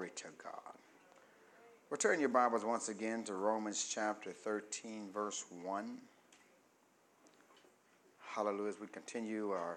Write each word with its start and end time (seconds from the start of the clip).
Glory 0.00 0.12
to 0.16 0.28
God. 0.42 0.78
We'll 1.90 1.98
turn 1.98 2.20
your 2.20 2.30
Bibles 2.30 2.64
once 2.64 2.88
again 2.88 3.22
to 3.24 3.34
Romans 3.34 3.86
chapter 3.92 4.32
13, 4.32 5.10
verse 5.12 5.44
1. 5.62 5.98
Hallelujah. 8.26 8.70
As 8.70 8.80
we 8.80 8.86
continue 8.86 9.50
our 9.50 9.76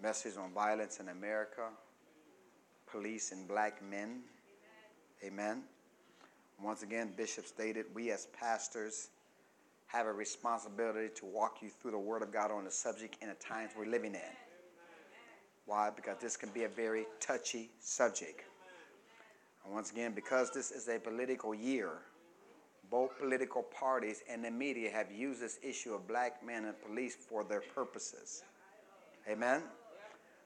message 0.00 0.36
on 0.36 0.52
violence 0.52 1.00
in 1.00 1.08
America, 1.08 1.62
police 2.88 3.32
and 3.32 3.48
black 3.48 3.82
men. 3.82 4.20
Amen. 5.24 5.64
Once 6.62 6.84
again, 6.84 7.12
Bishop 7.16 7.44
stated 7.44 7.86
we 7.92 8.12
as 8.12 8.26
pastors 8.38 9.08
have 9.88 10.06
a 10.06 10.12
responsibility 10.12 11.08
to 11.16 11.26
walk 11.26 11.56
you 11.60 11.70
through 11.70 11.90
the 11.90 11.98
Word 11.98 12.22
of 12.22 12.32
God 12.32 12.52
on 12.52 12.62
the 12.62 12.70
subject 12.70 13.16
in 13.20 13.30
the 13.30 13.34
times 13.34 13.72
we're 13.76 13.86
living 13.86 14.14
in. 14.14 14.36
Why? 15.64 15.90
Because 15.90 16.18
this 16.20 16.36
can 16.36 16.50
be 16.50 16.62
a 16.62 16.68
very 16.68 17.06
touchy 17.18 17.70
subject. 17.80 18.44
And 19.66 19.74
once 19.74 19.90
again, 19.90 20.12
because 20.14 20.50
this 20.52 20.70
is 20.70 20.88
a 20.88 21.00
political 21.00 21.52
year, 21.52 21.90
both 22.88 23.18
political 23.18 23.64
parties 23.64 24.22
and 24.30 24.44
the 24.44 24.50
media 24.50 24.90
have 24.90 25.10
used 25.10 25.40
this 25.40 25.58
issue 25.60 25.92
of 25.92 26.06
black 26.06 26.46
men 26.46 26.66
and 26.66 26.80
police 26.80 27.16
for 27.16 27.42
their 27.42 27.62
purposes. 27.74 28.44
Amen? 29.28 29.62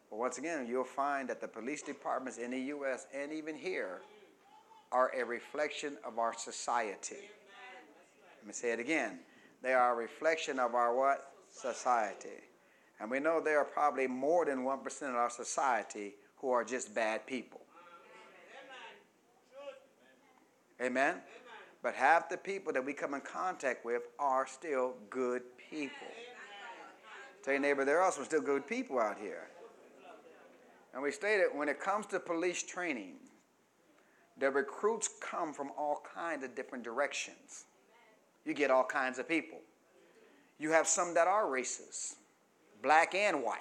But 0.08 0.18
once 0.18 0.38
again, 0.38 0.66
you'll 0.66 0.84
find 0.84 1.28
that 1.28 1.40
the 1.42 1.48
police 1.48 1.82
departments 1.82 2.38
in 2.38 2.50
the 2.50 2.60
U.S. 2.60 3.06
and 3.14 3.30
even 3.30 3.54
here 3.54 4.00
are 4.90 5.12
a 5.14 5.22
reflection 5.22 5.98
of 6.02 6.18
our 6.18 6.32
society. 6.32 7.28
Let 8.38 8.46
me 8.46 8.52
say 8.54 8.72
it 8.72 8.80
again. 8.80 9.18
They 9.62 9.74
are 9.74 9.92
a 9.92 9.96
reflection 9.96 10.58
of 10.58 10.74
our 10.74 10.96
what? 10.96 11.32
Society. 11.50 12.40
And 12.98 13.10
we 13.10 13.20
know 13.20 13.40
there 13.40 13.58
are 13.58 13.64
probably 13.66 14.06
more 14.06 14.46
than 14.46 14.64
1% 14.64 15.02
of 15.10 15.14
our 15.14 15.30
society 15.30 16.14
who 16.36 16.50
are 16.50 16.64
just 16.64 16.94
bad 16.94 17.26
people. 17.26 17.59
Amen? 20.82 21.16
But 21.82 21.94
half 21.94 22.28
the 22.28 22.36
people 22.36 22.72
that 22.72 22.84
we 22.84 22.92
come 22.92 23.14
in 23.14 23.20
contact 23.20 23.84
with 23.84 24.02
are 24.18 24.46
still 24.46 24.94
good 25.08 25.42
people. 25.70 26.08
Tell 27.42 27.54
your 27.54 27.62
neighbor, 27.62 27.84
there 27.84 28.00
are 28.00 28.12
some 28.12 28.24
still 28.24 28.42
good 28.42 28.66
people 28.66 28.98
out 28.98 29.18
here. 29.18 29.48
And 30.92 31.02
we 31.02 31.12
stated 31.12 31.46
when 31.54 31.68
it 31.68 31.80
comes 31.80 32.06
to 32.06 32.20
police 32.20 32.62
training, 32.62 33.14
the 34.38 34.50
recruits 34.50 35.08
come 35.20 35.52
from 35.52 35.70
all 35.78 36.02
kinds 36.14 36.44
of 36.44 36.54
different 36.54 36.84
directions. 36.84 37.64
You 38.44 38.54
get 38.54 38.70
all 38.70 38.84
kinds 38.84 39.18
of 39.18 39.28
people. 39.28 39.58
You 40.58 40.70
have 40.72 40.86
some 40.86 41.14
that 41.14 41.28
are 41.28 41.44
racist 41.44 42.16
black 42.82 43.14
and 43.14 43.42
white. 43.42 43.58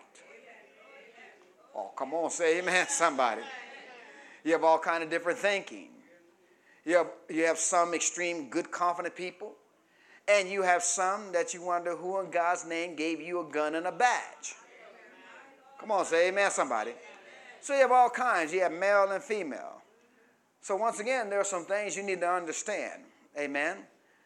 Oh, 1.75 1.91
come 1.95 2.13
on, 2.13 2.29
say 2.29 2.59
amen, 2.59 2.87
somebody. 2.89 3.41
You 4.43 4.53
have 4.53 4.63
all 4.63 4.79
kind 4.79 5.03
of 5.03 5.09
different 5.09 5.37
thinking. 5.37 5.89
You 6.85 6.97
have, 6.97 7.07
you 7.29 7.45
have 7.45 7.57
some 7.57 7.93
extreme 7.93 8.49
good, 8.49 8.71
confident 8.71 9.15
people, 9.15 9.53
and 10.27 10.49
you 10.49 10.61
have 10.61 10.83
some 10.83 11.31
that 11.31 11.53
you 11.53 11.63
wonder 11.63 11.95
who 11.95 12.19
in 12.19 12.31
God's 12.31 12.65
name 12.65 12.95
gave 12.95 13.19
you 13.19 13.41
a 13.41 13.51
gun 13.51 13.75
and 13.75 13.87
a 13.87 13.91
badge. 13.91 14.55
Come 15.79 15.91
on, 15.91 16.05
say 16.05 16.29
amen, 16.29 16.51
somebody. 16.51 16.91
So 17.61 17.73
you 17.73 17.81
have 17.81 17.91
all 17.91 18.09
kinds. 18.09 18.53
You 18.53 18.61
have 18.61 18.71
male 18.71 19.11
and 19.11 19.23
female. 19.23 19.81
So 20.61 20.75
once 20.75 20.99
again, 20.99 21.29
there 21.29 21.39
are 21.39 21.45
some 21.45 21.65
things 21.65 21.95
you 21.95 22.03
need 22.03 22.21
to 22.21 22.29
understand. 22.29 23.03
Amen 23.37 23.77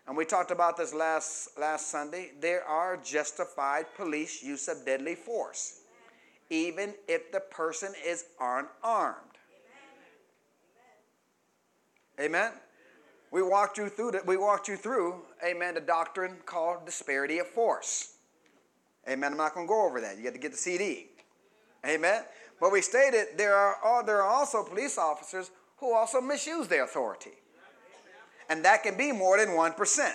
and 0.07 0.17
we 0.17 0.25
talked 0.25 0.51
about 0.51 0.77
this 0.77 0.93
last, 0.93 1.57
last 1.57 1.89
Sunday, 1.89 2.31
there 2.41 2.63
are 2.65 2.97
justified 2.97 3.85
police 3.95 4.43
use 4.43 4.67
of 4.67 4.85
deadly 4.85 5.15
force, 5.15 5.79
even 6.49 6.93
if 7.07 7.31
the 7.31 7.39
person 7.39 7.93
is 8.05 8.25
unarmed. 8.39 9.32
Amen. 12.19 12.51
We 13.31 13.41
walked 13.41 13.77
you 13.77 13.89
through. 13.89 14.13
We 14.25 14.37
walked 14.37 14.67
you 14.67 14.77
through, 14.77 15.21
amen, 15.43 15.73
the 15.73 15.81
doctrine 15.81 16.37
called 16.45 16.85
disparity 16.85 17.39
of 17.39 17.47
force. 17.47 18.15
Amen. 19.09 19.31
I'm 19.31 19.37
not 19.37 19.53
going 19.53 19.65
to 19.65 19.69
go 19.69 19.85
over 19.85 19.99
that. 20.01 20.17
You 20.17 20.23
got 20.23 20.33
to 20.33 20.39
get 20.39 20.51
the 20.51 20.57
CD. 20.57 21.07
Amen. 21.85 22.23
But 22.59 22.71
we 22.71 22.81
stated 22.81 23.37
there 23.37 23.55
are, 23.55 23.77
oh, 23.83 24.03
there 24.05 24.21
are 24.21 24.29
also 24.29 24.63
police 24.63 24.97
officers 24.97 25.51
who 25.77 25.93
also 25.93 26.21
misuse 26.21 26.67
their 26.67 26.83
authority 26.83 27.31
and 28.49 28.63
that 28.65 28.83
can 28.83 28.95
be 28.97 29.11
more 29.11 29.37
than 29.37 29.49
1%. 29.49 30.11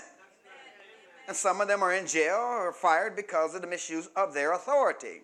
And 1.26 1.36
some 1.36 1.60
of 1.60 1.68
them 1.68 1.82
are 1.82 1.92
in 1.92 2.06
jail 2.06 2.36
or 2.36 2.72
fired 2.72 3.16
because 3.16 3.54
of 3.54 3.60
the 3.60 3.66
misuse 3.66 4.08
of 4.16 4.32
their 4.32 4.52
authority. 4.52 5.22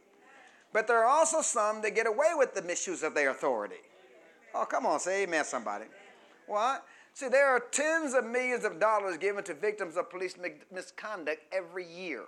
But 0.73 0.87
there 0.87 0.99
are 0.99 1.07
also 1.07 1.41
some 1.41 1.81
that 1.83 1.95
get 1.95 2.07
away 2.07 2.33
with 2.35 2.55
the 2.55 2.63
misuse 2.63 3.03
of 3.03 3.15
their 3.15 3.31
authority. 3.31 3.77
Oh, 4.55 4.65
come 4.65 4.85
on, 4.85 5.01
say 5.01 5.23
amen, 5.23 5.45
somebody. 5.45 5.85
What? 6.47 6.85
See, 7.13 7.29
there 7.29 7.47
are 7.47 7.61
tens 7.61 8.15
of 8.15 8.27
millions 8.27 8.65
of 8.65 8.81
dollars 8.81 9.19
given 9.19 9.45
to 9.45 9.55
victims 9.55 9.97
of 9.97 10.11
police 10.11 10.37
misconduct 10.73 11.43
every 11.53 11.87
year. 11.87 12.25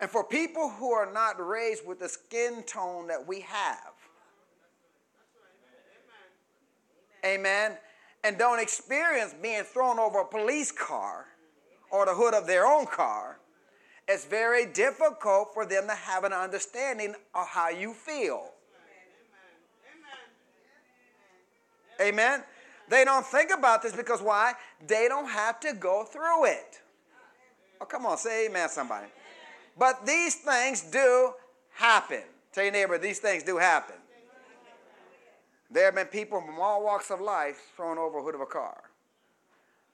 And 0.00 0.10
for 0.10 0.24
people 0.24 0.68
who 0.68 0.90
are 0.90 1.10
not 1.12 1.34
raised 1.38 1.86
with 1.86 2.00
the 2.00 2.08
skin 2.08 2.64
tone 2.64 3.06
that 3.06 3.24
we 3.24 3.40
have, 3.42 3.92
amen, 7.24 7.78
and 8.24 8.36
don't 8.36 8.60
experience 8.60 9.32
being 9.40 9.62
thrown 9.62 10.00
over 10.00 10.20
a 10.20 10.24
police 10.24 10.72
car 10.72 11.26
or 11.92 12.06
the 12.06 12.14
hood 12.14 12.34
of 12.34 12.48
their 12.48 12.66
own 12.66 12.86
car, 12.86 13.38
it's 14.08 14.24
very 14.24 14.66
difficult 14.66 15.54
for 15.54 15.64
them 15.64 15.86
to 15.86 15.94
have 15.94 16.24
an 16.24 16.32
understanding 16.32 17.14
of 17.34 17.46
how 17.46 17.68
you 17.68 17.94
feel. 17.94 18.51
Amen. 22.02 22.42
They 22.88 23.04
don't 23.04 23.24
think 23.24 23.50
about 23.50 23.82
this 23.82 23.94
because 23.94 24.20
why? 24.20 24.54
They 24.86 25.08
don't 25.08 25.28
have 25.28 25.60
to 25.60 25.72
go 25.72 26.04
through 26.04 26.46
it. 26.46 26.80
Oh, 27.80 27.84
come 27.84 28.06
on, 28.06 28.18
say 28.18 28.46
amen, 28.46 28.68
somebody. 28.68 29.06
But 29.78 30.04
these 30.04 30.36
things 30.36 30.82
do 30.82 31.32
happen. 31.74 32.22
Tell 32.52 32.64
your 32.64 32.72
neighbor, 32.72 32.98
these 32.98 33.18
things 33.18 33.42
do 33.42 33.56
happen. 33.56 33.96
There 35.70 35.86
have 35.86 35.94
been 35.94 36.06
people 36.06 36.40
from 36.42 36.60
all 36.60 36.84
walks 36.84 37.10
of 37.10 37.20
life 37.20 37.58
thrown 37.76 37.96
over 37.96 38.18
a 38.18 38.22
hood 38.22 38.34
of 38.34 38.42
a 38.42 38.46
car. 38.46 38.82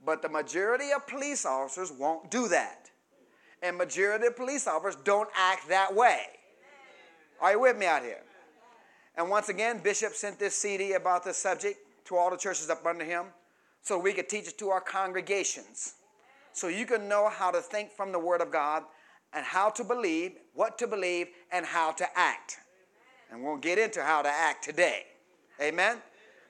But 0.05 0.23
the 0.23 0.29
majority 0.29 0.91
of 0.95 1.07
police 1.07 1.47
officers 1.47 1.93
won't 1.93 2.31
do 2.31 2.49
that. 2.49 2.91
And 3.63 3.79
majority 3.79 4.27
of 4.27 4.37
police 4.37 4.67
officers 4.67 5.01
don't 5.05 5.29
act 5.37 5.69
that 5.69 5.95
way. 5.95 6.23
Are 7.41 7.53
you 7.53 7.61
with 7.61 7.77
me 7.77 7.87
out 7.87 8.03
here? 8.03 8.23
And 9.17 9.31
once 9.31 9.49
again, 9.49 9.81
Bishop 9.83 10.15
sent 10.15 10.39
this 10.39 10.57
CD 10.57 10.95
about 10.95 11.25
this 11.25 11.37
subject 11.37 11.79
to 12.09 12.17
all 12.17 12.31
the 12.31 12.37
churches 12.37 12.71
up 12.71 12.85
under 12.87 13.05
him 13.05 13.27
so 13.83 13.99
we 13.99 14.13
could 14.13 14.29
teach 14.29 14.49
it 14.49 14.59
to 14.59 14.71
our 14.71 14.81
congregations. 14.81 15.95
So 16.53 16.69
you 16.69 16.87
can 16.87 17.09
know 17.09 17.29
how 17.29 17.51
to 17.51 17.61
think 17.61 17.93
from 17.93 18.13
the 18.13 18.19
Word 18.19 18.41
of 18.41 18.51
God 18.51 18.83
and 19.33 19.45
how 19.45 19.71
to 19.71 19.85
believe, 19.85 20.33
what 20.55 20.79
to 20.79 20.87
believe, 20.87 21.29
and 21.53 21.65
how 21.65 21.93
to 21.93 22.07
act. 22.19 22.57
And 23.31 23.45
we'll 23.45 23.59
get 23.59 23.79
into 23.79 24.03
how 24.03 24.23
to 24.23 24.29
act 24.29 24.65
today. 24.65 25.05
Amen? 25.61 25.99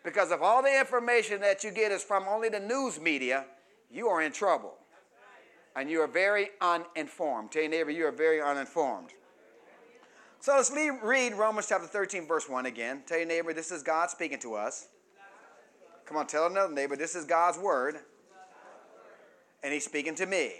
Because 0.04 0.30
if 0.30 0.40
all 0.40 0.62
the 0.62 0.78
information 0.78 1.40
that 1.40 1.64
you 1.64 1.72
get 1.72 1.90
is 1.90 2.04
from 2.04 2.26
only 2.28 2.48
the 2.48 2.60
news 2.60 3.00
media, 3.00 3.44
you 3.90 4.06
are 4.06 4.22
in 4.22 4.32
trouble. 4.32 4.74
And 5.74 5.90
you 5.90 6.00
are 6.00 6.08
very 6.08 6.50
uninformed. 6.60 7.52
Tell 7.52 7.62
your 7.62 7.70
neighbor, 7.70 7.90
you 7.90 8.06
are 8.06 8.12
very 8.12 8.40
uninformed. 8.40 9.10
So 10.40 10.54
let's 10.54 10.70
read 10.70 11.34
Romans 11.34 11.66
chapter 11.68 11.88
13, 11.88 12.26
verse 12.28 12.48
1 12.48 12.66
again. 12.66 13.02
Tell 13.06 13.18
your 13.18 13.26
neighbor, 13.26 13.52
this 13.52 13.72
is 13.72 13.82
God 13.82 14.08
speaking 14.08 14.38
to 14.40 14.54
us. 14.54 14.86
Come 16.08 16.16
on, 16.16 16.26
tell 16.26 16.46
another 16.46 16.72
neighbor, 16.72 16.96
this 16.96 17.14
is 17.14 17.26
God's 17.26 17.58
word. 17.58 17.96
And 19.62 19.74
he's 19.74 19.84
speaking 19.84 20.14
to 20.14 20.24
me. 20.24 20.52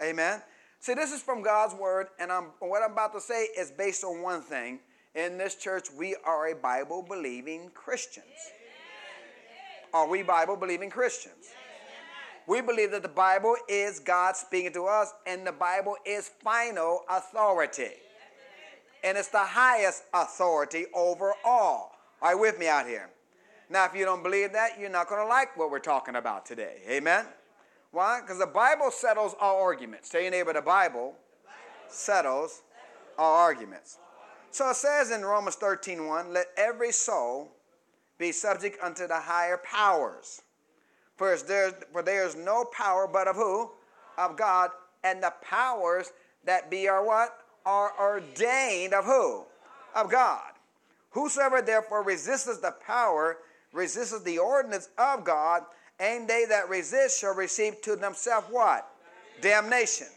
Amen. 0.00 0.40
See, 0.78 0.94
this 0.94 1.10
is 1.10 1.20
from 1.20 1.42
God's 1.42 1.74
word, 1.74 2.06
and 2.20 2.30
I'm, 2.30 2.44
what 2.60 2.84
I'm 2.84 2.92
about 2.92 3.12
to 3.14 3.20
say 3.20 3.48
is 3.58 3.72
based 3.72 4.04
on 4.04 4.22
one 4.22 4.40
thing 4.40 4.78
in 5.16 5.38
this 5.38 5.56
church, 5.56 5.88
we 5.98 6.14
are 6.24 6.52
a 6.52 6.54
Bible 6.54 7.02
believing 7.02 7.70
Christians. 7.74 8.26
Are 9.92 10.06
we 10.06 10.22
Bible 10.22 10.54
believing 10.54 10.88
Christians? 10.88 11.46
We 12.46 12.60
believe 12.60 12.92
that 12.92 13.02
the 13.02 13.08
Bible 13.08 13.56
is 13.68 13.98
God 13.98 14.36
speaking 14.36 14.72
to 14.74 14.86
us, 14.86 15.12
and 15.26 15.44
the 15.44 15.52
Bible 15.52 15.96
is 16.06 16.30
final 16.44 17.00
authority. 17.10 17.90
And 19.02 19.18
it's 19.18 19.28
the 19.28 19.38
highest 19.38 20.04
authority 20.14 20.86
over 20.94 21.32
all. 21.44 21.96
Are 22.20 22.34
you 22.34 22.40
with 22.40 22.60
me 22.60 22.68
out 22.68 22.86
here? 22.86 23.10
Now, 23.72 23.86
if 23.86 23.94
you 23.94 24.04
don't 24.04 24.22
believe 24.22 24.52
that, 24.52 24.78
you're 24.78 24.90
not 24.90 25.08
going 25.08 25.22
to 25.22 25.26
like 25.26 25.56
what 25.56 25.70
we're 25.70 25.78
talking 25.78 26.16
about 26.16 26.44
today. 26.44 26.82
Amen? 26.90 27.24
Why? 27.90 28.20
Because 28.20 28.38
the 28.38 28.46
Bible 28.46 28.90
settles 28.90 29.34
all 29.40 29.62
arguments. 29.62 30.10
Tell 30.10 30.20
your 30.20 30.30
neighbor, 30.30 30.52
the 30.52 30.60
Bible 30.60 31.14
settles 31.88 32.60
all 33.16 33.34
arguments. 33.34 33.96
So 34.50 34.68
it 34.68 34.76
says 34.76 35.10
in 35.10 35.22
Romans 35.22 35.54
13 35.56 36.06
1, 36.06 36.34
let 36.34 36.48
every 36.58 36.92
soul 36.92 37.50
be 38.18 38.30
subject 38.30 38.76
unto 38.82 39.06
the 39.06 39.18
higher 39.18 39.58
powers. 39.64 40.42
For 41.16 41.34
there, 41.38 41.72
for 41.92 42.02
there 42.02 42.26
is 42.26 42.36
no 42.36 42.66
power 42.66 43.08
but 43.10 43.26
of 43.26 43.36
who? 43.36 43.70
Of 44.18 44.36
God. 44.36 44.68
And 45.02 45.22
the 45.22 45.32
powers 45.42 46.12
that 46.44 46.70
be 46.70 46.88
are 46.88 47.02
what? 47.02 47.38
Are 47.64 47.92
ordained 47.98 48.92
of 48.92 49.06
who? 49.06 49.44
Of 49.94 50.10
God. 50.10 50.52
Whosoever 51.12 51.62
therefore 51.62 52.02
resisteth 52.02 52.60
the 52.60 52.74
power, 52.86 53.38
resisteth 53.72 54.24
the 54.24 54.38
ordinance 54.38 54.88
of 54.98 55.24
God, 55.24 55.62
and 55.98 56.28
they 56.28 56.44
that 56.48 56.68
resist 56.68 57.20
shall 57.20 57.34
receive 57.34 57.80
to 57.82 57.96
themselves 57.96 58.46
what? 58.50 58.88
Damnation. 59.40 60.08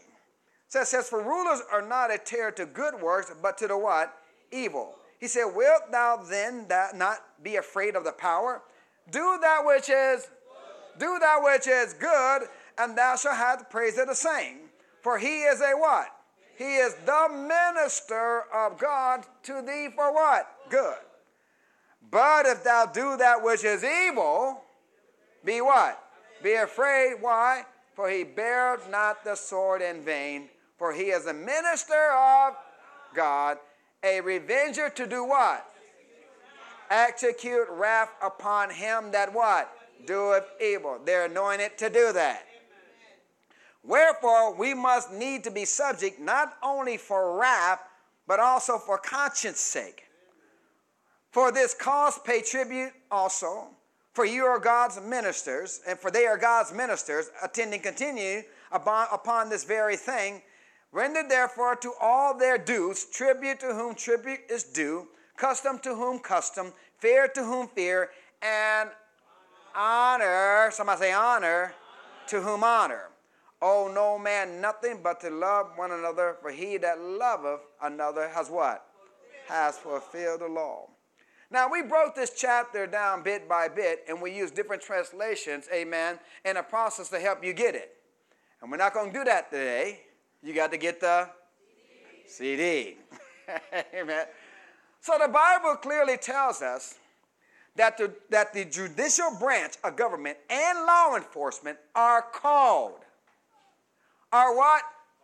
So 0.68 0.80
it 0.80 0.86
says, 0.86 1.08
For 1.08 1.22
rulers 1.22 1.62
are 1.72 1.86
not 1.86 2.12
a 2.12 2.18
terror 2.18 2.50
to 2.52 2.66
good 2.66 3.00
works, 3.00 3.32
but 3.40 3.58
to 3.58 3.68
the 3.68 3.78
what? 3.78 4.12
Evil. 4.52 4.94
He 5.18 5.28
said, 5.28 5.46
Wilt 5.54 5.90
thou 5.90 6.16
then 6.28 6.66
that 6.68 6.96
not 6.96 7.18
be 7.42 7.56
afraid 7.56 7.96
of 7.96 8.04
the 8.04 8.12
power? 8.12 8.62
Do 9.10 9.38
that 9.40 9.62
which 9.64 9.88
is 9.88 10.26
do 10.98 11.18
that 11.20 11.40
which 11.42 11.66
is 11.66 11.92
good, 11.92 12.48
and 12.78 12.96
thou 12.96 13.16
shalt 13.16 13.36
have 13.36 13.58
the 13.58 13.64
praise 13.66 13.98
of 13.98 14.08
the 14.08 14.14
same. 14.14 14.60
For 15.02 15.18
he 15.18 15.42
is 15.42 15.60
a 15.60 15.72
what? 15.74 16.08
He 16.56 16.76
is 16.76 16.94
the 17.04 17.28
minister 17.30 18.44
of 18.52 18.78
God 18.78 19.26
to 19.42 19.62
thee 19.62 19.88
for 19.94 20.12
what? 20.12 20.48
Good. 20.70 20.96
But 22.10 22.46
if 22.46 22.62
thou 22.62 22.86
do 22.86 23.16
that 23.16 23.42
which 23.42 23.64
is 23.64 23.82
evil, 23.82 24.62
be 25.44 25.60
what? 25.60 26.02
Be 26.42 26.54
afraid. 26.54 27.14
Why? 27.20 27.64
For 27.94 28.10
he 28.10 28.24
beareth 28.24 28.90
not 28.90 29.24
the 29.24 29.34
sword 29.34 29.82
in 29.82 30.02
vain, 30.02 30.48
for 30.78 30.92
he 30.92 31.04
is 31.04 31.26
a 31.26 31.32
minister 31.32 32.12
of 32.12 32.54
God, 33.14 33.58
a 34.02 34.20
revenger 34.20 34.90
to 34.90 35.06
do 35.06 35.24
what? 35.24 35.66
Execute 36.90 37.66
wrath 37.70 38.10
upon 38.22 38.70
him 38.70 39.10
that 39.12 39.32
what? 39.32 39.72
Doeth 40.06 40.44
evil. 40.60 41.00
They're 41.04 41.24
anointed 41.24 41.78
to 41.78 41.88
do 41.88 42.12
that. 42.12 42.44
Wherefore, 43.82 44.54
we 44.54 44.74
must 44.74 45.12
need 45.12 45.44
to 45.44 45.50
be 45.50 45.64
subject 45.64 46.20
not 46.20 46.54
only 46.62 46.96
for 46.96 47.38
wrath, 47.38 47.80
but 48.26 48.40
also 48.40 48.78
for 48.78 48.98
conscience 48.98 49.60
sake. 49.60 50.05
For 51.36 51.52
this 51.52 51.74
cause 51.74 52.18
pay 52.24 52.40
tribute 52.40 52.94
also, 53.10 53.66
for 54.14 54.24
you 54.24 54.46
are 54.46 54.58
God's 54.58 54.98
ministers, 55.02 55.82
and 55.86 55.98
for 55.98 56.10
they 56.10 56.24
are 56.24 56.38
God's 56.38 56.72
ministers, 56.72 57.28
attending 57.44 57.80
continue 57.80 58.40
upon, 58.72 59.50
this 59.50 59.62
very 59.62 59.98
thing. 59.98 60.40
Render 60.92 61.22
therefore 61.28 61.76
to 61.76 61.92
all 62.00 62.38
their 62.38 62.56
dues, 62.56 63.04
tribute 63.12 63.60
to 63.60 63.74
whom 63.74 63.94
tribute 63.94 64.40
is 64.48 64.64
due, 64.64 65.08
custom 65.36 65.78
to 65.80 65.94
whom 65.94 66.20
custom, 66.20 66.72
fear 67.00 67.28
to 67.28 67.44
whom 67.44 67.68
fear, 67.68 68.08
and 68.40 68.88
honor, 69.74 70.70
somebody 70.72 71.00
say 71.00 71.12
honor, 71.12 71.64
honor. 71.64 71.74
to 72.28 72.40
whom 72.40 72.64
honor. 72.64 73.10
Owe 73.60 73.92
no 73.94 74.18
man 74.18 74.62
nothing 74.62 75.00
but 75.02 75.20
to 75.20 75.28
love 75.28 75.72
one 75.76 75.92
another, 75.92 76.38
for 76.40 76.50
he 76.50 76.78
that 76.78 76.98
loveth 76.98 77.60
another 77.82 78.26
has 78.30 78.48
what? 78.48 78.86
Has 79.48 79.76
fulfilled 79.76 80.40
the 80.40 80.48
law. 80.48 80.88
Now, 81.50 81.70
we 81.70 81.82
broke 81.82 82.14
this 82.14 82.32
chapter 82.36 82.86
down 82.86 83.22
bit 83.22 83.48
by 83.48 83.68
bit, 83.68 84.04
and 84.08 84.20
we 84.20 84.34
use 84.34 84.50
different 84.50 84.82
translations, 84.82 85.68
amen, 85.72 86.18
in 86.44 86.56
a 86.56 86.62
process 86.62 87.08
to 87.10 87.20
help 87.20 87.44
you 87.44 87.52
get 87.52 87.74
it. 87.74 87.92
And 88.60 88.70
we're 88.70 88.78
not 88.78 88.94
going 88.94 89.12
to 89.12 89.18
do 89.18 89.24
that 89.24 89.50
today. 89.50 90.00
You 90.42 90.54
got 90.54 90.72
to 90.72 90.76
get 90.76 91.00
the 91.00 91.28
CD. 92.26 92.96
CD. 93.46 93.76
amen. 93.94 94.26
So 95.00 95.16
the 95.20 95.28
Bible 95.28 95.76
clearly 95.76 96.16
tells 96.16 96.62
us 96.62 96.96
that 97.76 97.96
the, 97.96 98.12
that 98.30 98.52
the 98.52 98.64
judicial 98.64 99.36
branch 99.38 99.74
of 99.84 99.96
government 99.96 100.38
and 100.50 100.80
law 100.80 101.14
enforcement 101.16 101.78
are 101.94 102.22
called 102.22 103.00
are 104.32 104.56
what? 104.56 104.82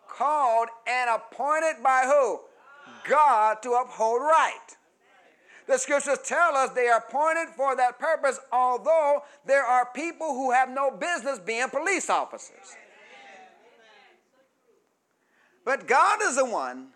Called 0.09 0.69
and 0.87 1.11
appointed 1.11 1.83
by 1.83 2.05
who? 2.07 2.41
God 3.09 3.63
to 3.63 3.73
uphold 3.73 4.21
right. 4.21 4.77
The 5.67 5.79
scriptures 5.79 6.19
tell 6.25 6.57
us 6.57 6.71
they 6.71 6.89
are 6.89 6.99
appointed 6.99 7.49
for 7.57 7.77
that 7.77 7.99
purpose, 7.99 8.41
although 8.51 9.23
there 9.47 9.65
are 9.65 9.89
people 9.95 10.29
who 10.29 10.51
have 10.51 10.71
no 10.71 10.91
business 10.91 11.39
being 11.39 11.69
police 11.69 12.11
officers. 12.11 12.77
But 15.65 15.87
God 15.87 16.19
is 16.23 16.37
the 16.37 16.45
one 16.45 16.89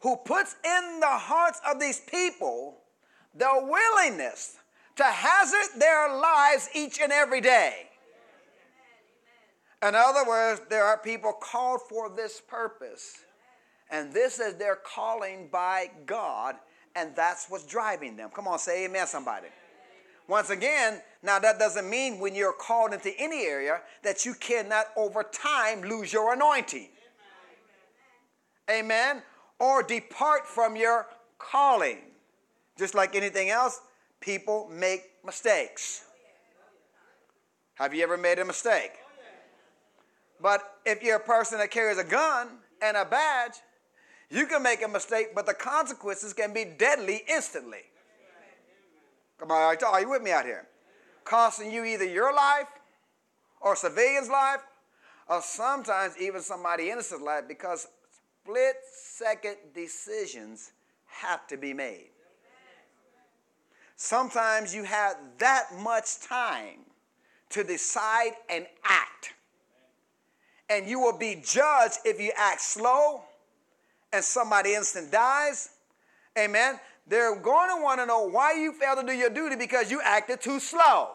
who 0.00 0.16
puts 0.16 0.56
in 0.64 1.00
the 1.00 1.06
hearts 1.06 1.60
of 1.68 1.78
these 1.78 2.00
people 2.00 2.78
the 3.34 3.50
willingness 3.52 4.56
to 4.96 5.04
hazard 5.04 5.78
their 5.78 6.16
lives 6.16 6.68
each 6.74 7.00
and 7.00 7.12
every 7.12 7.40
day. 7.40 7.88
In 9.82 9.94
other 9.94 10.26
words, 10.26 10.60
there 10.68 10.84
are 10.84 10.98
people 10.98 11.32
called 11.32 11.80
for 11.88 12.08
this 12.08 12.40
purpose. 12.40 13.18
And 13.90 14.12
this 14.12 14.40
is 14.40 14.54
their 14.54 14.76
calling 14.76 15.48
by 15.52 15.90
God, 16.04 16.56
and 16.96 17.14
that's 17.14 17.46
what's 17.48 17.64
driving 17.64 18.16
them. 18.16 18.30
Come 18.34 18.48
on, 18.48 18.58
say 18.58 18.84
amen, 18.84 19.06
somebody. 19.06 19.48
Once 20.28 20.50
again, 20.50 21.00
now 21.22 21.38
that 21.38 21.58
doesn't 21.58 21.88
mean 21.88 22.18
when 22.18 22.34
you're 22.34 22.52
called 22.52 22.92
into 22.92 23.10
any 23.18 23.46
area 23.46 23.80
that 24.02 24.26
you 24.26 24.34
cannot 24.34 24.86
over 24.96 25.22
time 25.22 25.82
lose 25.82 26.12
your 26.12 26.34
anointing. 26.34 26.88
Amen. 28.70 29.22
Or 29.58 29.82
depart 29.82 30.46
from 30.46 30.76
your 30.76 31.06
calling. 31.38 31.98
Just 32.78 32.94
like 32.94 33.16
anything 33.16 33.48
else, 33.48 33.80
people 34.20 34.70
make 34.70 35.04
mistakes. 35.24 36.04
Have 37.74 37.94
you 37.94 38.02
ever 38.02 38.16
made 38.16 38.38
a 38.38 38.44
mistake? 38.44 38.92
But 40.40 40.78
if 40.84 41.02
you're 41.02 41.16
a 41.16 41.20
person 41.20 41.58
that 41.58 41.70
carries 41.70 41.98
a 41.98 42.04
gun 42.04 42.48
and 42.82 42.96
a 42.96 43.04
badge, 43.04 43.54
you 44.30 44.46
can 44.46 44.62
make 44.62 44.82
a 44.82 44.88
mistake, 44.88 45.34
but 45.34 45.46
the 45.46 45.54
consequences 45.54 46.32
can 46.32 46.52
be 46.52 46.64
deadly 46.64 47.22
instantly. 47.28 47.82
Come 49.38 49.50
on, 49.50 49.76
are 49.82 50.00
you 50.00 50.10
with 50.10 50.22
me 50.22 50.32
out 50.32 50.44
here? 50.44 50.66
Costing 51.24 51.70
you 51.70 51.84
either 51.84 52.04
your 52.04 52.34
life 52.34 52.66
or 53.60 53.76
civilian's 53.76 54.28
life, 54.28 54.60
or 55.28 55.42
sometimes 55.42 56.14
even 56.18 56.40
somebody 56.40 56.90
innocent's 56.90 57.22
life 57.22 57.44
because 57.46 57.86
split 58.42 58.76
second 58.92 59.56
decisions 59.74 60.72
have 61.06 61.46
to 61.48 61.56
be 61.56 61.74
made. 61.74 62.10
Sometimes 63.96 64.74
you 64.74 64.84
have 64.84 65.16
that 65.38 65.66
much 65.80 66.20
time 66.20 66.80
to 67.50 67.64
decide 67.64 68.32
and 68.48 68.66
act 68.84 69.34
and 70.70 70.88
you 70.88 71.00
will 71.00 71.16
be 71.16 71.40
judged 71.44 71.98
if 72.04 72.20
you 72.20 72.30
act 72.36 72.60
slow 72.60 73.22
and 74.12 74.24
somebody 74.24 74.74
instant 74.74 75.10
dies. 75.12 75.70
Amen. 76.38 76.78
They're 77.06 77.36
going 77.36 77.76
to 77.76 77.82
want 77.82 78.00
to 78.00 78.06
know 78.06 78.28
why 78.28 78.52
you 78.52 78.72
failed 78.72 79.00
to 79.00 79.06
do 79.06 79.12
your 79.12 79.30
duty 79.30 79.56
because 79.56 79.90
you 79.90 80.00
acted 80.04 80.40
too 80.40 80.60
slow. 80.60 81.10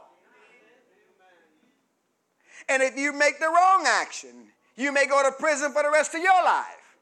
And 2.69 2.81
if 2.81 2.97
you 2.97 3.13
make 3.13 3.39
the 3.39 3.47
wrong 3.47 3.83
action, 3.85 4.47
you 4.75 4.91
may 4.91 5.05
go 5.05 5.21
to 5.23 5.31
prison 5.31 5.71
for 5.71 5.83
the 5.83 5.91
rest 5.91 6.15
of 6.15 6.21
your 6.21 6.43
life. 6.43 6.97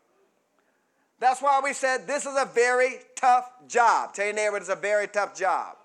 That's 1.20 1.42
why 1.42 1.62
we 1.64 1.74
said 1.74 2.08
this 2.08 2.26
is 2.26 2.36
a 2.36 2.50
very 2.54 2.96
tough 3.16 3.50
job. 3.68 4.14
Tell 4.14 4.26
your 4.26 4.34
neighbor 4.34 4.58
it's 4.58 4.70
a 4.70 4.76
very 4.76 5.08
tough 5.08 5.38
job. 5.38 5.78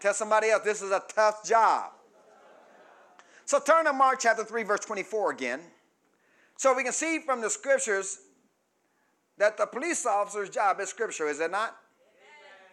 Tell 0.00 0.12
somebody 0.12 0.50
else 0.50 0.64
this 0.64 0.82
is 0.82 0.90
a 0.90 1.02
tough 1.14 1.44
job. 1.44 1.92
So 3.44 3.60
turn 3.60 3.84
to 3.84 3.92
Mark 3.92 4.18
chapter 4.20 4.44
3, 4.44 4.64
verse 4.64 4.80
24 4.80 5.30
again. 5.30 5.60
So 6.56 6.74
we 6.74 6.82
can 6.82 6.92
see 6.92 7.20
from 7.20 7.40
the 7.40 7.50
scriptures 7.50 8.18
that 9.38 9.56
the 9.56 9.66
police 9.66 10.04
officer's 10.06 10.50
job 10.50 10.80
is 10.80 10.88
scriptural, 10.88 11.30
is 11.30 11.40
it 11.40 11.50
not? 11.50 11.76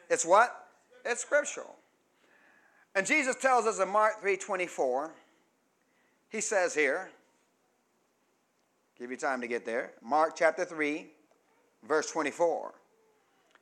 It's 0.09 0.25
what? 0.25 0.67
It's 1.05 1.21
scriptural. 1.21 1.75
And 2.95 3.05
Jesus 3.05 3.35
tells 3.35 3.65
us 3.65 3.79
in 3.79 3.89
Mark 3.89 4.21
3:24, 4.21 5.11
he 6.29 6.41
says 6.41 6.73
here, 6.73 7.11
give 8.97 9.11
you 9.11 9.17
time 9.17 9.41
to 9.41 9.47
get 9.47 9.65
there. 9.65 9.93
Mark 10.01 10.35
chapter 10.35 10.65
3, 10.65 11.07
verse 11.87 12.11
24. 12.11 12.73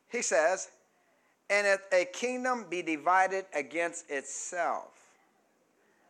He 0.09 0.21
says, 0.21 0.69
And 1.49 1.67
if 1.67 1.81
a 1.91 2.05
kingdom 2.05 2.65
be 2.69 2.81
divided 2.81 3.45
against 3.53 4.09
itself, 4.09 4.93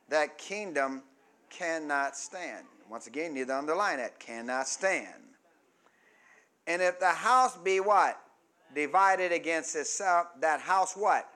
that 0.09 0.37
kingdom 0.37 1.03
cannot 1.49 2.15
stand. 2.15 2.65
Once 2.89 3.07
again, 3.07 3.33
you 3.33 3.41
need 3.41 3.47
to 3.47 3.57
underline 3.57 3.97
that 3.97 4.19
cannot 4.19 4.67
stand. 4.67 5.13
And 6.67 6.81
if 6.81 6.99
the 6.99 7.07
house 7.07 7.57
be 7.57 7.79
what? 7.79 8.19
Divided 8.75 9.31
against 9.31 9.75
itself, 9.75 10.27
that 10.41 10.59
house 10.59 10.95
what? 10.95 11.27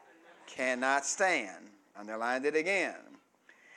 Cannot 0.46 1.06
stand. 1.06 1.68
Underlined 1.98 2.46
it 2.46 2.56
again. 2.56 2.96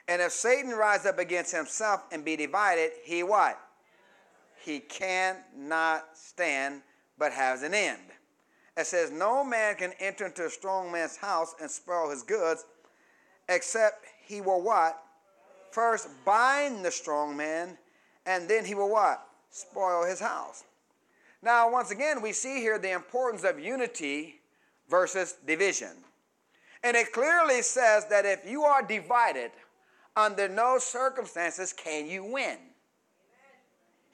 And 0.08 0.20
if 0.20 0.32
Satan 0.32 0.72
rise 0.72 1.06
up 1.06 1.18
against 1.18 1.54
himself 1.54 2.02
and 2.12 2.24
be 2.24 2.36
divided, 2.36 2.90
he 3.04 3.22
what? 3.22 3.58
He 4.62 4.80
cannot 4.80 6.04
stand, 6.14 6.82
but 7.16 7.32
has 7.32 7.62
an 7.62 7.72
end. 7.72 8.00
It 8.76 8.86
says, 8.86 9.10
No 9.10 9.44
man 9.44 9.76
can 9.76 9.92
enter 10.00 10.26
into 10.26 10.44
a 10.46 10.50
strong 10.50 10.90
man's 10.90 11.16
house 11.16 11.54
and 11.60 11.70
spoil 11.70 12.10
his 12.10 12.22
goods, 12.22 12.64
except 13.48 14.04
he 14.26 14.40
will 14.40 14.62
what? 14.62 15.00
First 15.70 16.08
bind 16.24 16.84
the 16.84 16.90
strong 16.90 17.36
man, 17.36 17.78
and 18.26 18.48
then 18.48 18.64
he 18.64 18.74
will 18.74 18.90
what? 18.90 19.26
Spoil 19.50 20.04
his 20.04 20.20
house. 20.20 20.64
Now, 21.44 21.70
once 21.70 21.90
again, 21.90 22.22
we 22.22 22.32
see 22.32 22.60
here 22.60 22.78
the 22.78 22.92
importance 22.92 23.44
of 23.44 23.60
unity 23.60 24.40
versus 24.88 25.36
division. 25.46 25.92
And 26.82 26.96
it 26.96 27.12
clearly 27.12 27.60
says 27.60 28.06
that 28.08 28.24
if 28.24 28.48
you 28.48 28.62
are 28.62 28.82
divided, 28.82 29.50
under 30.16 30.48
no 30.48 30.78
circumstances 30.78 31.72
can 31.72 32.06
you 32.06 32.24
win. 32.24 32.56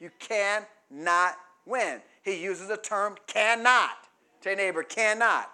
You 0.00 0.10
cannot 0.18 1.36
win. 1.66 2.00
He 2.22 2.42
uses 2.42 2.68
the 2.68 2.76
term 2.76 3.16
cannot. 3.26 3.90
Your 4.44 4.56
neighbor, 4.56 4.82
cannot. 4.82 5.50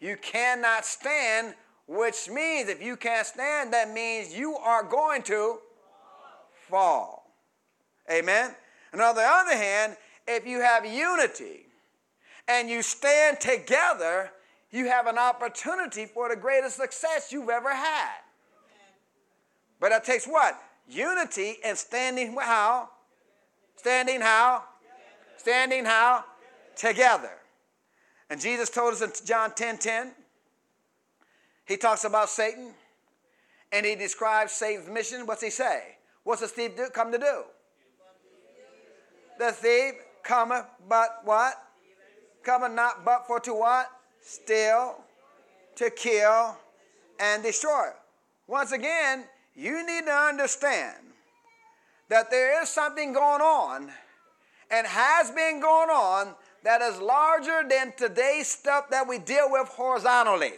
You 0.00 0.16
cannot 0.20 0.84
stand, 0.84 1.54
which 1.86 2.28
means 2.28 2.68
if 2.68 2.82
you 2.82 2.96
can't 2.96 3.26
stand, 3.26 3.72
that 3.72 3.92
means 3.92 4.32
you 4.34 4.54
are 4.56 4.84
going 4.84 5.22
to 5.22 5.58
fall. 6.68 7.32
Amen. 8.12 8.54
And 8.92 9.00
on 9.00 9.14
the 9.14 9.22
other 9.22 9.56
hand, 9.56 9.96
if 10.28 10.46
you 10.46 10.60
have 10.60 10.84
unity 10.84 11.66
and 12.46 12.68
you 12.68 12.82
stand 12.82 13.40
together, 13.40 14.30
you 14.70 14.86
have 14.86 15.06
an 15.06 15.18
opportunity 15.18 16.04
for 16.04 16.28
the 16.28 16.36
greatest 16.36 16.76
success 16.76 17.32
you've 17.32 17.48
ever 17.48 17.74
had. 17.74 18.18
But 19.80 19.90
that 19.90 20.04
takes 20.04 20.26
what? 20.26 20.60
Unity 20.88 21.56
and 21.64 21.76
standing 21.76 22.36
how? 22.38 22.90
Standing 23.76 24.20
how? 24.20 24.64
Standing 25.38 25.84
how? 25.84 26.24
Together. 26.76 27.30
And 28.30 28.40
Jesus 28.40 28.68
told 28.68 28.92
us 28.92 29.02
in 29.02 29.10
John 29.26 29.54
10 29.54 29.78
10, 29.78 30.12
he 31.64 31.76
talks 31.76 32.04
about 32.04 32.28
Satan 32.28 32.72
and 33.72 33.86
he 33.86 33.94
describes 33.94 34.52
Satan's 34.52 34.88
mission. 34.88 35.26
What's 35.26 35.42
he 35.42 35.50
say? 35.50 35.96
What's 36.24 36.40
the 36.40 36.48
thief 36.48 36.76
do, 36.76 36.88
come 36.92 37.12
to 37.12 37.18
do? 37.18 37.42
The 39.38 39.52
thief 39.52 39.94
cometh 40.22 40.66
but 40.88 41.20
what? 41.24 41.54
Cometh 42.44 42.72
not 42.72 43.04
but 43.04 43.26
for 43.26 43.40
to 43.40 43.54
what? 43.54 43.90
Steal, 44.20 44.96
to 45.76 45.90
kill, 45.90 46.56
and 47.20 47.42
destroy. 47.42 47.88
Once 48.46 48.72
again, 48.72 49.24
you 49.54 49.86
need 49.86 50.06
to 50.06 50.12
understand 50.12 50.96
that 52.08 52.30
there 52.30 52.62
is 52.62 52.68
something 52.68 53.12
going 53.12 53.42
on 53.42 53.90
and 54.70 54.86
has 54.86 55.30
been 55.30 55.60
going 55.60 55.90
on 55.90 56.34
that 56.64 56.82
is 56.82 57.00
larger 57.00 57.62
than 57.68 57.92
today's 57.96 58.48
stuff 58.48 58.90
that 58.90 59.06
we 59.06 59.18
deal 59.18 59.50
with 59.50 59.68
horizontally. 59.68 60.52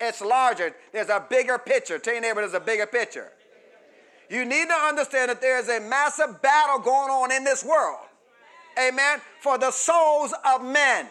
It's 0.00 0.20
larger. 0.20 0.74
There's 0.92 1.08
a 1.08 1.24
bigger 1.28 1.58
picture. 1.58 1.98
Tell 1.98 2.14
your 2.14 2.22
neighbor 2.22 2.40
there's 2.40 2.54
a 2.54 2.60
bigger 2.60 2.86
picture. 2.86 3.32
You 4.30 4.44
need 4.44 4.68
to 4.68 4.74
understand 4.74 5.28
that 5.28 5.40
there 5.40 5.58
is 5.58 5.68
a 5.68 5.80
massive 5.80 6.40
battle 6.40 6.78
going 6.78 7.10
on 7.10 7.32
in 7.32 7.44
this 7.44 7.64
world. 7.64 8.06
Amen. 8.80 9.20
For 9.40 9.58
the 9.58 9.70
souls 9.70 10.32
of 10.44 10.64
men. 10.64 11.06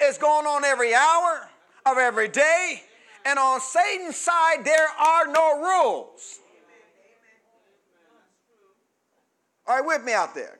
It's 0.00 0.18
going 0.18 0.46
on 0.46 0.64
every 0.64 0.94
hour 0.94 1.48
of 1.86 1.98
every 1.98 2.28
day. 2.28 2.82
And 3.24 3.38
on 3.38 3.60
Satan's 3.60 4.16
side, 4.16 4.64
there 4.64 4.88
are 4.88 5.26
no 5.26 5.60
rules. 5.60 6.40
Are 9.66 9.80
you 9.80 9.86
with 9.86 10.04
me 10.04 10.12
out 10.12 10.34
there? 10.34 10.58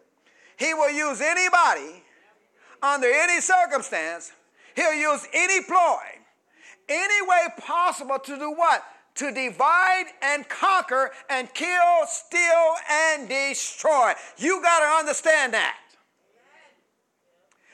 He 0.56 0.74
will 0.74 0.90
use 0.90 1.20
anybody 1.20 2.04
under 2.82 3.08
any 3.08 3.40
circumstance. 3.40 4.32
He'll 4.76 4.94
use 4.94 5.26
any 5.32 5.62
ploy, 5.64 5.98
any 6.88 7.28
way 7.28 7.48
possible 7.58 8.18
to 8.20 8.38
do 8.38 8.52
what? 8.52 8.84
To 9.16 9.32
divide 9.32 10.06
and 10.22 10.48
conquer 10.48 11.10
and 11.28 11.52
kill, 11.52 12.06
steal, 12.06 12.74
and 12.90 13.28
destroy. 13.28 14.12
You 14.38 14.62
got 14.62 14.80
to 14.80 14.86
understand 15.00 15.52
that. 15.54 15.76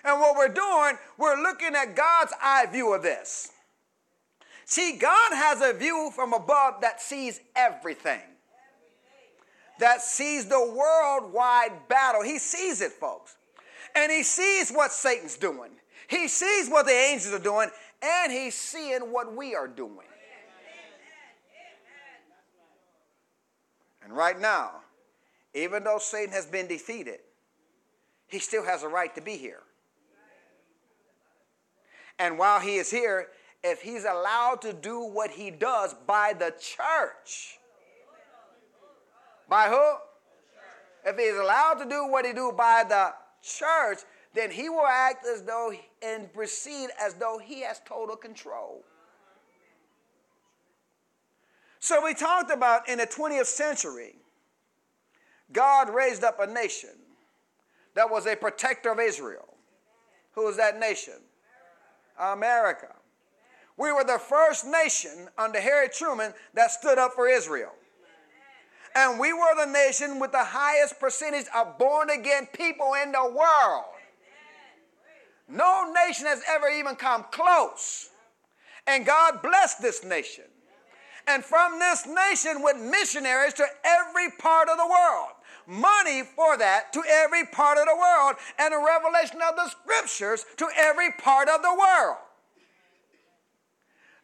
And 0.04 0.20
what 0.20 0.36
we're 0.36 0.48
doing, 0.52 0.98
we're 1.16 1.40
looking 1.40 1.74
at 1.74 1.94
God's 1.94 2.32
eye 2.42 2.66
view 2.70 2.94
of 2.94 3.02
this. 3.02 3.50
See, 4.64 4.98
God 4.98 5.32
has 5.32 5.60
a 5.62 5.72
view 5.72 6.10
from 6.14 6.32
above 6.32 6.80
that 6.80 7.00
sees 7.00 7.40
everything 7.56 8.20
that 9.78 10.02
sees 10.02 10.46
the 10.46 10.60
worldwide 10.60 11.88
battle. 11.88 12.22
He 12.22 12.38
sees 12.38 12.80
it, 12.80 12.92
folks. 12.92 13.36
And 13.94 14.12
he 14.12 14.22
sees 14.22 14.70
what 14.70 14.92
Satan's 14.92 15.36
doing. 15.36 15.70
He 16.08 16.28
sees 16.28 16.68
what 16.68 16.86
the 16.86 16.92
angels 16.92 17.34
are 17.34 17.42
doing, 17.42 17.68
and 18.02 18.32
he's 18.32 18.54
seeing 18.54 19.12
what 19.12 19.34
we 19.34 19.54
are 19.54 19.68
doing. 19.68 20.07
And 24.08 24.16
right 24.16 24.40
now, 24.40 24.70
even 25.52 25.84
though 25.84 25.98
Satan 25.98 26.32
has 26.32 26.46
been 26.46 26.66
defeated, 26.66 27.20
he 28.26 28.38
still 28.38 28.64
has 28.64 28.82
a 28.82 28.88
right 28.88 29.14
to 29.14 29.20
be 29.20 29.36
here. 29.36 29.60
And 32.18 32.38
while 32.38 32.58
he 32.58 32.76
is 32.76 32.90
here, 32.90 33.26
if 33.62 33.82
he's 33.82 34.04
allowed 34.04 34.62
to 34.62 34.72
do 34.72 35.02
what 35.02 35.30
he 35.30 35.50
does 35.50 35.94
by 36.06 36.32
the 36.32 36.54
church, 36.58 37.58
by 39.46 39.68
who? 39.68 41.10
If 41.10 41.18
he's 41.18 41.38
allowed 41.38 41.74
to 41.74 41.84
do 41.84 42.06
what 42.06 42.24
he 42.24 42.32
do 42.32 42.50
by 42.56 42.84
the 42.88 43.12
church, 43.42 43.98
then 44.34 44.50
he 44.50 44.70
will 44.70 44.86
act 44.86 45.26
as 45.26 45.42
though 45.42 45.72
and 46.02 46.32
proceed 46.32 46.88
as 46.98 47.12
though 47.14 47.38
he 47.38 47.60
has 47.60 47.82
total 47.84 48.16
control. 48.16 48.84
So 51.80 52.04
we 52.04 52.14
talked 52.14 52.50
about 52.50 52.88
in 52.88 52.98
the 52.98 53.06
20th 53.06 53.46
century, 53.46 54.16
God 55.52 55.88
raised 55.94 56.24
up 56.24 56.40
a 56.40 56.46
nation 56.46 56.90
that 57.94 58.10
was 58.10 58.26
a 58.26 58.36
protector 58.36 58.90
of 58.90 59.00
Israel. 59.00 59.54
Who 60.32 60.44
was 60.44 60.56
that 60.56 60.78
nation? 60.78 61.14
America. 62.18 62.94
We 63.76 63.92
were 63.92 64.04
the 64.04 64.18
first 64.18 64.66
nation 64.66 65.28
under 65.38 65.60
Harry 65.60 65.88
Truman 65.88 66.34
that 66.54 66.70
stood 66.72 66.98
up 66.98 67.12
for 67.14 67.28
Israel 67.28 67.72
and 68.98 69.20
we 69.20 69.32
were 69.32 69.54
the 69.56 69.70
nation 69.70 70.18
with 70.18 70.32
the 70.32 70.44
highest 70.44 70.98
percentage 70.98 71.46
of 71.54 71.78
born 71.78 72.10
again 72.10 72.48
people 72.52 72.94
in 73.00 73.12
the 73.12 73.24
world. 73.24 73.84
No 75.48 75.92
nation 76.06 76.26
has 76.26 76.42
ever 76.48 76.68
even 76.68 76.96
come 76.96 77.24
close. 77.30 78.10
And 78.86 79.06
God 79.06 79.40
blessed 79.40 79.80
this 79.80 80.04
nation. 80.04 80.44
And 81.28 81.44
from 81.44 81.78
this 81.78 82.06
nation 82.06 82.62
went 82.62 82.82
missionaries 82.82 83.52
to 83.54 83.66
every 83.84 84.30
part 84.38 84.70
of 84.70 84.78
the 84.78 84.86
world. 84.86 85.32
Money 85.66 86.22
for 86.34 86.56
that 86.56 86.90
to 86.94 87.02
every 87.06 87.44
part 87.44 87.76
of 87.76 87.84
the 87.84 87.94
world. 87.94 88.36
And 88.58 88.72
a 88.72 88.78
revelation 88.78 89.38
of 89.46 89.54
the 89.54 89.68
scriptures 89.68 90.46
to 90.56 90.68
every 90.74 91.12
part 91.18 91.48
of 91.50 91.60
the 91.60 91.76
world. 91.78 92.16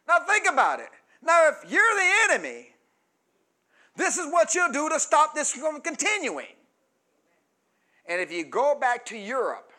Now 0.07 0.19
think 0.25 0.47
about 0.51 0.79
it. 0.79 0.89
Now, 1.21 1.49
if 1.49 1.71
you're 1.71 1.95
the 1.95 2.33
enemy, 2.33 2.69
this 3.95 4.17
is 4.17 4.31
what 4.31 4.53
you'll 4.53 4.71
do 4.71 4.89
to 4.89 4.99
stop 4.99 5.33
this 5.35 5.51
from 5.51 5.81
continuing. 5.81 6.47
And 8.07 8.21
if 8.21 8.31
you 8.31 8.45
go 8.45 8.77
back 8.79 9.05
to 9.07 9.17
Europe, 9.17 9.71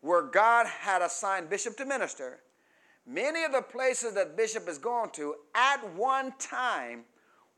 where 0.00 0.22
God 0.22 0.66
had 0.66 1.02
assigned 1.02 1.50
bishop 1.50 1.76
to 1.78 1.84
minister, 1.84 2.40
many 3.06 3.44
of 3.44 3.52
the 3.52 3.62
places 3.62 4.14
that 4.14 4.36
bishop 4.36 4.66
has 4.66 4.78
gone 4.78 5.10
to 5.10 5.34
at 5.54 5.78
one 5.94 6.32
time 6.38 7.04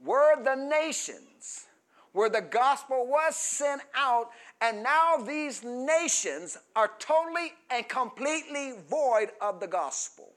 were 0.00 0.42
the 0.42 0.54
nations 0.54 1.66
where 2.12 2.28
the 2.28 2.40
gospel 2.40 3.06
was 3.06 3.36
sent 3.36 3.82
out, 3.94 4.30
and 4.60 4.82
now 4.82 5.16
these 5.16 5.62
nations 5.62 6.58
are 6.74 6.90
totally 6.98 7.52
and 7.70 7.88
completely 7.88 8.72
void 8.88 9.30
of 9.40 9.60
the 9.60 9.66
gospel. 9.66 10.30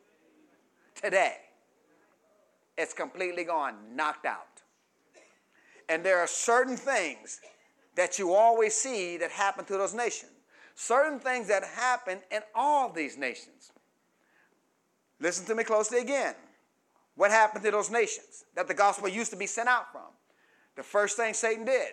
Today, 0.96 1.38
it's 2.78 2.94
completely 2.94 3.44
gone, 3.44 3.76
knocked 3.96 4.26
out. 4.26 4.62
And 5.90 6.04
there 6.04 6.20
are 6.20 6.28
certain 6.28 6.78
things 6.78 7.40
that 7.96 8.20
you 8.20 8.34
always 8.34 8.76
see 8.76 9.18
that 9.18 9.32
happen 9.32 9.66
to 9.66 9.74
those 9.74 9.94
nations. 9.94 10.32
Certain 10.76 11.20
things 11.20 11.48
that 11.48 11.64
happen 11.64 12.20
in 12.32 12.42
all 12.56 12.90
these 12.90 13.18
nations. 13.18 13.72
Listen 15.22 15.46
to 15.46 15.56
me 15.56 15.64
closely 15.64 16.00
again. 16.00 16.34
What 17.16 17.30
happened 17.30 17.64
to 17.64 17.72
those 17.72 17.92
nations 17.92 18.44
that 18.56 18.68
the 18.68 18.74
gospel 18.74 19.08
used 19.08 19.32
to 19.32 19.38
be 19.38 19.46
sent 19.46 19.70
out 19.70 19.92
from? 19.92 20.10
The 20.76 20.84
first 20.84 21.16
thing 21.16 21.34
Satan 21.34 21.64
did, 21.64 21.92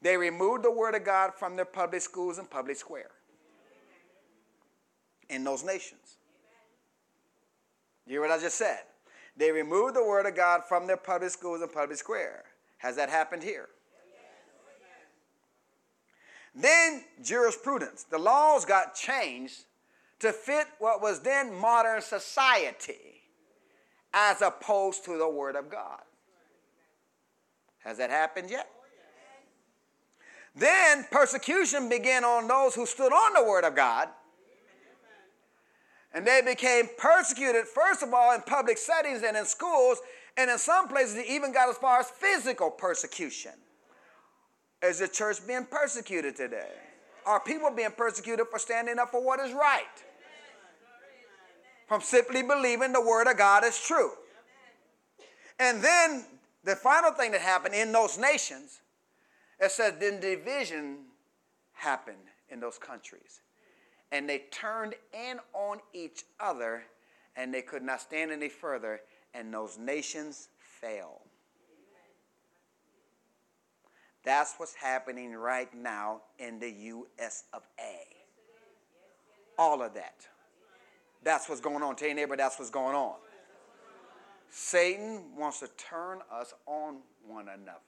they 0.00 0.16
removed 0.16 0.64
the 0.64 0.70
word 0.70 0.94
of 0.94 1.04
God 1.04 1.32
from 1.36 1.56
their 1.56 1.66
public 1.66 2.00
schools 2.00 2.38
and 2.38 2.48
public 2.48 2.76
square 2.76 3.10
in 5.28 5.44
those 5.44 5.62
nations. 5.62 6.16
You 8.06 8.14
hear 8.14 8.20
what 8.22 8.30
I 8.30 8.40
just 8.40 8.56
said? 8.56 8.80
They 9.36 9.52
removed 9.52 9.94
the 9.94 10.04
word 10.04 10.24
of 10.24 10.34
God 10.34 10.62
from 10.66 10.86
their 10.86 10.96
public 10.96 11.30
schools 11.30 11.60
and 11.60 11.70
public 11.70 11.98
square. 11.98 12.44
Has 12.78 12.96
that 12.96 13.10
happened 13.10 13.42
here? 13.42 13.68
Then 16.54 17.04
jurisprudence. 17.22 18.04
The 18.04 18.18
laws 18.18 18.64
got 18.64 18.94
changed 18.94 19.64
to 20.20 20.32
fit 20.32 20.66
what 20.78 21.02
was 21.02 21.20
then 21.20 21.54
modern 21.54 22.02
society 22.02 23.22
as 24.12 24.42
opposed 24.42 25.04
to 25.04 25.16
the 25.18 25.28
Word 25.28 25.56
of 25.56 25.70
God. 25.70 26.00
Has 27.84 27.98
that 27.98 28.10
happened 28.10 28.50
yet? 28.50 28.68
Then 30.56 31.06
persecution 31.10 31.88
began 31.88 32.24
on 32.24 32.48
those 32.48 32.74
who 32.74 32.86
stood 32.86 33.12
on 33.12 33.34
the 33.34 33.48
Word 33.48 33.64
of 33.64 33.76
God 33.76 34.08
And 36.14 36.26
they 36.26 36.40
became 36.44 36.88
persecuted, 36.98 37.66
first 37.66 38.02
of 38.02 38.14
all, 38.14 38.34
in 38.34 38.40
public 38.42 38.78
settings 38.78 39.22
and 39.22 39.36
in 39.36 39.44
schools, 39.44 40.00
and 40.36 40.50
in 40.50 40.58
some 40.58 40.88
places, 40.88 41.16
it 41.16 41.26
even 41.28 41.52
got 41.52 41.68
as 41.68 41.76
far 41.76 42.00
as 42.00 42.08
physical 42.10 42.70
persecution. 42.70 43.52
Is 44.82 45.00
the 45.00 45.08
church 45.08 45.46
being 45.46 45.66
persecuted 45.70 46.36
today? 46.36 46.70
Are 47.26 47.40
people 47.40 47.70
being 47.70 47.90
persecuted 47.96 48.46
for 48.50 48.58
standing 48.58 48.98
up 48.98 49.10
for 49.10 49.22
what 49.22 49.40
is 49.40 49.52
right? 49.52 49.84
From 51.88 52.02
simply 52.02 52.42
believing 52.42 52.92
the 52.92 53.00
word 53.00 53.26
of 53.26 53.38
God 53.38 53.64
is 53.64 53.80
true. 53.80 54.12
And 55.58 55.82
then 55.82 56.24
the 56.62 56.76
final 56.76 57.12
thing 57.12 57.32
that 57.32 57.40
happened 57.40 57.74
in 57.74 57.92
those 57.92 58.18
nations, 58.18 58.80
it 59.58 59.70
says 59.70 59.94
then 59.98 60.20
division 60.20 60.98
happened 61.72 62.28
in 62.50 62.60
those 62.60 62.76
countries. 62.78 63.40
And 64.12 64.28
they 64.28 64.44
turned 64.50 64.94
in 65.14 65.38
on 65.54 65.78
each 65.94 66.24
other 66.38 66.84
and 67.36 67.54
they 67.54 67.62
could 67.62 67.82
not 67.82 68.00
stand 68.00 68.32
any 68.32 68.48
further, 68.48 69.00
and 69.32 69.54
those 69.54 69.78
nations 69.78 70.48
fell. 70.58 71.22
That's 74.24 74.54
what's 74.56 74.74
happening 74.74 75.32
right 75.34 75.72
now 75.72 76.22
in 76.38 76.58
the 76.58 76.70
US 76.70 77.44
of 77.52 77.62
A. 77.78 78.00
All 79.56 79.80
of 79.82 79.94
that. 79.94 80.26
That's 81.22 81.48
what's 81.48 81.60
going 81.60 81.82
on. 81.82 81.96
Tell 81.96 82.08
your 82.08 82.16
neighbor 82.16 82.36
that's 82.36 82.58
what's 82.58 82.70
going 82.70 82.94
on. 82.94 83.14
Satan 84.50 85.36
wants 85.36 85.60
to 85.60 85.68
turn 85.76 86.20
us 86.32 86.54
on 86.66 86.98
one 87.26 87.48
another. 87.48 87.78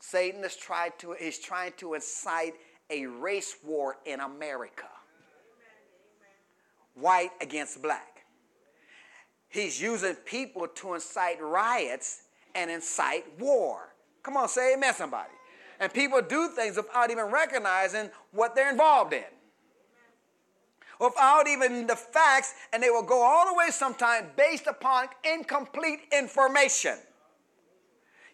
Satan 0.00 0.44
is 0.44 0.56
trying 0.56 0.92
to, 0.98 1.12
is 1.12 1.38
trying 1.38 1.72
to 1.78 1.94
incite 1.94 2.54
a 2.90 3.06
race 3.06 3.56
war 3.64 3.98
in 4.04 4.20
America. 4.20 4.88
White 6.94 7.30
against 7.40 7.80
black. 7.82 8.24
He's 9.48 9.80
using 9.80 10.14
people 10.14 10.66
to 10.66 10.94
incite 10.94 11.40
riots 11.40 12.22
and 12.54 12.70
incite 12.70 13.24
war. 13.38 13.94
Come 14.22 14.36
on, 14.36 14.48
say 14.48 14.74
amen, 14.74 14.94
somebody. 14.94 15.30
And 15.80 15.92
people 15.92 16.20
do 16.22 16.48
things 16.48 16.76
without 16.76 17.10
even 17.10 17.26
recognizing 17.26 18.10
what 18.32 18.54
they're 18.54 18.70
involved 18.70 19.12
in. 19.12 19.24
Without 21.00 21.48
even 21.48 21.86
the 21.86 21.96
facts, 21.96 22.54
and 22.72 22.82
they 22.82 22.90
will 22.90 23.02
go 23.02 23.22
all 23.22 23.46
the 23.46 23.54
way 23.54 23.70
sometimes 23.70 24.28
based 24.36 24.66
upon 24.66 25.06
incomplete 25.24 26.00
information. 26.12 26.96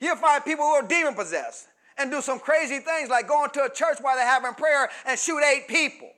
You'll 0.00 0.16
find 0.16 0.44
people 0.44 0.64
who 0.64 0.72
are 0.72 0.86
demon 0.86 1.14
possessed 1.14 1.68
and 1.98 2.10
do 2.10 2.20
some 2.20 2.38
crazy 2.38 2.78
things 2.78 3.10
like 3.10 3.28
going 3.28 3.50
to 3.50 3.64
a 3.64 3.70
church 3.70 3.98
while 4.00 4.16
they're 4.16 4.26
having 4.26 4.54
prayer 4.54 4.88
and 5.06 5.18
shoot 5.18 5.42
eight 5.42 5.68
people. 5.68 6.10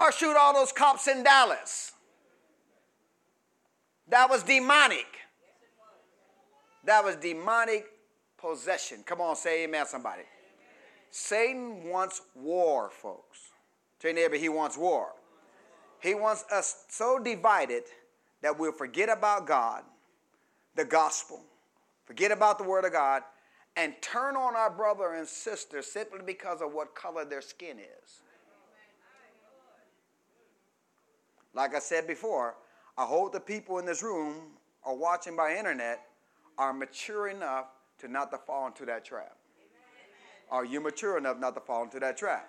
Or 0.00 0.12
shoot 0.12 0.36
all 0.36 0.54
those 0.54 0.70
cops 0.70 1.08
in 1.08 1.22
Dallas. 1.22 1.92
That 4.08 4.30
was 4.30 4.42
demonic. 4.42 5.06
That 6.84 7.04
was 7.04 7.16
demonic 7.16 7.86
possession. 8.38 9.02
Come 9.04 9.20
on, 9.20 9.36
say 9.36 9.64
amen, 9.64 9.86
somebody. 9.86 10.22
Satan 11.10 11.84
wants 11.84 12.22
war, 12.34 12.90
folks. 12.90 13.50
Tell 13.98 14.10
your 14.10 14.20
neighbor, 14.20 14.36
he 14.36 14.48
wants 14.48 14.76
war. 14.76 15.08
He 16.00 16.14
wants 16.14 16.44
us 16.52 16.84
so 16.88 17.18
divided 17.18 17.84
that 18.42 18.58
we'll 18.58 18.72
forget 18.72 19.08
about 19.08 19.46
God, 19.46 19.82
the 20.76 20.84
gospel, 20.84 21.40
forget 22.04 22.30
about 22.30 22.58
the 22.58 22.64
Word 22.64 22.84
of 22.84 22.92
God, 22.92 23.22
and 23.76 23.94
turn 24.00 24.36
on 24.36 24.54
our 24.54 24.70
brother 24.70 25.14
and 25.14 25.26
sister 25.26 25.82
simply 25.82 26.20
because 26.24 26.60
of 26.60 26.72
what 26.72 26.94
color 26.94 27.24
their 27.24 27.42
skin 27.42 27.78
is. 27.78 28.20
Like 31.54 31.74
I 31.74 31.78
said 31.78 32.06
before, 32.06 32.56
I 32.96 33.04
hope 33.04 33.32
the 33.32 33.40
people 33.40 33.78
in 33.78 33.86
this 33.86 34.02
room 34.02 34.52
or 34.84 34.96
watching 34.96 35.36
by 35.36 35.56
internet 35.56 36.00
are 36.56 36.72
mature 36.72 37.28
enough 37.28 37.66
to 37.98 38.08
not 38.08 38.30
to 38.30 38.38
fall 38.38 38.66
into 38.66 38.84
that 38.86 39.04
trap. 39.04 39.37
Are 40.50 40.64
you 40.64 40.80
mature 40.80 41.18
enough 41.18 41.38
not 41.38 41.54
to 41.54 41.60
fall 41.60 41.84
into 41.84 42.00
that 42.00 42.16
trap? 42.16 42.48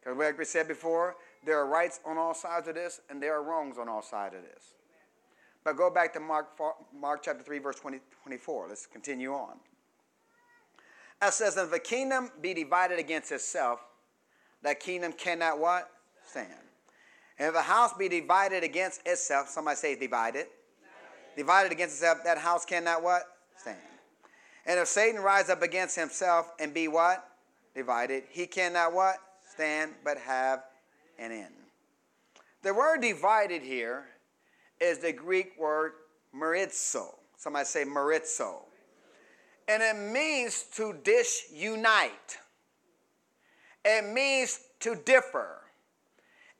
Because 0.00 0.18
like 0.18 0.38
we 0.38 0.44
said 0.44 0.66
before, 0.66 1.16
there 1.44 1.58
are 1.58 1.66
rights 1.66 2.00
on 2.04 2.18
all 2.18 2.34
sides 2.34 2.68
of 2.68 2.74
this, 2.74 3.00
and 3.08 3.22
there 3.22 3.34
are 3.34 3.42
wrongs 3.42 3.78
on 3.78 3.88
all 3.88 4.02
sides 4.02 4.34
of 4.34 4.42
this. 4.42 4.74
But 5.64 5.76
go 5.76 5.90
back 5.90 6.12
to 6.14 6.20
Mark, 6.20 6.58
Mark 6.98 7.22
chapter 7.22 7.42
3, 7.42 7.58
verse 7.58 7.76
20, 7.76 8.00
24. 8.22 8.68
Let's 8.68 8.86
continue 8.86 9.32
on. 9.32 9.56
It 11.22 11.32
says, 11.34 11.56
if 11.58 11.72
a 11.72 11.78
kingdom 11.78 12.30
be 12.40 12.54
divided 12.54 12.98
against 12.98 13.30
itself, 13.30 13.80
that 14.62 14.80
kingdom 14.80 15.12
cannot 15.12 15.58
what? 15.58 15.90
Stand. 16.26 16.48
And 17.38 17.48
if 17.48 17.54
a 17.54 17.62
house 17.62 17.92
be 17.92 18.08
divided 18.08 18.64
against 18.64 19.06
itself, 19.06 19.48
somebody 19.48 19.76
say 19.76 19.96
divided 19.96 20.46
divided 21.36 21.72
against 21.72 21.96
itself, 21.96 22.18
that 22.24 22.38
house 22.38 22.64
cannot 22.64 23.02
what? 23.02 23.29
And 24.70 24.78
if 24.78 24.86
Satan 24.86 25.20
rise 25.20 25.50
up 25.50 25.62
against 25.62 25.96
himself 25.96 26.52
and 26.60 26.72
be 26.72 26.86
what? 26.86 27.28
Divided, 27.74 28.22
he 28.30 28.46
cannot 28.46 28.92
what? 28.92 29.16
Stand, 29.52 29.94
but 30.04 30.16
have 30.16 30.62
an 31.18 31.32
end. 31.32 31.52
The 32.62 32.72
word 32.72 33.00
divided 33.00 33.62
here 33.62 34.04
is 34.80 34.98
the 34.98 35.12
Greek 35.12 35.58
word 35.58 35.94
meritzo. 36.32 37.16
Somebody 37.36 37.64
say 37.64 37.84
meritzo. 37.84 38.58
And 39.66 39.82
it 39.82 39.96
means 40.12 40.62
to 40.76 40.94
disunite. 41.02 42.38
It 43.84 44.14
means 44.14 44.60
to 44.78 44.94
differ. 44.94 45.62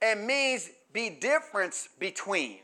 It 0.02 0.18
means 0.18 0.68
be 0.92 1.10
difference 1.10 1.88
between. 2.00 2.58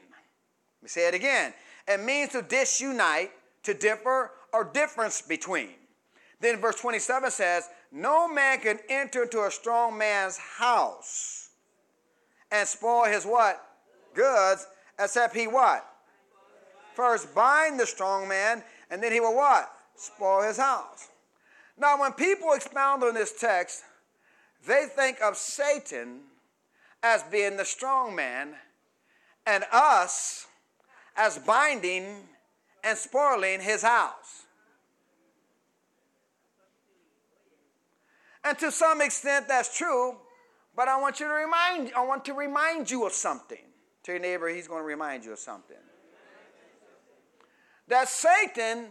Let 0.81 0.83
me 0.83 0.89
say 0.89 1.07
it 1.07 1.15
again. 1.15 1.55
It 1.87 2.01
means 2.01 2.33
to 2.33 2.43
disunite, 2.43 3.31
to 3.63 3.75
differ, 3.75 4.33
or 4.53 4.65
difference 4.65 5.23
between. 5.23 5.71
Then 6.41 6.61
verse 6.61 6.77
27 6.77 7.31
says, 7.31 7.69
No 7.93 8.29
man 8.29 8.61
can 8.61 8.79
enter 8.89 9.23
into 9.25 9.45
a 9.45 9.51
strong 9.51 9.97
man's 9.97 10.37
house 10.37 11.51
and 12.51 12.67
spoil 12.67 13.05
his 13.05 13.25
what? 13.25 13.63
Goods, 14.15 14.67
except 14.99 15.35
he 15.35 15.47
what? 15.47 15.87
First 16.95 17.35
bind 17.35 17.79
the 17.79 17.87
strong 17.87 18.27
man, 18.29 18.63
and 18.91 19.03
then 19.03 19.13
he 19.13 19.21
will 19.21 19.37
what? 19.37 19.71
Spoil 19.97 20.43
his 20.43 20.57
house. 20.57 21.09
Now, 21.79 22.01
when 22.01 22.13
people 22.13 22.53
expound 22.53 23.03
on 23.03 23.15
this 23.15 23.39
text, 23.39 23.83
they 24.67 24.87
think 24.95 25.21
of 25.21 25.37
Satan 25.37 26.21
as 27.03 27.23
being 27.25 27.57
the 27.57 27.65
strong 27.65 28.15
man 28.15 28.55
and 29.47 29.65
us 29.71 30.47
as 31.17 31.39
binding 31.39 32.29
and 32.87 32.97
spoiling 32.97 33.61
his 33.61 33.83
house. 33.83 34.45
And 38.45 38.57
to 38.61 38.71
some 38.71 39.01
extent 39.01 39.49
that's 39.49 39.77
true, 39.77 40.17
but 40.77 40.87
I 40.87 41.01
want 41.01 41.19
you 41.19 41.27
to 41.27 41.33
remind 41.33 41.91
I 41.97 42.05
want 42.07 42.25
to 42.27 42.33
remind 42.33 42.89
you 42.89 43.05
of 43.05 43.13
something. 43.13 43.59
To 44.05 44.13
your 44.13 44.21
neighbor, 44.21 44.49
he's 44.49 44.69
going 44.69 44.83
to 44.83 44.87
remind 44.87 45.25
you 45.25 45.33
of 45.33 45.41
something. 45.41 45.77
That 47.89 48.09
Satan 48.09 48.87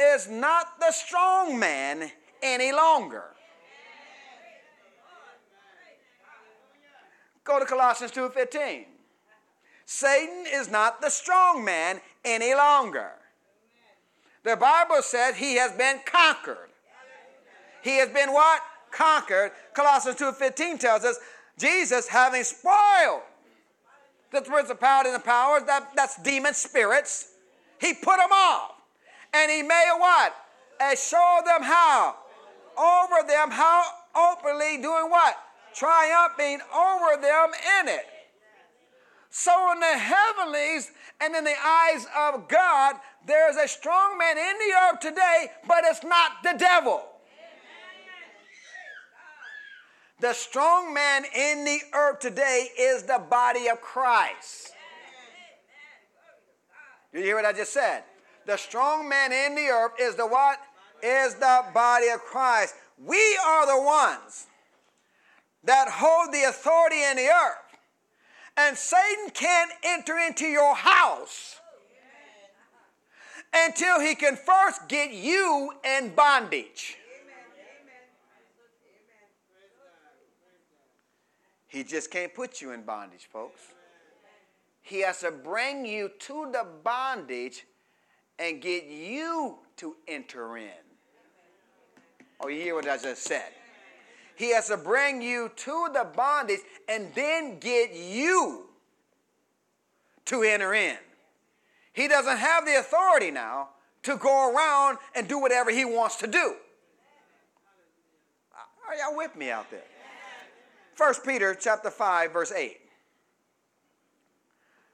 is 0.00 0.28
not 0.28 0.80
the 0.80 0.90
strong 0.90 1.60
man 1.60 2.10
any 2.42 2.72
longer. 2.72 3.36
Go 7.44 7.60
to 7.60 7.66
Colossians 7.66 8.10
2:15. 8.10 8.86
Satan 9.84 10.44
is 10.52 10.68
not 10.68 11.00
the 11.00 11.10
strong 11.10 11.64
man 11.64 12.00
any 12.24 12.54
longer. 12.54 13.10
The 14.44 14.56
Bible 14.56 15.02
says 15.02 15.36
he 15.36 15.56
has 15.56 15.72
been 15.72 16.00
conquered. 16.04 16.68
He 17.82 17.96
has 17.98 18.08
been 18.08 18.32
what? 18.32 18.60
Conquered. 18.90 19.52
Colossians 19.74 20.18
2.15 20.18 20.78
tells 20.78 21.04
us, 21.04 21.18
Jesus 21.58 22.08
having 22.08 22.44
spoiled 22.44 23.22
the 24.32 24.40
principality 24.40 25.10
and 25.10 25.16
the 25.20 25.24
powers, 25.24 25.62
that, 25.66 25.90
that's 25.94 26.20
demon 26.22 26.54
spirits, 26.54 27.32
he 27.80 27.92
put 27.94 28.16
them 28.16 28.32
off. 28.32 28.72
And 29.34 29.50
he 29.50 29.62
made 29.62 29.90
a 29.94 29.98
what? 29.98 30.34
And 30.80 30.98
showed 30.98 31.42
them 31.46 31.62
how? 31.62 32.16
Over 32.76 33.26
them, 33.26 33.50
how 33.50 33.84
openly 34.14 34.78
doing 34.80 35.10
what? 35.10 35.36
Triumphing 35.74 36.60
over 36.74 37.20
them 37.20 37.50
in 37.80 37.88
it. 37.88 38.06
So 39.34 39.72
in 39.72 39.80
the 39.80 39.86
heavenlies 39.86 40.90
and 41.18 41.34
in 41.34 41.42
the 41.42 41.54
eyes 41.64 42.06
of 42.18 42.48
God, 42.48 42.96
there's 43.26 43.56
a 43.56 43.66
strong 43.66 44.18
man 44.18 44.36
in 44.36 44.58
the 44.58 44.74
earth 44.74 45.00
today, 45.00 45.46
but 45.66 45.84
it's 45.84 46.04
not 46.04 46.42
the 46.42 46.54
devil. 46.58 47.02
The 50.20 50.34
strong 50.34 50.92
man 50.92 51.24
in 51.34 51.64
the 51.64 51.78
earth 51.94 52.20
today 52.20 52.68
is 52.78 53.04
the 53.04 53.22
body 53.30 53.68
of 53.68 53.80
Christ. 53.80 54.72
You 57.14 57.20
hear 57.20 57.36
what 57.36 57.46
I 57.46 57.54
just 57.54 57.72
said? 57.72 58.04
The 58.46 58.58
strong 58.58 59.08
man 59.08 59.32
in 59.32 59.54
the 59.54 59.68
earth 59.68 59.92
is 59.98 60.14
the 60.14 60.26
what? 60.26 60.58
Is 61.02 61.36
the 61.36 61.64
body 61.72 62.08
of 62.08 62.20
Christ. 62.20 62.74
We 63.02 63.38
are 63.46 63.66
the 63.66 63.82
ones 63.82 64.46
that 65.64 65.88
hold 65.88 66.34
the 66.34 66.44
authority 66.44 67.02
in 67.02 67.16
the 67.16 67.28
earth. 67.28 67.61
And 68.56 68.76
Satan 68.76 69.30
can't 69.32 69.72
enter 69.82 70.18
into 70.18 70.46
your 70.46 70.74
house 70.74 71.60
until 73.54 74.00
he 74.00 74.14
can 74.14 74.36
first 74.36 74.88
get 74.88 75.12
you 75.12 75.72
in 75.84 76.14
bondage. 76.14 76.96
He 81.66 81.84
just 81.84 82.10
can't 82.10 82.34
put 82.34 82.60
you 82.60 82.72
in 82.72 82.82
bondage, 82.82 83.28
folks. 83.32 83.62
He 84.82 85.00
has 85.00 85.20
to 85.20 85.30
bring 85.30 85.86
you 85.86 86.10
to 86.20 86.48
the 86.52 86.66
bondage 86.84 87.64
and 88.38 88.60
get 88.60 88.84
you 88.84 89.58
to 89.76 89.96
enter 90.06 90.58
in. 90.58 90.70
Oh, 92.40 92.48
you 92.48 92.60
hear 92.60 92.74
what 92.74 92.88
I 92.88 92.98
just 92.98 93.22
said? 93.22 93.52
He 94.36 94.52
has 94.54 94.68
to 94.68 94.76
bring 94.76 95.22
you 95.22 95.50
to 95.56 95.88
the 95.92 96.06
bondage 96.14 96.60
and 96.88 97.08
then 97.14 97.58
get 97.58 97.94
you 97.94 98.66
to 100.26 100.42
enter 100.42 100.74
in. 100.74 100.96
He 101.92 102.08
doesn't 102.08 102.38
have 102.38 102.64
the 102.64 102.78
authority 102.78 103.30
now 103.30 103.70
to 104.02 104.16
go 104.16 104.52
around 104.52 104.98
and 105.14 105.28
do 105.28 105.38
whatever 105.38 105.70
he 105.70 105.84
wants 105.84 106.16
to 106.16 106.26
do. 106.26 106.56
Are 108.88 108.94
y'all 108.96 109.16
with 109.16 109.36
me 109.36 109.50
out 109.50 109.70
there? 109.70 109.84
1 110.96 111.14
Peter 111.24 111.54
chapter 111.54 111.90
5 111.90 112.32
verse 112.32 112.52
8. 112.52 112.78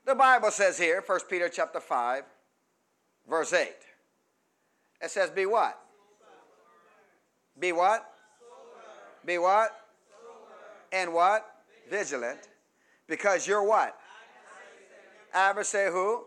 The 0.07 0.15
Bible 0.15 0.51
says 0.51 0.79
here, 0.79 1.03
1 1.05 1.21
Peter 1.29 1.49
chapter 1.49 1.81
5 1.81 2.25
verse 3.29 3.53
8. 3.53 3.69
It 5.03 5.11
says 5.11 5.31
be 5.31 5.47
what? 5.47 5.79
Be 7.59 7.73
what? 7.73 8.09
Be 9.29 9.37
what? 9.37 9.79
And 10.91 11.13
what? 11.13 11.45
Vigilant. 11.91 12.49
Because 13.07 13.47
you're 13.47 13.63
what? 13.63 13.95
Adversary 15.35 15.93
who? 15.93 16.25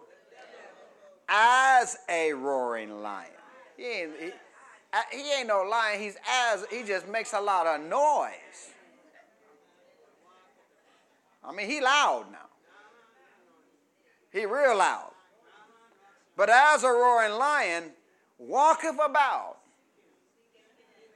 As 1.28 1.98
a 2.08 2.32
roaring 2.34 3.02
lion. 3.02 3.32
He 3.76 3.84
ain't, 3.86 4.12
he, 4.20 4.30
uh, 4.94 5.02
he 5.12 5.34
ain't 5.34 5.48
no 5.48 5.64
lion. 5.64 6.00
He's 6.00 6.16
as, 6.30 6.64
he 6.70 6.84
just 6.84 7.08
makes 7.08 7.34
a 7.34 7.42
lot 7.42 7.66
of 7.66 7.82
noise. 7.82 8.70
I 11.44 11.52
mean, 11.54 11.68
he 11.68 11.82
loud 11.82 12.26
now. 12.32 12.38
He 14.32 14.46
real 14.46 14.78
loud. 14.78 15.12
But 16.38 16.52
as 16.52 16.84
a 16.84 16.90
roaring 16.90 17.34
lion, 17.34 17.84
walketh 18.38 19.00
about, 19.04 19.58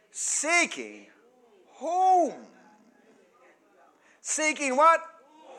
seeking 0.10 1.06
whom? 1.78 2.34
Seeking 4.22 4.76
what? 4.76 5.02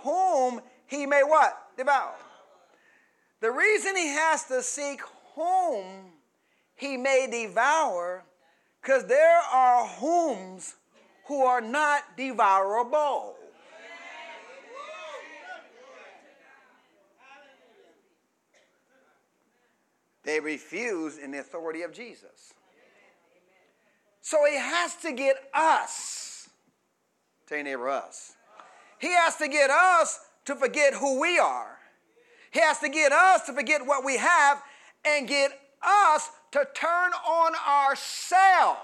Whom 0.01 0.61
he 0.87 1.07
may 1.07 1.23
what? 1.23 1.57
Devour. 1.77 2.15
The 3.41 3.51
reason 3.51 3.97
he 3.97 4.09
has 4.09 4.45
to 4.45 4.63
seek 4.63 5.01
whom 5.35 6.13
he 6.75 6.97
may 6.97 7.29
devour, 7.31 8.25
because 8.81 9.07
there 9.07 9.41
are 9.53 9.87
whoms 9.87 10.77
who 11.27 11.43
are 11.43 11.61
not 11.61 12.17
devourable. 12.17 13.37
They 20.25 20.41
refuse 20.41 21.19
in 21.19 21.31
the 21.31 21.39
authority 21.39 21.83
of 21.83 21.93
Jesus. 21.93 22.53
So 24.27 24.39
he 24.45 24.57
has 24.57 24.97
to 25.03 25.13
get 25.13 25.37
us. 25.55 26.49
Tell 27.47 27.59
your 27.59 27.65
neighbor 27.65 27.89
us. 27.89 28.33
He 28.99 29.13
has 29.13 29.37
to 29.37 29.47
get 29.47 29.71
us 29.71 30.19
to 30.47 30.57
forget 30.57 30.95
who 30.95 31.21
we 31.21 31.39
are. 31.39 31.79
He 32.51 32.59
has 32.59 32.81
to 32.81 32.89
get 32.89 33.13
us 33.13 33.47
to 33.47 33.53
forget 33.53 33.87
what 33.87 34.05
we 34.05 34.17
have 34.17 34.61
and 35.05 35.29
get 35.29 35.53
us 35.81 36.29
to 36.51 36.67
turn 36.75 37.13
on 37.13 37.53
ourselves. 37.69 38.81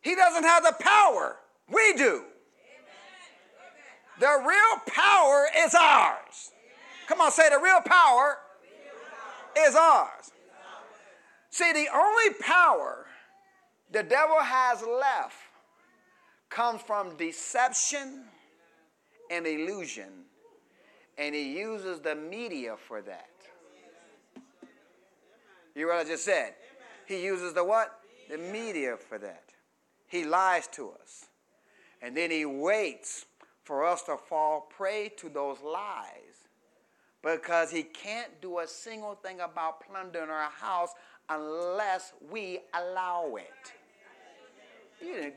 He 0.00 0.14
doesn't 0.14 0.44
have 0.44 0.62
the 0.62 0.76
power. 0.80 1.36
We 1.70 1.92
do. 1.92 2.22
The 4.18 4.44
real 4.48 4.80
power 4.86 5.46
is 5.58 5.74
ours. 5.74 6.52
Come 7.06 7.20
on, 7.20 7.30
say 7.32 7.50
the 7.50 7.60
real 7.62 7.82
power 7.84 8.38
is 9.58 9.74
ours. 9.74 10.32
See, 11.56 11.72
the 11.72 11.88
only 11.94 12.34
power 12.34 13.06
the 13.90 14.02
devil 14.02 14.36
has 14.42 14.82
left 14.82 15.38
comes 16.50 16.82
from 16.82 17.16
deception 17.16 18.24
and 19.30 19.46
illusion, 19.46 20.26
and 21.16 21.34
he 21.34 21.58
uses 21.58 22.00
the 22.00 22.14
media 22.14 22.76
for 22.76 23.00
that. 23.00 23.30
You 24.36 24.42
hear 25.76 25.88
what 25.88 25.96
I 25.96 26.04
just 26.04 26.26
said? 26.26 26.52
He 27.06 27.24
uses 27.24 27.54
the 27.54 27.64
what? 27.64 28.00
The 28.28 28.36
media 28.36 28.98
for 28.98 29.16
that. 29.16 29.44
He 30.08 30.26
lies 30.26 30.66
to 30.72 30.90
us. 31.02 31.24
And 32.02 32.14
then 32.14 32.30
he 32.30 32.44
waits 32.44 33.24
for 33.64 33.82
us 33.82 34.02
to 34.02 34.18
fall 34.18 34.68
prey 34.76 35.10
to 35.16 35.30
those 35.30 35.62
lies 35.62 36.36
because 37.22 37.70
he 37.70 37.82
can't 37.82 38.40
do 38.42 38.58
a 38.58 38.68
single 38.68 39.14
thing 39.14 39.40
about 39.40 39.80
plundering 39.80 40.28
our 40.30 40.50
house 40.50 40.90
unless 41.28 42.12
we 42.30 42.60
allow 42.74 43.36
it. 43.36 43.72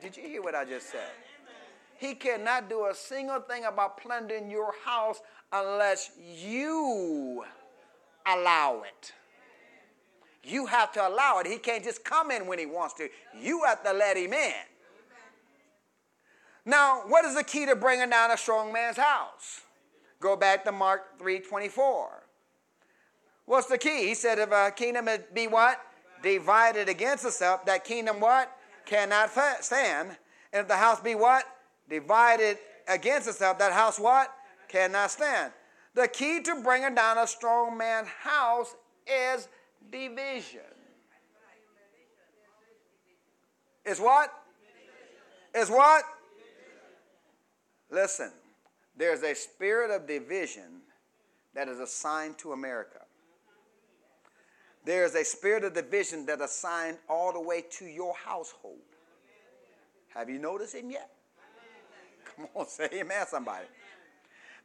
Did 0.02 0.16
you 0.16 0.24
hear 0.24 0.42
what 0.42 0.56
I 0.56 0.66
just 0.66 0.90
said? 0.90 1.12
He 1.98 2.16
cannot 2.16 2.70
do 2.70 2.86
a 2.86 2.96
single 2.96 3.42
thing 3.42 3.66
about 3.66 3.98
plundering 3.98 4.50
your 4.50 4.74
house 4.86 5.20
unless 5.52 6.12
you 6.18 7.44
allow 8.26 8.84
it. 8.84 9.14
You 10.44 10.66
have 10.68 10.94
to 10.94 11.06
allow 11.06 11.40
it. 11.40 11.48
He 11.48 11.58
can't 11.58 11.84
just 11.84 12.06
come 12.06 12.32
in 12.32 12.48
when 12.48 12.58
he 12.58 12.66
wants 12.66 12.94
to. 12.96 13.10
You 13.38 13.64
have 13.66 13.84
to 13.84 13.92
let 13.92 14.16
him 14.16 14.32
in. 14.32 14.54
Now, 16.66 17.02
what 17.08 17.26
is 17.26 17.36
the 17.36 17.44
key 17.44 17.66
to 17.66 17.76
bringing 17.76 18.10
down 18.10 18.32
a 18.32 18.38
strong 18.38 18.72
man's 18.72 18.98
house? 18.98 19.62
Go 20.22 20.36
back 20.36 20.64
to 20.66 20.72
Mark 20.72 21.20
3:24. 21.20 22.24
What's 23.50 23.66
the 23.66 23.80
key? 23.80 24.06
He 24.06 24.14
said 24.14 24.38
if 24.38 24.52
a 24.52 24.70
kingdom 24.70 25.10
be 25.34 25.48
what? 25.48 25.82
Divided 26.22 26.88
against 26.88 27.26
itself, 27.26 27.66
that 27.66 27.84
kingdom 27.84 28.20
what? 28.20 28.56
Cannot 28.86 29.32
stand. 29.62 30.10
And 30.54 30.62
if 30.62 30.68
the 30.68 30.76
house 30.76 31.00
be 31.00 31.16
what? 31.16 31.46
Divided 31.90 32.60
against 32.88 33.28
itself, 33.28 33.58
that 33.58 33.74
house 33.74 34.00
what? 34.00 34.32
Cannot 34.68 35.10
stand. 35.10 35.52
The 35.96 36.08
key 36.08 36.44
to 36.44 36.62
bringing 36.62 36.94
down 36.94 37.18
a 37.18 37.26
strong 37.26 37.76
man's 37.76 38.08
house 38.08 38.76
is 39.08 39.48
division. 39.92 40.62
Is 43.84 44.00
what? 44.00 44.32
Is 45.56 45.72
what? 45.72 46.04
Listen, 47.90 48.32
there's 48.96 49.24
a 49.24 49.34
spirit 49.34 49.90
of 49.90 50.08
division 50.08 50.82
that 51.56 51.68
is 51.68 51.80
assigned 51.80 52.38
to 52.38 52.52
America. 52.52 52.99
There 54.86 55.06
is 55.06 55.16
a 55.16 55.24
spirit 55.24 55.64
of 55.64 55.74
division 55.74 56.26
that 56.28 56.40
is 56.40 56.52
assigned 56.52 56.98
all 57.10 57.34
the 57.34 57.42
way 57.42 57.64
to 57.78 57.86
your 57.86 58.14
household. 58.16 58.80
Have 60.10 60.30
you 60.30 60.40
noticed 60.40 60.76
it 60.76 60.86
yet? 60.88 61.10
Come 62.36 62.48
on, 62.56 62.68
say 62.68 62.90
amen, 62.94 63.26
somebody. 63.28 63.66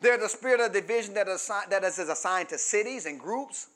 There's 0.00 0.22
a 0.22 0.29
spirit 0.29 0.61
of 0.61 0.72
division 0.72 1.14
that 1.14 1.29
is, 1.29 1.50
that 1.70 1.85
is 1.85 1.98
assigned 1.98 2.48
to 2.50 2.59
cities 2.59 3.07
and 3.07 3.18
groups. 3.18 3.68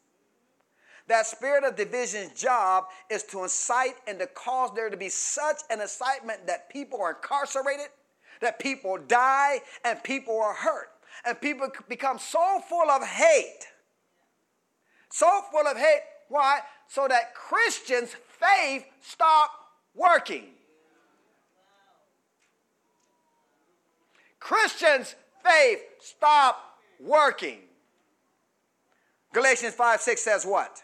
That 1.06 1.26
spirit 1.26 1.64
of 1.64 1.74
division's 1.74 2.38
job 2.38 2.84
is 3.08 3.22
to 3.24 3.42
incite 3.42 3.94
and 4.06 4.18
to 4.18 4.26
cause 4.26 4.70
there 4.74 4.90
to 4.90 4.96
be 4.96 5.08
such 5.08 5.62
an 5.70 5.80
excitement 5.80 6.46
that 6.46 6.68
people 6.68 7.00
are 7.00 7.14
incarcerated, 7.14 7.86
that 8.42 8.58
people 8.58 8.98
die 9.08 9.60
and 9.84 10.02
people 10.02 10.38
are 10.38 10.54
hurt. 10.54 10.90
And 11.24 11.40
people 11.40 11.68
become 11.88 12.18
so 12.18 12.60
full 12.68 12.90
of 12.90 13.02
hate. 13.04 13.66
So 15.10 15.26
full 15.50 15.66
of 15.66 15.76
hate. 15.76 16.02
Why? 16.28 16.60
So 16.88 17.06
that 17.08 17.34
Christians' 17.34 18.14
faith 18.38 18.84
stop 19.02 19.50
working. 19.94 20.44
Christians' 24.38 25.14
faith 25.44 25.80
stop 26.00 26.78
working. 27.00 27.58
Galatians 29.32 29.74
5 29.74 30.00
6 30.00 30.22
says 30.22 30.46
what? 30.46 30.82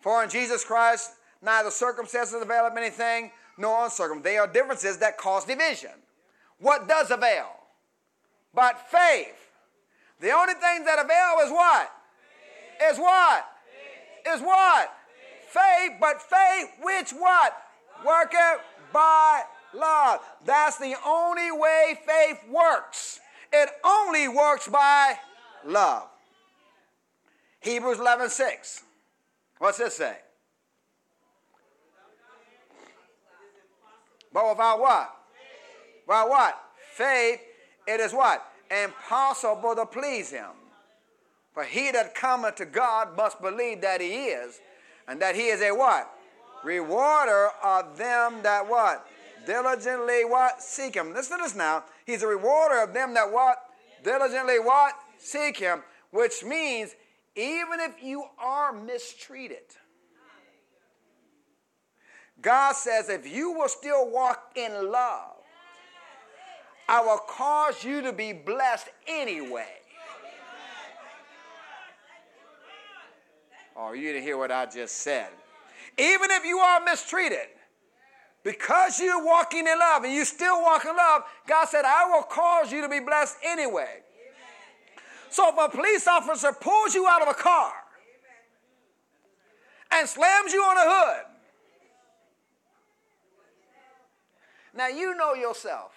For 0.00 0.22
in 0.24 0.30
Jesus 0.30 0.64
Christ, 0.64 1.12
neither 1.40 1.70
circumstances 1.70 2.40
avail 2.42 2.66
of 2.66 2.76
anything, 2.76 3.30
nor 3.56 3.84
uncircumcised. 3.84 4.24
They 4.24 4.36
are 4.36 4.46
differences 4.46 4.98
that 4.98 5.16
cause 5.16 5.44
division. 5.44 5.92
What 6.58 6.88
does 6.88 7.10
avail? 7.10 7.50
But 8.52 8.78
faith. 8.90 9.50
The 10.20 10.30
only 10.30 10.54
thing 10.54 10.84
that 10.84 11.04
avail 11.04 11.46
is 11.46 11.50
what? 11.50 11.90
Faith. 12.82 12.92
Is 12.92 12.98
what? 12.98 13.44
Faith. 14.24 14.34
Is 14.34 14.40
what? 14.40 14.90
faith, 15.52 15.92
but 16.00 16.22
faith 16.22 16.68
which 16.82 17.10
what? 17.10 17.54
Worketh 18.04 18.60
by 18.92 19.42
love. 19.74 20.20
That's 20.44 20.78
the 20.78 20.94
only 21.06 21.52
way 21.52 21.98
faith 22.06 22.38
works. 22.50 23.20
It 23.52 23.68
only 23.84 24.28
works 24.28 24.68
by 24.68 25.14
love. 25.64 26.08
Hebrews 27.60 28.00
11 28.00 28.30
6. 28.30 28.82
What's 29.58 29.78
this 29.78 29.96
say? 29.96 30.16
But 34.32 34.48
without 34.48 34.80
what? 34.80 35.14
Without 36.06 36.28
what? 36.30 36.58
Faith, 36.94 37.40
it 37.86 38.00
is 38.00 38.12
what? 38.12 38.44
Impossible 38.70 39.74
to 39.76 39.84
please 39.84 40.30
him. 40.30 40.61
For 41.52 41.64
he 41.64 41.90
that 41.90 42.14
cometh 42.14 42.56
to 42.56 42.64
God 42.64 43.16
must 43.16 43.40
believe 43.40 43.82
that 43.82 44.00
he 44.00 44.26
is, 44.26 44.60
and 45.06 45.20
that 45.20 45.34
he 45.34 45.48
is 45.48 45.60
a 45.60 45.72
what? 45.72 46.10
Rewarder 46.64 47.48
of 47.62 47.98
them 47.98 48.42
that 48.42 48.66
what? 48.68 49.06
Diligently 49.46 50.24
what? 50.24 50.62
Seek 50.62 50.94
him. 50.94 51.12
Listen 51.12 51.38
to 51.38 51.44
this 51.44 51.54
now. 51.54 51.84
He's 52.06 52.22
a 52.22 52.26
rewarder 52.26 52.82
of 52.82 52.94
them 52.94 53.14
that 53.14 53.30
what? 53.30 53.58
Diligently 54.04 54.60
what? 54.60 54.94
Seek 55.18 55.58
him. 55.58 55.82
Which 56.10 56.44
means 56.44 56.94
even 57.34 57.80
if 57.80 58.02
you 58.02 58.24
are 58.38 58.72
mistreated, 58.72 59.64
God 62.40 62.74
says, 62.74 63.08
if 63.08 63.30
you 63.30 63.52
will 63.52 63.68
still 63.68 64.10
walk 64.10 64.52
in 64.56 64.90
love, 64.90 65.36
I 66.88 67.00
will 67.00 67.20
cause 67.28 67.84
you 67.84 68.02
to 68.02 68.12
be 68.12 68.32
blessed 68.32 68.88
anyway. 69.06 69.81
Oh, 73.76 73.92
you 73.92 74.12
didn't 74.12 74.22
hear 74.22 74.36
what 74.36 74.50
I 74.50 74.66
just 74.66 74.96
said. 74.96 75.28
Even 75.98 76.30
if 76.30 76.44
you 76.44 76.58
are 76.58 76.82
mistreated, 76.84 77.48
because 78.42 78.98
you're 78.98 79.24
walking 79.24 79.66
in 79.66 79.78
love 79.78 80.04
and 80.04 80.12
you 80.12 80.24
still 80.24 80.60
walk 80.62 80.84
in 80.84 80.96
love, 80.96 81.22
God 81.46 81.66
said, 81.66 81.84
I 81.84 82.10
will 82.10 82.22
cause 82.22 82.72
you 82.72 82.80
to 82.82 82.88
be 82.88 83.00
blessed 83.00 83.36
anyway. 83.44 84.00
So 85.30 85.48
if 85.48 85.54
a 85.58 85.74
police 85.74 86.06
officer 86.06 86.52
pulls 86.52 86.94
you 86.94 87.06
out 87.08 87.22
of 87.22 87.28
a 87.28 87.34
car 87.34 87.72
and 89.92 90.08
slams 90.08 90.52
you 90.52 90.62
on 90.62 90.74
the 90.74 90.82
hood, 90.84 91.24
now 94.74 94.88
you 94.88 95.14
know 95.14 95.34
yourself. 95.34 95.92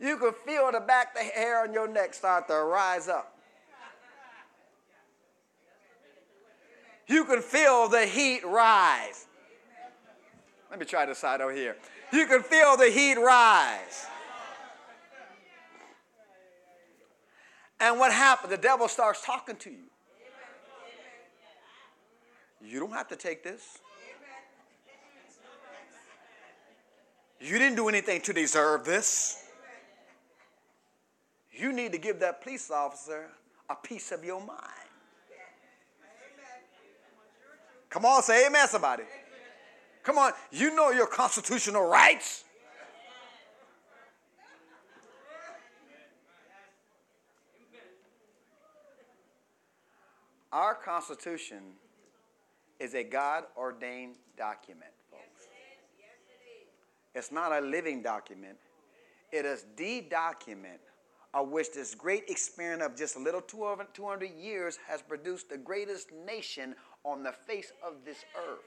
You 0.00 0.16
can 0.16 0.32
feel 0.46 0.72
the 0.72 0.80
back 0.80 1.14
of 1.14 1.22
the 1.22 1.24
hair 1.24 1.62
on 1.62 1.74
your 1.74 1.86
neck 1.86 2.14
start 2.14 2.48
to 2.48 2.54
rise 2.54 3.06
up. 3.08 3.39
You 7.10 7.24
can 7.24 7.42
feel 7.42 7.88
the 7.88 8.06
heat 8.06 8.44
rise. 8.44 9.26
Let 10.70 10.78
me 10.78 10.86
try 10.86 11.06
this 11.06 11.18
side 11.18 11.40
over 11.40 11.52
here. 11.52 11.76
You 12.12 12.24
can 12.28 12.44
feel 12.44 12.76
the 12.76 12.88
heat 12.88 13.16
rise. 13.16 14.06
And 17.80 17.98
what 17.98 18.12
happened? 18.12 18.52
The 18.52 18.58
devil 18.58 18.86
starts 18.86 19.26
talking 19.26 19.56
to 19.56 19.70
you. 19.70 19.90
You 22.62 22.78
don't 22.78 22.92
have 22.92 23.08
to 23.08 23.16
take 23.16 23.42
this. 23.42 23.78
You 27.40 27.58
didn't 27.58 27.74
do 27.74 27.88
anything 27.88 28.20
to 28.20 28.32
deserve 28.32 28.84
this. 28.84 29.42
You 31.52 31.72
need 31.72 31.90
to 31.90 31.98
give 31.98 32.20
that 32.20 32.42
police 32.42 32.70
officer 32.70 33.30
a 33.68 33.74
piece 33.74 34.12
of 34.12 34.22
your 34.22 34.40
mind. 34.40 34.89
Come 37.90 38.04
on, 38.06 38.22
say 38.22 38.46
amen, 38.46 38.68
somebody. 38.68 39.02
Come 40.04 40.16
on, 40.16 40.32
you 40.50 40.74
know 40.74 40.90
your 40.90 41.08
constitutional 41.08 41.86
rights. 41.86 42.44
Our 50.52 50.74
Constitution 50.74 51.62
is 52.80 52.94
a 52.94 53.04
God 53.04 53.44
ordained 53.56 54.16
document, 54.36 54.90
folks. 55.10 55.46
It's 57.14 57.30
not 57.30 57.52
a 57.52 57.60
living 57.60 58.02
document, 58.02 58.56
it 59.32 59.44
is 59.44 59.66
the 59.76 60.06
document 60.10 60.80
of 61.32 61.48
which 61.50 61.72
this 61.72 61.94
great 61.94 62.24
experiment 62.28 62.82
of 62.82 62.96
just 62.96 63.14
a 63.14 63.18
little 63.20 63.40
200 63.40 64.30
years 64.30 64.78
has 64.88 65.00
produced 65.02 65.48
the 65.48 65.58
greatest 65.58 66.10
nation 66.26 66.74
on 67.04 67.22
the 67.22 67.32
face 67.32 67.72
of 67.86 68.04
this 68.04 68.24
earth. 68.36 68.58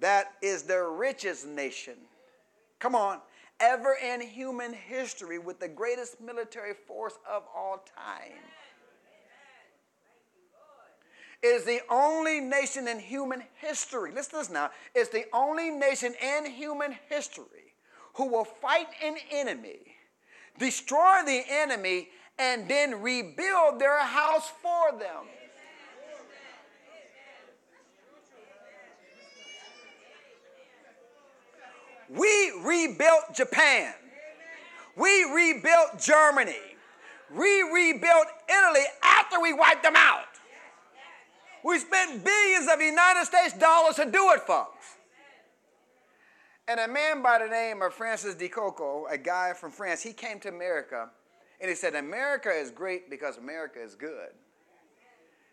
That 0.00 0.34
is 0.42 0.62
the 0.62 0.80
richest 0.82 1.46
nation. 1.46 1.94
Come 2.78 2.94
on, 2.94 3.20
ever 3.60 3.96
in 4.02 4.20
human 4.20 4.72
history 4.72 5.38
with 5.38 5.58
the 5.58 5.68
greatest 5.68 6.20
military 6.20 6.74
force 6.86 7.18
of 7.28 7.42
all 7.54 7.84
time. 7.96 8.38
Is 11.42 11.64
the 11.64 11.80
only 11.88 12.40
nation 12.40 12.88
in 12.88 12.98
human 12.98 13.44
history, 13.60 14.12
listen 14.12 14.32
to 14.32 14.36
this 14.38 14.50
now, 14.50 14.70
it's 14.94 15.10
the 15.10 15.24
only 15.32 15.70
nation 15.70 16.14
in 16.20 16.46
human 16.46 16.96
history 17.08 17.74
who 18.14 18.28
will 18.28 18.44
fight 18.44 18.88
an 19.04 19.16
enemy, 19.30 19.78
destroy 20.58 21.22
the 21.24 21.42
enemy, 21.48 22.08
and 22.38 22.68
then 22.68 23.02
rebuild 23.02 23.80
their 23.80 23.98
house 23.98 24.50
for 24.62 24.98
them. 24.98 25.26
We 32.08 32.52
rebuilt 32.64 33.34
Japan. 33.34 33.92
We 34.96 35.24
rebuilt 35.24 36.00
Germany. 36.00 36.56
We 37.34 37.62
rebuilt 37.62 38.26
Italy 38.48 38.84
after 39.02 39.40
we 39.40 39.52
wiped 39.52 39.82
them 39.82 39.96
out. 39.96 40.24
We 41.64 41.78
spent 41.78 42.24
billions 42.24 42.68
of 42.72 42.80
United 42.80 43.26
States 43.26 43.52
dollars 43.52 43.96
to 43.96 44.10
do 44.10 44.30
it, 44.30 44.40
folks. 44.40 44.96
And 46.66 46.80
a 46.80 46.88
man 46.88 47.22
by 47.22 47.38
the 47.38 47.48
name 47.48 47.82
of 47.82 47.94
Francis 47.94 48.34
de 48.34 48.48
Coco, 48.48 49.06
a 49.10 49.18
guy 49.18 49.52
from 49.52 49.70
France, 49.70 50.02
he 50.02 50.12
came 50.12 50.40
to 50.40 50.48
America 50.48 51.10
and 51.60 51.68
he 51.68 51.74
said, 51.74 51.94
America 51.94 52.50
is 52.50 52.70
great 52.70 53.10
because 53.10 53.36
America 53.36 53.82
is 53.82 53.94
good. 53.94 54.30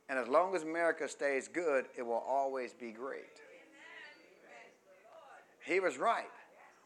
And 0.07 0.19
as 0.19 0.27
long 0.27 0.55
as 0.55 0.63
America 0.63 1.07
stays 1.07 1.47
good, 1.47 1.85
it 1.97 2.03
will 2.03 2.23
always 2.27 2.73
be 2.73 2.91
great. 2.91 3.41
He 5.65 5.79
was 5.79 5.97
right. 5.97 6.29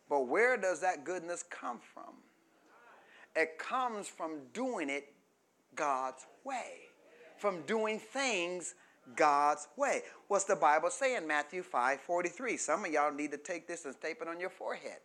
But 0.10 0.28
where 0.28 0.56
does 0.56 0.80
that 0.80 1.04
goodness 1.04 1.44
come 1.50 1.80
from? 1.94 2.16
It 3.36 3.60
comes 3.60 4.08
from 4.08 4.40
doing 4.54 4.90
it 4.90 5.14
God's 5.76 6.26
way, 6.44 6.88
from 7.38 7.62
doing 7.64 8.00
things 8.00 8.76
God's 9.16 9.68
way. 9.76 10.02
What's 10.28 10.46
the 10.46 10.56
Bible 10.56 10.90
say 10.90 11.16
in 11.16 11.28
Matthew 11.28 11.62
5 11.62 12.00
43? 12.00 12.58
Some 12.58 12.86
of 12.86 12.92
y'all 12.92 13.14
need 13.14 13.32
to 13.32 13.38
take 13.38 13.68
this 13.68 13.86
and 13.86 14.00
tape 14.02 14.22
it 14.22 14.28
on 14.28 14.40
your 14.40 14.50
forehead. 14.50 15.00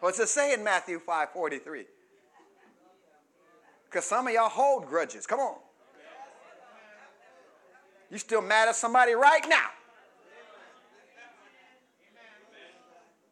What's 0.00 0.18
it 0.18 0.28
say 0.28 0.54
in 0.54 0.64
Matthew 0.64 0.98
5 0.98 1.30
43? 1.30 1.84
Because 3.84 4.04
some 4.04 4.26
of 4.26 4.32
y'all 4.32 4.48
hold 4.48 4.86
grudges. 4.86 5.26
Come 5.26 5.40
on. 5.40 5.56
You 8.10 8.18
still 8.18 8.42
mad 8.42 8.68
at 8.68 8.76
somebody 8.76 9.12
right 9.12 9.42
now. 9.48 9.68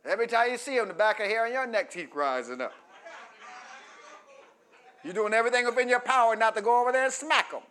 Every 0.04 0.26
time 0.26 0.50
you 0.50 0.59
see 0.59 0.76
them, 0.76 0.88
the 0.88 0.94
back 0.94 1.20
of 1.20 1.26
hair 1.26 1.46
on 1.46 1.52
your 1.52 1.66
neck 1.66 1.90
keep 1.90 2.14
rising 2.14 2.61
up. 2.61 2.72
You're 5.04 5.14
doing 5.14 5.35
everything 5.35 5.66
within 5.66 5.88
your 5.88 6.00
power 6.00 6.35
not 6.35 6.54
to 6.57 6.62
go 6.62 6.81
over 6.81 6.92
there 6.92 7.04
and 7.04 7.12
smack 7.12 7.50
them. 7.50 7.62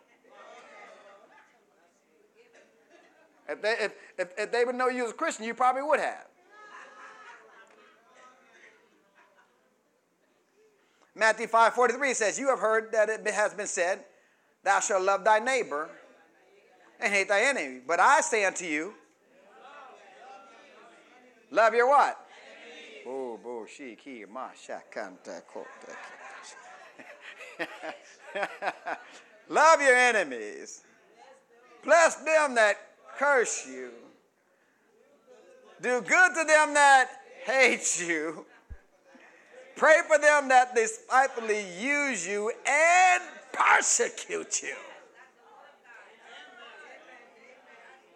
If 3.48 3.62
they, 3.62 3.72
if, 3.80 3.92
if, 4.18 4.28
if 4.36 4.52
they 4.52 4.64
would 4.64 4.74
know 4.74 4.88
you 4.88 5.04
was 5.04 5.12
a 5.12 5.14
Christian, 5.14 5.44
you 5.44 5.54
probably 5.54 5.82
would 5.82 6.00
have. 6.00 6.26
Matthew 11.18 11.48
5 11.48 11.74
43 11.74 12.14
says, 12.14 12.38
You 12.38 12.48
have 12.48 12.60
heard 12.60 12.92
that 12.92 13.08
it 13.08 13.26
has 13.28 13.52
been 13.52 13.66
said, 13.66 14.04
Thou 14.62 14.78
shalt 14.80 15.02
love 15.02 15.24
thy 15.24 15.40
neighbor 15.40 15.90
and 17.00 17.12
hate 17.12 17.28
thy 17.28 17.42
enemy. 17.42 17.80
But 17.86 17.98
I 17.98 18.20
say 18.20 18.44
unto 18.44 18.64
you, 18.64 18.94
Love 21.50 21.74
your 21.74 21.88
what? 21.88 22.24
Oh, 23.06 23.38
ma 24.30 24.48
shakanta 24.50 25.42
Love 29.48 29.80
your 29.80 29.96
enemies. 29.96 30.82
Bless 31.84 32.16
them 32.16 32.54
that 32.54 32.76
curse 33.16 33.66
you. 33.66 33.90
Do 35.80 36.00
good 36.02 36.34
to 36.34 36.44
them 36.44 36.74
that 36.74 37.08
hate 37.44 38.06
you. 38.06 38.44
Pray 39.78 39.98
for 40.08 40.18
them 40.18 40.48
that 40.48 40.74
despitefully 40.74 41.64
use 41.78 42.26
you 42.26 42.52
and 42.66 43.22
persecute 43.52 44.60
you. 44.60 44.74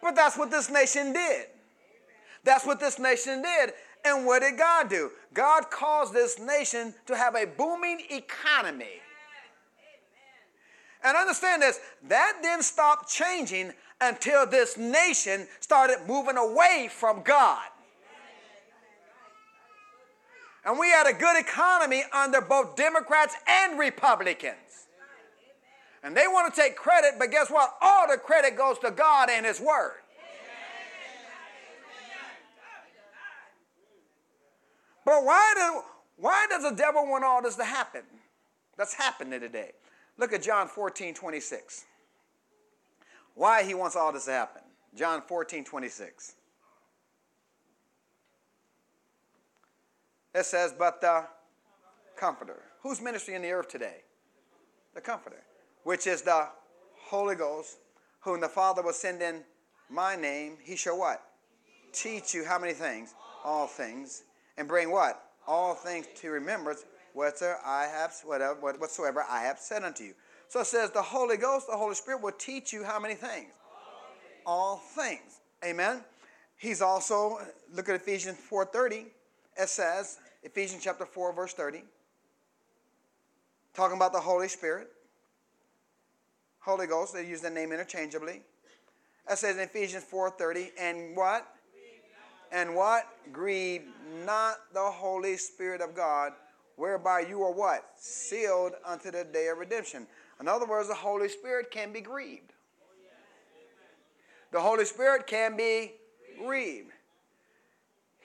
But 0.02 0.16
that's 0.16 0.36
what 0.36 0.50
this 0.50 0.68
nation 0.68 1.12
did. 1.12 1.46
That's 2.42 2.66
what 2.66 2.80
this 2.80 2.98
nation 2.98 3.42
did. 3.42 3.74
And 4.04 4.26
what 4.26 4.42
did 4.42 4.58
God 4.58 4.90
do? 4.90 5.12
God 5.32 5.70
caused 5.70 6.12
this 6.12 6.40
nation 6.40 6.92
to 7.06 7.16
have 7.16 7.36
a 7.36 7.46
booming 7.46 8.00
economy. 8.10 9.00
And 11.04 11.16
understand 11.16 11.62
this, 11.62 11.78
that 12.08 12.40
didn't 12.42 12.64
stop 12.64 13.08
changing 13.08 13.72
until 14.00 14.46
this 14.46 14.76
nation 14.76 15.46
started 15.60 15.98
moving 16.08 16.36
away 16.36 16.88
from 16.90 17.22
God. 17.22 17.68
And 20.64 20.78
we 20.78 20.88
had 20.90 21.06
a 21.06 21.12
good 21.12 21.40
economy 21.40 22.04
under 22.12 22.40
both 22.40 22.76
Democrats 22.76 23.34
and 23.48 23.78
Republicans. 23.78 24.86
And 26.04 26.16
they 26.16 26.26
want 26.26 26.52
to 26.52 26.60
take 26.60 26.76
credit, 26.76 27.14
but 27.18 27.30
guess 27.30 27.50
what? 27.50 27.74
All 27.80 28.08
the 28.08 28.16
credit 28.16 28.56
goes 28.56 28.78
to 28.80 28.90
God 28.90 29.28
and 29.30 29.46
His 29.46 29.60
Word. 29.60 29.94
But 35.04 35.24
why, 35.24 35.52
do, 35.56 35.82
why 36.16 36.46
does 36.48 36.62
the 36.62 36.76
devil 36.76 37.06
want 37.08 37.24
all 37.24 37.42
this 37.42 37.56
to 37.56 37.64
happen? 37.64 38.02
That's 38.76 38.94
happening 38.94 39.40
today. 39.40 39.72
Look 40.16 40.32
at 40.32 40.42
John 40.42 40.68
14, 40.68 41.14
26. 41.14 41.84
Why 43.34 43.62
he 43.64 43.74
wants 43.74 43.96
all 43.96 44.12
this 44.12 44.26
to 44.26 44.32
happen. 44.32 44.62
John 44.94 45.22
14, 45.22 45.64
26. 45.64 46.34
It 50.34 50.46
says, 50.46 50.74
But 50.78 51.00
the 51.00 51.24
Comforter. 52.16 52.62
Who's 52.82 53.00
ministry 53.00 53.34
in 53.34 53.42
the 53.42 53.50
earth 53.50 53.68
today? 53.68 54.02
The 54.94 55.00
Comforter, 55.00 55.42
which 55.84 56.06
is 56.06 56.22
the 56.22 56.48
Holy 56.96 57.34
Ghost, 57.34 57.78
whom 58.20 58.40
the 58.40 58.48
Father 58.48 58.82
will 58.82 58.92
send 58.92 59.22
in 59.22 59.42
my 59.90 60.16
name. 60.16 60.56
He 60.62 60.76
shall 60.76 60.98
what? 60.98 61.22
Teach 61.92 62.34
you 62.34 62.44
how 62.44 62.58
many 62.58 62.72
things? 62.72 63.14
All 63.44 63.66
things. 63.66 64.22
And 64.56 64.68
bring 64.68 64.90
what? 64.90 65.22
All 65.46 65.74
things 65.74 66.06
to 66.16 66.30
remembrance 66.30 66.84
whatsoever 67.14 67.58
I 67.64 67.84
have 67.84 68.14
whatever 68.24 68.54
whatsoever 68.54 69.24
I 69.28 69.42
have 69.42 69.58
said 69.58 69.82
unto 69.82 70.04
you. 70.04 70.14
So 70.48 70.60
it 70.60 70.66
says 70.66 70.90
the 70.90 71.02
Holy 71.02 71.36
Ghost, 71.36 71.66
the 71.66 71.76
Holy 71.76 71.94
Spirit 71.94 72.22
will 72.22 72.32
teach 72.32 72.72
you 72.72 72.84
how 72.84 73.00
many 73.00 73.14
things? 73.14 73.52
All 74.46 74.76
things. 74.76 75.00
All 75.00 75.04
things. 75.04 75.40
Amen. 75.64 76.04
He's 76.56 76.80
also 76.80 77.38
look 77.72 77.88
at 77.88 77.96
Ephesians 77.96 78.38
4:30. 78.50 79.06
It 79.56 79.68
says 79.68 80.18
Ephesians 80.42 80.82
chapter 80.82 81.06
4 81.06 81.32
verse 81.32 81.52
30 81.52 81.82
talking 83.74 83.96
about 83.96 84.12
the 84.12 84.20
Holy 84.20 84.48
Spirit. 84.48 84.88
Holy 86.60 86.86
Ghost, 86.86 87.14
they 87.14 87.26
use 87.26 87.40
the 87.40 87.50
name 87.50 87.72
interchangeably. 87.72 88.42
It 89.30 89.38
says 89.38 89.56
in 89.56 89.62
Ephesians 89.62 90.04
4:30 90.04 90.72
and 90.78 91.16
what? 91.16 91.54
And 92.50 92.74
what? 92.74 93.08
Grieve 93.32 93.82
not 94.26 94.58
the 94.74 94.90
Holy 94.90 95.36
Spirit 95.36 95.80
of 95.80 95.94
God 95.94 96.32
whereby 96.76 97.20
you 97.20 97.42
are 97.42 97.52
what? 97.52 97.90
Sealed 97.96 98.72
unto 98.84 99.10
the 99.10 99.24
day 99.24 99.48
of 99.48 99.58
redemption. 99.58 100.06
In 100.40 100.48
other 100.48 100.66
words, 100.66 100.88
the 100.88 100.94
Holy 100.94 101.28
Spirit 101.28 101.70
can 101.70 101.92
be 101.92 102.00
grieved. 102.00 102.52
The 104.50 104.60
Holy 104.60 104.84
Spirit 104.84 105.26
can 105.26 105.56
be 105.56 105.92
grieved. 106.38 106.92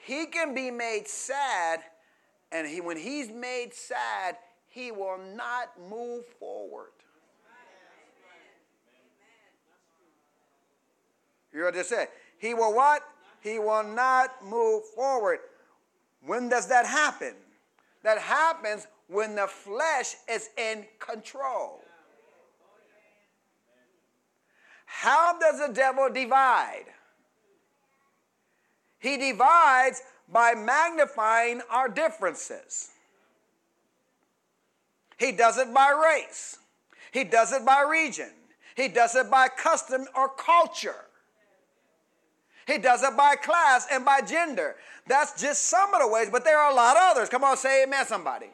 He 0.08 0.24
can 0.26 0.54
be 0.54 0.70
made 0.70 1.06
sad, 1.06 1.80
and 2.50 2.66
he, 2.66 2.80
when 2.80 2.96
he's 2.96 3.30
made 3.30 3.74
sad, 3.74 4.38
he 4.66 4.90
will 4.90 5.18
not 5.36 5.72
move 5.90 6.24
forward. 6.40 6.92
You 11.52 11.60
heard 11.60 11.74
what 11.74 11.80
I 11.80 11.82
said? 11.82 12.08
He 12.38 12.54
will 12.54 12.74
what? 12.74 13.02
He 13.40 13.58
will 13.58 13.84
not 13.84 14.44
move 14.44 14.84
forward. 14.94 15.40
When 16.24 16.48
does 16.48 16.66
that 16.68 16.86
happen? 16.86 17.34
that 18.02 18.18
happens 18.18 18.86
when 19.08 19.34
the 19.34 19.46
flesh 19.46 20.14
is 20.30 20.50
in 20.56 20.86
control. 20.98 21.82
How 24.86 25.38
does 25.38 25.60
the 25.66 25.72
devil 25.72 26.08
divide? 26.10 26.86
He 28.98 29.16
divides 29.16 30.02
by 30.30 30.54
magnifying 30.54 31.62
our 31.70 31.88
differences. 31.88 32.90
He 35.18 35.32
does 35.32 35.58
it 35.58 35.72
by 35.72 35.90
race. 35.90 36.58
He 37.12 37.24
does 37.24 37.52
it 37.52 37.64
by 37.64 37.82
region. 37.82 38.30
He 38.76 38.88
does 38.88 39.14
it 39.16 39.30
by 39.30 39.48
custom 39.48 40.06
or 40.14 40.28
culture. 40.28 41.04
He 42.66 42.78
does 42.78 43.02
it 43.02 43.16
by 43.16 43.34
class 43.36 43.86
and 43.90 44.04
by 44.04 44.20
gender. 44.20 44.76
That's 45.06 45.40
just 45.40 45.64
some 45.64 45.94
of 45.94 46.00
the 46.00 46.08
ways, 46.08 46.28
but 46.30 46.44
there 46.44 46.58
are 46.58 46.70
a 46.70 46.74
lot 46.74 46.96
of 46.96 47.02
others. 47.02 47.28
Come 47.28 47.42
on, 47.42 47.56
say 47.56 47.84
amen, 47.84 48.06
somebody. 48.06 48.50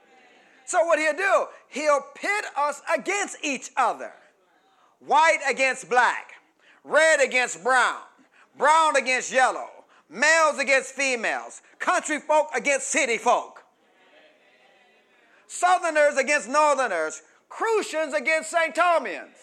So, 0.66 0.85
what 0.87 0.98
he'll 0.98 1.16
do, 1.16 1.46
he'll 1.68 2.00
pit 2.14 2.44
us 2.57 2.80
against 2.96 3.37
each 3.42 3.70
other 3.76 4.12
white 5.07 5.40
against 5.48 5.88
black, 5.88 6.33
red 6.83 7.20
against 7.20 7.62
brown, 7.62 8.00
brown 8.57 8.96
against 8.96 9.33
yellow, 9.33 9.68
males 10.08 10.58
against 10.58 10.94
females, 10.94 11.62
country 11.78 12.20
folk 12.20 12.48
against 12.54 12.88
city 12.88 13.18
folk, 13.18 13.64
southerners 15.46 16.16
against 16.16 16.48
northerners, 16.48 17.22
Crucians 17.48 18.14
against 18.14 18.50
St. 18.50 18.74
Thomians. 18.74 19.36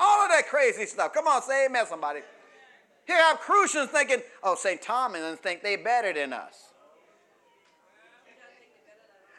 All 0.00 0.24
of 0.24 0.30
that 0.30 0.46
crazy 0.48 0.86
stuff. 0.86 1.12
Come 1.12 1.26
on, 1.26 1.42
say 1.42 1.66
amen, 1.66 1.86
somebody. 1.86 2.20
Here 3.06 3.16
I 3.16 3.30
have 3.30 3.40
Crucians 3.40 3.88
thinking, 3.88 4.18
oh, 4.42 4.54
St. 4.54 4.80
Thomas 4.82 5.38
think 5.38 5.62
they 5.62 5.76
better 5.76 6.12
than 6.12 6.32
us. 6.34 6.67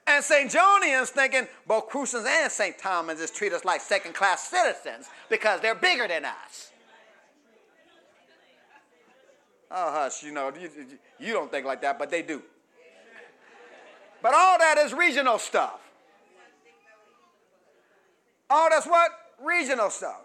And 0.10 0.24
St. 0.24 0.50
Johnians 0.50 1.10
thinking 1.10 1.48
both 1.68 1.88
Crucians 1.88 2.26
and 2.28 2.52
St. 2.52 2.76
Thomas 2.80 3.20
just 3.20 3.36
treat 3.36 3.54
us 3.54 3.64
like 3.64 3.80
second 3.80 4.16
class 4.16 4.50
citizens 4.50 5.08
because 5.30 5.62
they're 5.62 5.76
bigger 5.76 6.08
than 6.08 6.26
us. 6.26 6.72
Oh, 9.70 9.92
hush, 9.92 10.24
you 10.24 10.32
know, 10.32 10.52
you, 10.60 10.72
you 11.20 11.32
don't 11.32 11.52
think 11.52 11.68
like 11.68 11.84
that, 11.84 12.00
but 12.00 12.10
they 12.10 12.24
do. 12.24 12.42
But 14.24 14.34
all 14.34 14.58
that 14.58 14.80
is 14.80 14.94
regional 14.94 15.38
stuff. 15.38 15.80
All 18.50 18.68
that's 18.72 18.88
what? 18.88 19.12
Regional 19.40 19.92
stuff. 19.92 20.22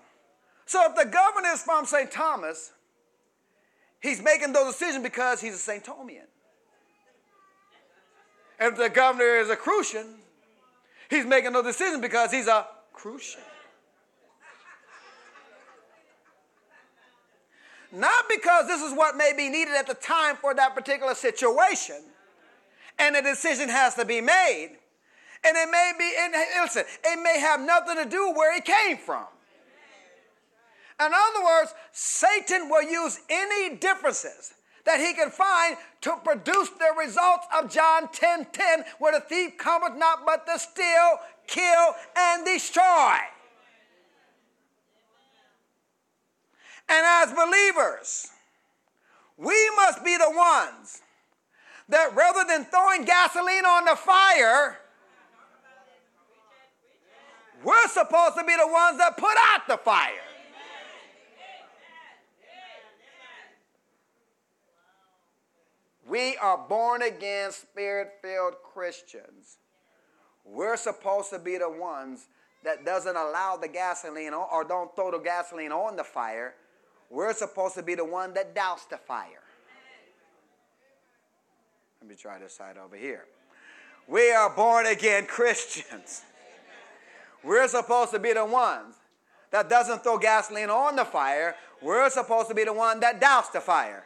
So 0.64 0.83
if 0.87 0.97
the 0.97 1.05
governor 1.05 1.51
is 1.53 1.61
from 1.61 1.85
St. 1.85 2.11
Thomas, 2.11 2.73
he's 4.01 4.23
making 4.23 4.55
those 4.55 4.73
decisions 4.73 5.03
because 5.03 5.42
he's 5.42 5.55
a 5.55 5.59
St. 5.59 5.85
Thomian. 5.85 6.25
If 8.60 8.76
the 8.76 8.88
governor 8.88 9.36
is 9.36 9.50
a 9.50 9.56
Crucian, 9.56 10.06
he's 11.10 11.26
making 11.26 11.52
those 11.52 11.64
decision 11.64 12.00
because 12.00 12.30
he's 12.30 12.46
a 12.46 12.66
Crucian. 12.92 13.40
Not 17.92 18.24
because 18.28 18.66
this 18.66 18.82
is 18.82 18.92
what 18.92 19.16
may 19.16 19.32
be 19.36 19.48
needed 19.48 19.74
at 19.74 19.86
the 19.86 19.94
time 19.94 20.36
for 20.36 20.52
that 20.54 20.74
particular 20.74 21.14
situation, 21.14 22.02
and 22.98 23.14
a 23.14 23.22
decision 23.22 23.68
has 23.68 23.94
to 23.94 24.04
be 24.04 24.20
made. 24.20 24.76
And 25.46 25.56
it 25.56 25.70
may 25.70 25.92
be, 25.98 26.10
and 26.18 26.34
listen, 26.62 26.84
it 27.04 27.22
may 27.22 27.38
have 27.38 27.60
nothing 27.60 28.02
to 28.02 28.08
do 28.08 28.32
where 28.32 28.54
he 28.54 28.60
came 28.60 28.96
from. 28.96 29.26
In 30.98 31.07
other 31.07 31.44
words, 31.44 31.74
Satan 31.92 32.68
will 32.68 32.82
use 32.82 33.20
any 33.28 33.76
differences 33.76 34.55
that 34.85 35.01
he 35.01 35.14
can 35.14 35.30
find 35.30 35.76
to 36.03 36.16
produce 36.22 36.68
the 36.70 36.93
results 36.99 37.47
of 37.59 37.70
John 37.70 38.09
10 38.12 38.47
10, 38.53 38.85
where 38.99 39.12
the 39.12 39.20
thief 39.20 39.57
cometh 39.59 39.97
not 39.97 40.26
but 40.26 40.47
to 40.47 40.59
steal, 40.59 41.18
kill, 41.47 41.95
and 42.16 42.45
destroy. 42.45 43.16
And 46.89 47.05
as 47.07 47.32
believers, 47.32 48.28
we 49.39 49.70
must 49.76 50.05
be 50.05 50.16
the 50.16 50.30
ones 50.30 51.01
that 51.89 52.14
rather 52.14 52.45
than 52.47 52.64
throwing 52.64 53.05
gasoline 53.05 53.64
on 53.64 53.87
the 53.87 53.97
fire, 53.97 54.78
we're 57.64 57.89
supposed 57.89 58.37
to 58.37 58.45
be 58.45 58.55
the 58.55 58.68
ones 58.68 58.99
that 58.99 59.16
put 59.16 59.35
out 59.51 59.66
the 59.66 59.78
fire. 59.78 60.24
We 66.07 66.36
are 66.36 66.59
born 66.59 67.02
again, 67.02 67.50
spirit 67.52 68.12
filled 68.20 68.55
Christians. 68.62 69.59
We're 70.44 70.76
supposed 70.76 71.30
to 71.30 71.38
be 71.38 71.57
the 71.57 71.70
ones 71.70 72.26
that 72.62 72.84
doesn't 72.84 73.16
allow 73.16 73.57
the 73.57 73.68
gasoline 73.68 74.34
on, 74.34 74.46
or 74.52 74.64
don't 74.64 74.94
throw 74.94 75.11
the 75.11 75.18
gasoline 75.18 75.72
on 75.72 75.96
the 75.96 76.05
fire. 76.05 76.55
We're 77.11 77.32
supposed 77.32 77.74
to 77.76 77.82
be 77.82 77.94
the 77.94 78.05
one 78.05 78.34
that 78.34 78.55
douse 78.55 78.84
the 78.84 78.96
fire. 78.96 79.42
Let 82.00 82.11
me 82.11 82.16
try 82.16 82.38
this 82.38 82.55
side 82.55 82.76
over 82.76 82.96
here. 82.96 83.24
We 84.07 84.30
are 84.32 84.50
born 84.50 84.86
again 84.86 85.26
Christians. 85.26 86.22
We're 87.42 87.68
supposed 87.68 88.11
to 88.12 88.18
be 88.18 88.34
the 88.34 88.44
ones 88.44 88.94
that 89.50 89.70
doesn't 89.70 90.02
throw 90.02 90.18
gasoline 90.18 90.68
on 90.68 90.96
the 90.96 91.05
fire. 91.05 91.55
We're 91.80 92.11
supposed 92.11 92.48
to 92.48 92.55
be 92.55 92.64
the 92.64 92.72
one 92.72 93.00
that 93.00 93.20
douse 93.20 93.48
the 93.48 93.61
fire. 93.61 94.05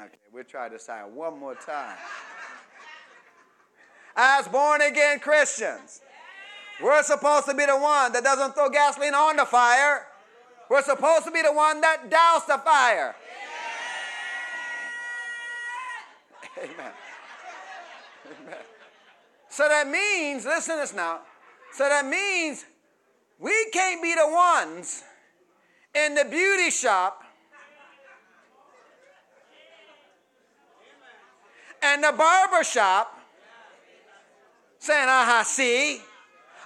Okay, 0.00 0.18
we'll 0.32 0.44
try 0.44 0.68
this 0.68 0.84
side 0.84 1.12
one 1.12 1.40
more 1.40 1.56
time. 1.56 1.96
As 4.14 4.46
born 4.46 4.80
again 4.80 5.18
Christians, 5.18 6.00
we're 6.80 7.02
supposed 7.02 7.46
to 7.46 7.54
be 7.54 7.66
the 7.66 7.76
one 7.76 8.12
that 8.12 8.22
doesn't 8.22 8.54
throw 8.54 8.68
gasoline 8.68 9.14
on 9.14 9.36
the 9.36 9.44
fire. 9.44 10.06
We're 10.70 10.82
supposed 10.82 11.24
to 11.24 11.32
be 11.32 11.42
the 11.42 11.52
one 11.52 11.80
that 11.80 12.08
douse 12.08 12.44
the 12.44 12.58
fire. 12.58 13.16
Amen. 16.58 16.92
Amen. 18.26 18.58
So 19.48 19.68
that 19.68 19.88
means, 19.88 20.44
listen 20.44 20.76
to 20.76 20.80
this 20.82 20.94
now. 20.94 21.20
So 21.72 21.88
that 21.88 22.06
means 22.06 22.64
we 23.40 23.70
can't 23.72 24.00
be 24.00 24.14
the 24.14 24.28
ones 24.28 25.02
in 25.94 26.14
the 26.14 26.24
beauty 26.24 26.70
shop 26.70 27.24
and 31.82 32.02
the 32.02 32.12
barber 32.12 32.64
shop 32.64 33.18
saying, 34.78 35.08
aha, 35.08 35.42
see, 35.44 36.00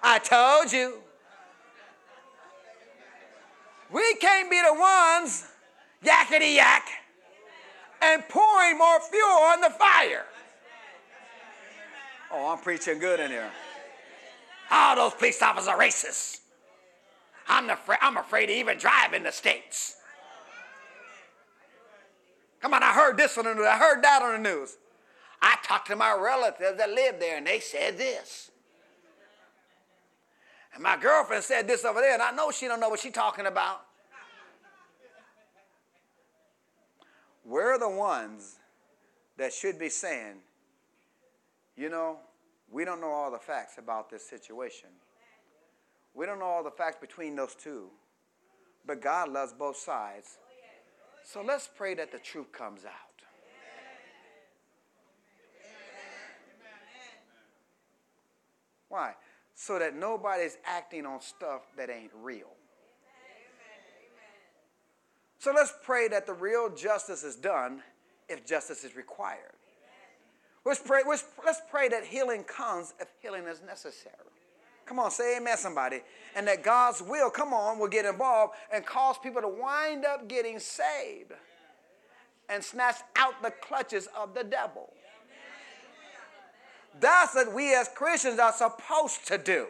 I 0.03 0.19
told 0.19 0.73
you. 0.73 0.99
We 3.91 4.15
can't 4.15 4.51
be 4.51 4.61
the 4.61 4.75
ones 4.75 5.47
yakety 6.03 6.57
yak 6.57 6.89
and 8.01 8.23
pouring 8.29 8.79
more 8.79 9.01
fuel 9.01 9.29
on 9.29 9.61
the 9.61 9.71
fire. 9.71 10.25
Oh, 12.31 12.53
I'm 12.53 12.59
preaching 12.59 12.99
good 12.99 13.21
in 13.21 13.31
here. 13.31 13.51
All 14.71 14.97
those 14.97 15.13
police 15.13 15.41
officers 15.43 15.69
are 15.69 15.79
racist. 15.79 16.41
I'm, 17.47 17.69
afraid, 17.69 17.99
I'm 18.01 18.17
afraid 18.17 18.47
to 18.47 18.55
even 18.55 18.79
drive 18.79 19.13
in 19.13 19.23
the 19.23 19.31
States. 19.31 19.97
Come 22.61 22.73
on, 22.73 22.83
I 22.83 22.93
heard 22.93 23.19
this 23.19 23.37
on 23.37 23.45
the 23.45 23.55
news. 23.55 23.67
I 23.67 23.77
heard 23.77 24.03
that 24.03 24.23
on 24.23 24.43
the 24.43 24.49
news. 24.49 24.77
I 25.43 25.57
talked 25.65 25.89
to 25.89 25.97
my 25.97 26.17
relatives 26.19 26.79
that 26.79 26.91
lived 26.91 27.21
there, 27.21 27.37
and 27.37 27.47
they 27.47 27.59
said 27.59 27.99
this. 27.99 28.51
And 30.73 30.83
my 30.83 30.97
girlfriend 30.97 31.45
said 31.45 31.67
this 31.67 31.85
over 31.85 32.01
there, 32.01 32.15
and 32.15 32.23
I 32.23 32.31
know 32.31 32.51
she 32.51 32.67
don't 32.67 32.81
know 32.81 32.89
what 32.89 33.01
she's 33.01 33.13
talking 33.13 33.47
about. 33.47 33.83
We're 37.45 37.79
the 37.79 37.89
ones 37.89 38.59
that 39.37 39.53
should 39.53 39.79
be 39.79 39.89
saying, 39.89 40.37
you 41.77 41.89
know, 41.89 42.19
we 42.71 42.85
don't 42.85 43.01
know 43.01 43.11
all 43.11 43.31
the 43.31 43.39
facts 43.39 43.75
about 43.79 44.09
this 44.09 44.25
situation. 44.25 44.89
We 46.15 46.25
don't 46.25 46.39
know 46.39 46.47
all 46.47 46.63
the 46.63 46.71
facts 46.71 46.97
between 47.01 47.35
those 47.35 47.55
two. 47.55 47.89
But 48.87 49.01
God 49.03 49.29
loves 49.31 49.53
both 49.53 49.77
sides. 49.77 50.39
So 51.25 51.43
let's 51.43 51.69
pray 51.69 51.95
that 51.95 52.13
the 52.13 52.19
truth 52.19 52.53
comes 52.53 52.85
out. 52.85 53.12
Why? 58.93 59.15
So 59.55 59.79
that 59.79 59.97
nobody's 59.97 60.59
acting 60.67 61.07
on 61.07 61.23
stuff 61.23 61.63
that 61.79 61.89
ain't 61.89 62.11
real. 62.23 62.51
So 65.39 65.51
let's 65.55 65.73
pray 65.83 66.09
that 66.09 66.27
the 66.27 66.35
real 66.35 66.69
justice 66.75 67.25
is 67.25 67.35
done 67.35 67.83
if 68.29 68.45
justice 68.47 68.85
is 68.85 68.95
required. 68.95 69.55
Let's 70.67 70.79
pray, 70.79 71.01
let's, 71.09 71.25
let's 71.43 71.63
pray 71.71 71.89
that 71.89 72.05
healing 72.05 72.45
comes 72.45 72.93
if 73.01 73.09
healing 73.23 73.45
is 73.47 73.63
necessary. 73.67 74.15
Come 74.85 74.99
on, 74.99 75.11
say 75.11 75.39
amen, 75.39 75.57
somebody. 75.57 76.01
And 76.37 76.47
that 76.47 76.63
God's 76.63 77.01
will, 77.01 77.31
come 77.31 77.55
on, 77.55 77.79
will 77.79 77.89
get 77.89 78.05
involved 78.05 78.53
and 78.71 78.85
cause 78.85 79.17
people 79.23 79.41
to 79.41 79.49
wind 79.49 80.05
up 80.05 80.29
getting 80.29 80.59
saved 80.59 81.33
and 82.51 82.63
snatch 82.63 82.97
out 83.17 83.43
the 83.43 83.53
clutches 83.63 84.07
of 84.15 84.35
the 84.35 84.45
devil. 84.45 84.93
That's 87.01 87.35
what 87.35 87.53
we 87.53 87.75
as 87.75 87.89
Christians 87.89 88.39
are 88.39 88.53
supposed 88.53 89.27
to 89.29 89.39
do. 89.39 89.67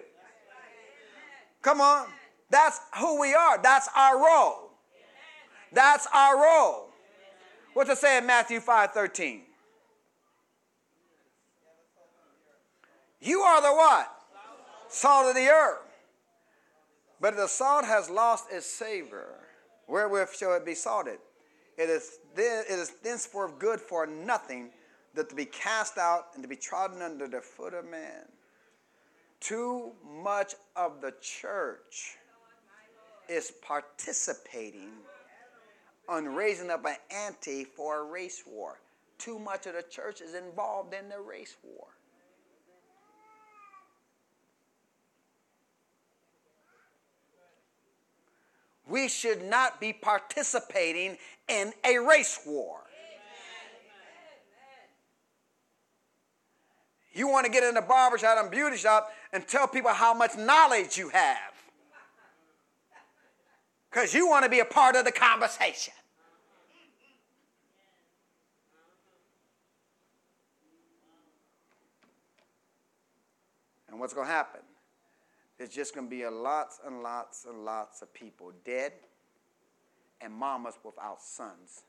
Come 1.62 1.80
on. 1.80 2.06
That's 2.50 2.80
who 2.98 3.20
we 3.20 3.34
are. 3.34 3.60
That's 3.62 3.88
our 3.96 4.18
role. 4.18 4.70
That's 5.72 6.06
our 6.12 6.42
role. 6.42 6.88
What's 7.72 7.88
it 7.88 7.98
say 7.98 8.18
in 8.18 8.26
Matthew 8.26 8.60
5 8.60 8.92
13? 8.92 9.42
You 13.20 13.40
are 13.40 13.62
the 13.62 13.72
what? 13.72 14.12
Salt 14.88 15.28
of 15.28 15.34
the 15.34 15.48
earth. 15.48 15.78
But 17.20 17.36
the 17.36 17.46
salt 17.46 17.84
has 17.84 18.10
lost 18.10 18.46
its 18.50 18.66
savor. 18.66 19.26
Wherewith 19.86 20.30
shall 20.36 20.54
it 20.54 20.66
be 20.66 20.74
salted? 20.74 21.18
It 21.78 21.88
is, 21.88 22.18
it 22.36 22.66
is 22.68 22.90
thenceforth 23.02 23.58
good 23.58 23.80
for 23.80 24.06
nothing 24.06 24.70
that 25.14 25.28
to 25.28 25.34
be 25.34 25.44
cast 25.44 25.98
out 25.98 26.28
and 26.34 26.42
to 26.42 26.48
be 26.48 26.56
trodden 26.56 27.02
under 27.02 27.28
the 27.28 27.40
foot 27.40 27.74
of 27.74 27.84
man. 27.84 28.24
Too 29.40 29.92
much 30.22 30.54
of 30.76 31.00
the 31.00 31.14
church 31.20 32.16
is 33.28 33.52
participating 33.62 34.90
on 36.08 36.26
raising 36.34 36.70
up 36.70 36.84
an 36.86 36.96
ante 37.10 37.64
for 37.64 38.00
a 38.00 38.04
race 38.04 38.42
war. 38.46 38.78
Too 39.18 39.38
much 39.38 39.66
of 39.66 39.74
the 39.74 39.82
church 39.82 40.20
is 40.20 40.34
involved 40.34 40.94
in 40.94 41.08
the 41.08 41.20
race 41.20 41.56
war. 41.62 41.88
we 48.92 49.08
should 49.08 49.42
not 49.42 49.80
be 49.80 49.92
participating 49.92 51.16
in 51.48 51.72
a 51.82 51.98
race 51.98 52.38
war. 52.46 52.81
You 57.12 57.28
want 57.28 57.46
to 57.46 57.52
get 57.52 57.62
in 57.62 57.74
the 57.74 57.82
barbershop 57.82 58.38
and 58.38 58.50
beauty 58.50 58.76
shop 58.76 59.12
and 59.32 59.46
tell 59.46 59.66
people 59.68 59.90
how 59.90 60.14
much 60.14 60.36
knowledge 60.36 60.96
you 60.96 61.08
have. 61.10 61.52
Because 63.90 64.14
you 64.14 64.28
want 64.28 64.44
to 64.44 64.50
be 64.50 64.60
a 64.60 64.64
part 64.64 64.96
of 64.96 65.04
the 65.04 65.12
conversation. 65.12 65.92
And 73.90 74.00
what's 74.00 74.14
going 74.14 74.26
to 74.26 74.32
happen? 74.32 74.62
there's 75.62 75.72
just 75.72 75.94
going 75.94 76.08
to 76.08 76.10
be 76.10 76.24
a 76.24 76.30
lots 76.30 76.80
and 76.84 77.04
lots 77.04 77.46
and 77.48 77.64
lots 77.64 78.02
of 78.02 78.12
people 78.12 78.50
dead 78.64 78.92
and 80.20 80.32
mamas 80.32 80.74
without 80.82 81.22
sons 81.22 81.84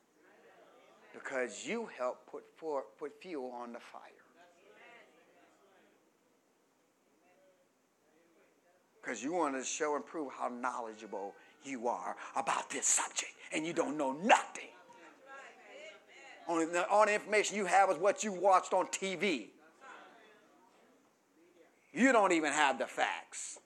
because 1.11 1.65
you 1.65 1.89
helped 1.97 2.27
put, 2.27 2.43
for, 2.55 2.83
put 2.99 3.19
fuel 3.19 3.51
on 3.51 3.73
the 3.73 3.79
fire. 3.79 4.22
Because 9.03 9.21
you 9.21 9.33
want 9.33 9.55
to 9.55 9.63
show 9.63 9.95
and 9.95 10.05
prove 10.05 10.31
how 10.31 10.47
knowledgeable 10.47 11.33
you 11.65 11.87
are 11.87 12.15
about 12.35 12.69
this 12.69 12.85
subject, 12.85 13.33
and 13.51 13.65
you 13.65 13.73
don't 13.73 13.97
know 13.97 14.13
nothing. 14.13 14.69
Only 16.47 16.65
the, 16.65 17.13
information 17.13 17.57
you 17.57 17.65
have 17.65 17.89
is 17.89 17.97
what 17.97 18.23
you 18.23 18.31
watched 18.31 18.73
on 18.73 18.87
TV. 18.87 19.47
You 21.93 22.11
don't 22.11 22.31
even 22.31 22.51
have 22.51 22.79
the 22.79 22.87
facts. 22.87 23.59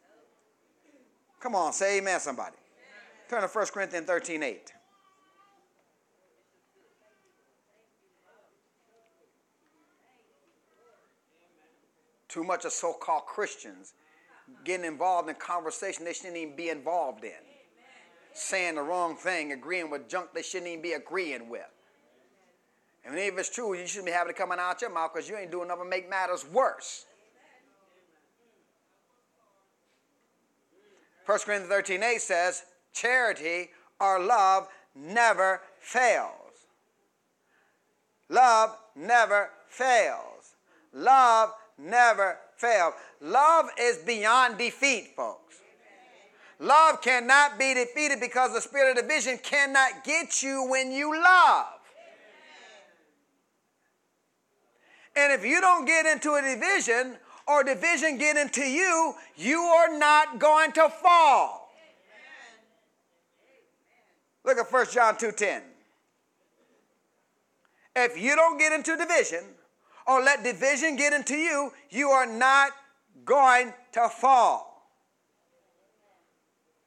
Come 1.40 1.56
on, 1.56 1.72
say 1.72 2.00
amen, 2.00 2.20
somebody. 2.20 2.58
Turn 3.30 3.42
to 3.42 3.48
1 3.48 3.66
Corinthians 3.68 4.06
13 4.06 4.44
8. 4.44 4.74
Too 12.28 12.44
much 12.44 12.66
of 12.66 12.72
so 12.72 12.94
called 12.94 13.26
Christians 13.26 13.94
getting 14.64 14.86
involved 14.86 15.30
in 15.30 15.36
conversation 15.36 16.06
they 16.06 16.14
shouldn't 16.14 16.38
even 16.38 16.56
be 16.56 16.70
involved 16.70 17.24
in. 17.24 17.32
Saying 18.34 18.76
the 18.76 18.82
wrong 18.82 19.16
thing, 19.16 19.52
agreeing 19.52 19.90
with 19.90 20.08
junk 20.08 20.30
they 20.34 20.44
shouldn't 20.44 20.70
even 20.70 20.82
be 20.82 20.94
agreeing 20.94 21.50
with. 21.50 21.66
And 23.06 23.18
if 23.18 23.38
it's 23.38 23.50
true, 23.50 23.74
you 23.74 23.88
shouldn't 23.88 24.08
be 24.08 24.12
having 24.12 24.32
it 24.32 24.36
coming 24.36 24.60
out 24.60 24.82
your 24.82 24.92
mouth 24.92 25.14
because 25.14 25.30
you 25.30 25.38
ain't 25.38 25.50
doing 25.50 25.70
nothing 25.70 25.86
to 25.86 25.90
make 25.90 26.10
matters 26.10 26.46
worse. 26.46 27.06
1 31.26 31.40
Corinthians 31.40 31.72
13 31.72 32.04
8 32.04 32.22
says, 32.22 32.64
charity 32.94 33.70
or 34.00 34.20
love 34.20 34.68
never 34.96 35.62
fails. 35.80 36.32
Love 38.30 38.78
never 38.96 39.50
fails. 39.68 40.56
Love 40.94 41.52
never 41.78 42.38
fails. 42.58 42.94
Love 43.22 43.70
is 43.80 43.98
beyond 44.00 44.58
defeat, 44.58 45.14
folks. 45.16 45.56
Love 46.60 47.02
cannot 47.02 47.60
be 47.60 47.74
defeated 47.74 48.20
because 48.20 48.52
the 48.54 48.62
spirit 48.62 48.98
of 48.98 49.04
division 49.04 49.38
cannot 49.44 50.04
get 50.04 50.42
you 50.42 50.68
when 50.68 50.92
you 50.92 51.14
love. 51.16 51.68
And 55.16 55.34
if 55.34 55.46
you 55.46 55.62
don't 55.62 55.86
get 55.86 56.06
into 56.06 56.34
a 56.34 56.42
division 56.42 57.18
or 57.48 57.64
division 57.64 58.18
get 58.18 58.38
into 58.38 58.62
you, 58.62 59.16
you 59.36 59.60
are 59.60 59.98
not 59.98 60.40
going 60.40 60.72
to 60.74 60.90
fall. 60.90 61.72
Look 64.44 64.58
at 64.58 64.72
1 64.72 64.86
John 64.92 65.16
2:10. 65.16 65.62
If 67.96 68.18
you 68.18 68.36
don't 68.36 68.58
get 68.58 68.72
into 68.72 68.96
division 68.96 69.44
or 70.08 70.22
let 70.22 70.44
division 70.44 70.96
get 70.96 71.14
into 71.14 71.36
you, 71.36 71.72
you 71.90 72.10
are 72.10 72.26
not 72.26 72.72
going 73.26 73.74
to 73.92 74.08
fall. 74.08 74.90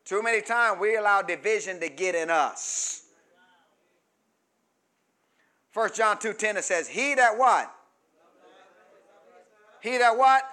Too 0.04 0.22
many 0.22 0.40
times 0.40 0.80
we 0.80 0.96
allow 0.96 1.22
division 1.22 1.78
to 1.80 1.88
get 1.88 2.14
in 2.14 2.30
us. 2.30 3.02
1 5.72 5.94
John 5.94 6.18
2:10 6.18 6.56
it 6.56 6.64
says, 6.64 6.88
"He 6.88 7.14
that 7.14 7.36
what? 7.36 7.72
He 9.80 9.98
that 9.98 10.16
what? 10.16 10.44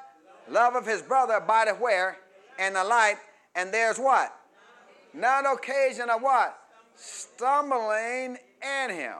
Love 0.47 0.75
of 0.75 0.85
his 0.85 1.01
brother 1.01 1.35
abideth 1.35 1.79
where? 1.79 2.19
And 2.59 2.75
the 2.75 2.83
light, 2.83 3.17
and 3.55 3.73
there's 3.73 3.97
what? 3.97 4.33
Not 5.13 5.51
occasion 5.51 6.09
of 6.09 6.21
what? 6.21 6.57
Stumbling 6.95 8.37
in 8.61 8.89
him. 8.89 9.17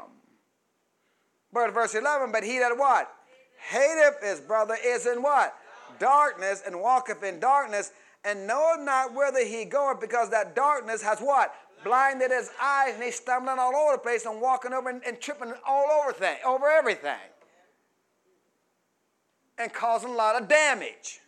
But 1.51 1.71
verse 1.71 1.95
11, 1.95 2.31
but 2.31 2.43
he 2.43 2.59
that 2.59 2.77
what? 2.77 3.11
Hateth 3.58 4.22
his 4.24 4.39
brother 4.39 4.76
is 4.84 5.05
in 5.05 5.22
what? 5.22 5.55
Darkness, 5.99 6.62
and 6.66 6.80
walketh 6.80 7.24
in 7.24 7.39
darkness, 7.39 7.91
and 8.24 8.47
knoweth 8.47 8.82
not 8.82 9.14
whither 9.14 9.45
he 9.45 9.66
goeth, 9.66 9.99
because 9.99 10.30
that 10.30 10.55
darkness 10.55 11.01
has 11.01 11.20
what? 11.20 11.53
Blinded 11.84 12.32
his 12.32 12.49
eyes, 12.62 12.93
and 12.95 13.03
he's 13.03 13.16
stumbling 13.16 13.60
all 13.60 13.76
over 13.76 13.93
the 13.93 13.99
place 13.99 14.26
and 14.26 14.41
walking 14.41 14.74
over 14.74 14.89
and, 14.89 15.01
and 15.05 15.20
tripping 15.20 15.53
all 15.66 15.86
over 16.03 16.14
thing, 16.14 16.38
over 16.45 16.68
everything 16.70 17.18
and 19.58 19.74
causing 19.74 20.12
a 20.12 20.14
lot 20.14 20.41
of 20.41 20.47
damage. 20.47 21.20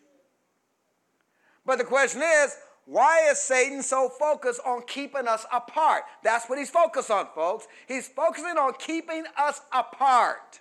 But 1.66 1.78
the 1.78 1.84
question 1.84 2.22
is, 2.22 2.56
why 2.86 3.30
is 3.30 3.38
Satan 3.38 3.84
so 3.84 4.10
focused 4.10 4.62
on 4.66 4.84
keeping 4.88 5.28
us 5.28 5.46
apart? 5.54 6.04
That's 6.24 6.50
what 6.50 6.58
he's 6.58 6.70
focused 6.70 7.12
on, 7.12 7.28
folks. 7.36 7.68
He's 7.88 8.08
focusing 8.08 8.58
on 8.58 8.74
keeping 8.80 9.26
us 9.38 9.62
apart. 9.72 10.60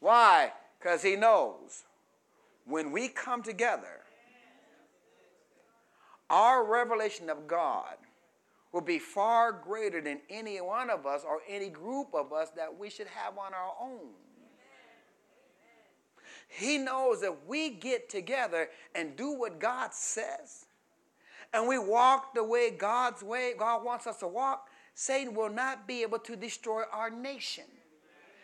Why? 0.00 0.52
Because 0.78 1.02
he 1.02 1.16
knows 1.16 1.84
when 2.64 2.92
we 2.92 3.08
come 3.08 3.42
together, 3.42 4.02
our 6.28 6.64
revelation 6.64 7.30
of 7.30 7.46
God 7.46 7.94
will 8.72 8.80
be 8.80 8.98
far 8.98 9.52
greater 9.52 10.00
than 10.00 10.20
any 10.28 10.60
one 10.60 10.90
of 10.90 11.06
us 11.06 11.22
or 11.26 11.40
any 11.48 11.68
group 11.68 12.08
of 12.12 12.32
us 12.32 12.50
that 12.50 12.76
we 12.76 12.90
should 12.90 13.06
have 13.06 13.38
on 13.38 13.54
our 13.54 13.72
own. 13.80 14.10
He 16.48 16.78
knows 16.78 17.20
that 17.22 17.46
we 17.46 17.70
get 17.70 18.08
together 18.08 18.68
and 18.94 19.16
do 19.16 19.32
what 19.32 19.58
God 19.58 19.94
says, 19.94 20.66
and 21.52 21.68
we 21.68 21.78
walk 21.78 22.34
the 22.34 22.44
way 22.44 22.70
God's 22.70 23.22
way, 23.22 23.54
God 23.56 23.84
wants 23.84 24.06
us 24.06 24.18
to 24.18 24.28
walk, 24.28 24.68
Satan 24.94 25.34
will 25.34 25.50
not 25.50 25.86
be 25.86 26.02
able 26.02 26.18
to 26.20 26.36
destroy 26.36 26.82
our 26.92 27.10
nation. 27.10 27.64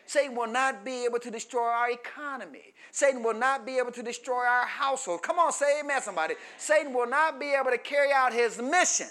Satan 0.05 0.35
will 0.35 0.47
not 0.47 0.83
be 0.83 1.05
able 1.05 1.19
to 1.19 1.31
destroy 1.31 1.63
our 1.63 1.91
economy. 1.91 2.73
Satan 2.91 3.23
will 3.23 3.33
not 3.33 3.65
be 3.65 3.77
able 3.77 3.91
to 3.91 4.03
destroy 4.03 4.43
our 4.43 4.65
household. 4.65 5.23
Come 5.23 5.39
on, 5.39 5.51
say 5.51 5.79
amen, 5.79 6.01
somebody. 6.01 6.35
Satan 6.57 6.93
will 6.93 7.07
not 7.07 7.39
be 7.39 7.53
able 7.53 7.71
to 7.71 7.77
carry 7.77 8.11
out 8.11 8.33
his 8.33 8.61
mission. 8.61 9.07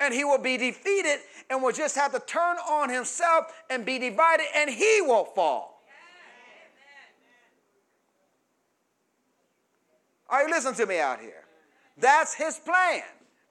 And 0.00 0.12
he 0.12 0.24
will 0.24 0.38
be 0.38 0.56
defeated 0.56 1.20
and 1.48 1.62
will 1.62 1.72
just 1.72 1.96
have 1.96 2.12
to 2.12 2.20
turn 2.20 2.56
on 2.68 2.90
himself 2.90 3.52
and 3.70 3.84
be 3.84 3.98
divided, 3.98 4.46
and 4.54 4.68
he 4.68 5.00
will 5.00 5.24
fall. 5.24 5.84
Are 10.28 10.42
you 10.42 10.50
listening 10.50 10.74
to 10.74 10.86
me 10.86 10.98
out 10.98 11.20
here? 11.20 11.44
That's 11.98 12.34
his 12.34 12.58
plan. 12.58 13.02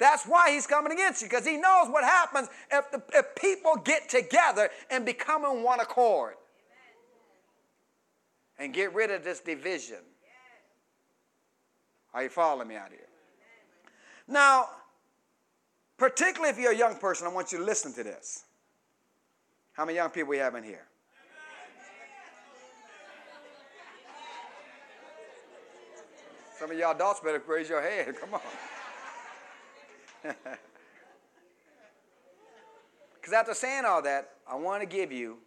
That's 0.02 0.26
why 0.26 0.50
he's 0.52 0.66
coming 0.66 0.92
against 0.92 1.22
you, 1.22 1.28
because 1.28 1.46
he 1.46 1.58
knows 1.58 1.88
what 1.88 2.04
happens 2.04 2.50
if, 2.72 2.90
the, 2.90 3.04
if 3.14 3.36
people 3.36 3.76
get 3.76 4.10
together 4.10 4.72
and 4.90 5.06
become 5.06 5.46
in 5.46 5.62
one 5.62 5.80
accord 5.80 6.34
and 8.58 8.74
get 8.74 8.96
rid 8.96 9.12
of 9.12 9.24
this 9.24 9.42
division. 9.42 10.00
Are 12.16 12.24
you 12.24 12.30
following 12.30 12.68
me 12.68 12.78
out 12.78 12.90
here? 12.90 13.08
Now, 14.28 14.70
particularly 16.00 16.50
if 16.50 16.58
you're 16.58 16.72
a 16.72 16.76
young 16.76 16.96
person, 16.96 17.28
I 17.28 17.30
want 17.30 17.52
you 17.52 17.60
to 17.60 17.64
listen 17.64 17.94
to 17.94 18.04
this. 18.04 18.46
How 19.74 19.86
many 19.86 19.98
young 19.98 20.10
people 20.10 20.30
we 20.30 20.40
have 20.40 20.56
in 20.56 20.64
here? 20.64 20.88
Some 26.58 26.72
of 26.72 26.78
y'all 26.80 26.96
adults 26.96 27.20
better 27.20 27.42
raise 27.48 27.70
your 27.70 27.84
hand. 27.84 28.16
Come 28.20 28.34
on. 28.34 28.42
Because 33.22 33.34
after 33.34 33.54
saying 33.54 33.86
all 33.86 34.02
that, 34.02 34.32
I 34.50 34.56
want 34.56 34.82
to 34.82 34.88
give 34.88 35.12
you 35.12 35.38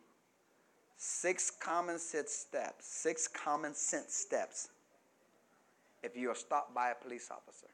six 0.97 1.51
common 1.51 1.99
sense 1.99 2.33
steps. 2.33 2.87
Six 2.87 3.29
common 3.29 3.75
sense 3.75 4.15
steps 4.15 4.69
if 6.03 6.17
you 6.17 6.31
are 6.31 6.35
stopped 6.35 6.75
by 6.75 6.91
a 6.91 6.95
police 6.95 7.31
officer. 7.31 7.69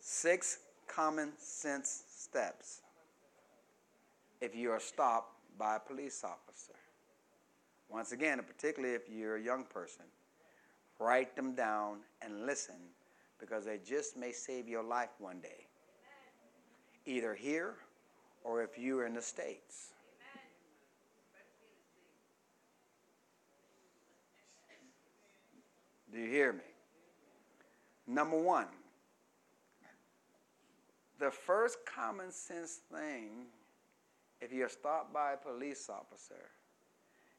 Six 0.00 0.58
common 0.86 1.32
sense 1.38 2.04
steps 2.10 2.80
if 4.40 4.54
you 4.54 4.70
are 4.70 4.80
stopped 4.80 5.34
by 5.58 5.76
a 5.76 5.80
police 5.80 6.24
officer. 6.24 6.74
Once 7.88 8.12
again, 8.12 8.40
particularly 8.46 8.94
if 8.94 9.02
you're 9.08 9.36
a 9.36 9.42
young 9.42 9.64
person, 9.64 10.04
write 10.98 11.36
them 11.36 11.54
down 11.54 11.98
and 12.22 12.46
listen 12.46 12.74
because 13.42 13.64
they 13.64 13.80
just 13.84 14.16
may 14.16 14.30
save 14.30 14.68
your 14.68 14.84
life 14.84 15.10
one 15.18 15.40
day. 15.40 15.66
Either 17.06 17.34
here 17.34 17.74
or 18.44 18.62
if 18.62 18.78
you're 18.78 19.04
in 19.04 19.14
the 19.14 19.20
States. 19.20 19.88
Do 26.12 26.20
you 26.20 26.30
hear 26.30 26.52
me? 26.52 26.60
Number 28.06 28.38
one, 28.38 28.66
the 31.18 31.30
first 31.30 31.78
common 31.84 32.30
sense 32.30 32.80
thing, 32.92 33.46
if 34.40 34.52
you're 34.52 34.68
stopped 34.68 35.12
by 35.12 35.32
a 35.32 35.36
police 35.36 35.88
officer, 35.90 36.50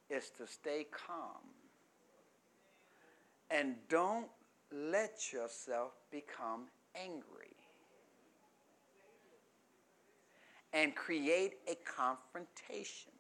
is 0.10 0.32
to 0.38 0.47
stay 0.47 0.86
calm 0.91 1.47
and 3.49 3.76
don't 3.88 4.28
let 4.74 5.32
yourself 5.32 5.91
become 6.11 6.67
angry 6.95 7.55
and 10.74 10.95
create 10.95 11.53
a 11.67 11.76
confrontation. 11.86 13.11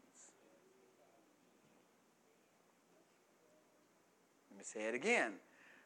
Let 4.49 4.57
me 4.57 4.63
say 4.63 4.87
it 4.87 4.95
again. 4.95 5.33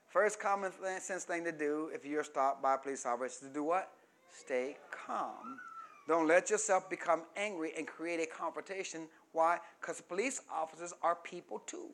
First 0.07 0.39
common 0.39 0.72
sense 0.99 1.26
thing 1.26 1.43
to 1.43 1.51
do 1.51 1.91
if 1.93 2.05
you're 2.05 2.24
stopped 2.24 2.61
by 2.61 2.76
a 2.76 2.78
police 2.78 3.05
officer 3.05 3.26
is 3.26 3.38
to 3.39 3.53
do 3.53 3.63
what? 3.63 3.91
Stay 4.34 4.78
calm. 4.91 5.59
Don't 6.07 6.28
let 6.28 6.49
yourself 6.49 6.89
become 6.89 7.24
angry 7.36 7.74
and 7.78 7.86
create 7.86 8.22
a 8.22 8.26
confrontation 8.26 9.07
why? 9.38 9.59
Because 9.80 10.01
police 10.01 10.41
officers 10.51 10.93
are 11.03 11.15
people 11.15 11.59
too. 11.59 11.91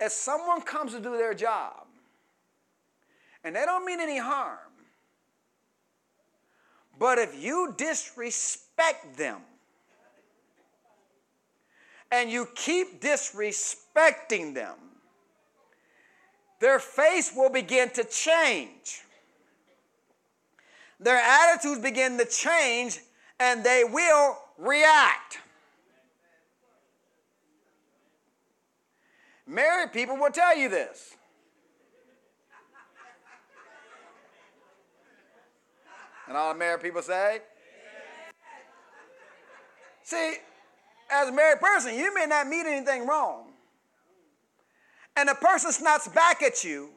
If 0.00 0.12
someone 0.12 0.62
comes 0.62 0.92
to 0.92 1.00
do 1.00 1.16
their 1.16 1.34
job 1.34 1.86
and 3.44 3.54
they 3.54 3.64
don't 3.64 3.84
mean 3.84 4.00
any 4.00 4.18
harm, 4.18 4.58
but 6.98 7.18
if 7.18 7.42
you 7.42 7.74
disrespect 7.76 9.16
them 9.16 9.40
and 12.10 12.30
you 12.30 12.48
keep 12.54 13.00
disrespecting 13.00 14.54
them, 14.54 14.76
their 16.60 16.78
face 16.78 17.32
will 17.34 17.50
begin 17.50 17.90
to 17.90 18.04
change 18.04 19.02
their 21.00 21.16
attitudes 21.16 21.80
begin 21.80 22.18
to 22.18 22.26
change 22.26 23.00
and 23.40 23.64
they 23.64 23.84
will 23.84 24.36
react. 24.58 25.38
Married 29.50 29.92
people 29.92 30.16
will 30.16 30.30
tell 30.30 30.56
you 30.56 30.68
this. 30.68 31.16
And 36.28 36.36
all 36.36 36.52
the 36.52 36.58
married 36.58 36.80
people 36.80 37.02
say, 37.02 37.40
See, 40.04 40.34
as 41.10 41.28
a 41.28 41.32
married 41.32 41.58
person, 41.58 41.96
you 41.96 42.14
may 42.14 42.26
not 42.26 42.46
mean 42.46 42.64
anything 42.64 43.08
wrong. 43.08 43.48
And 45.16 45.28
the 45.28 45.34
person 45.34 45.72
snaps 45.72 46.06
back 46.06 46.42
at 46.42 46.62
you, 46.62 46.90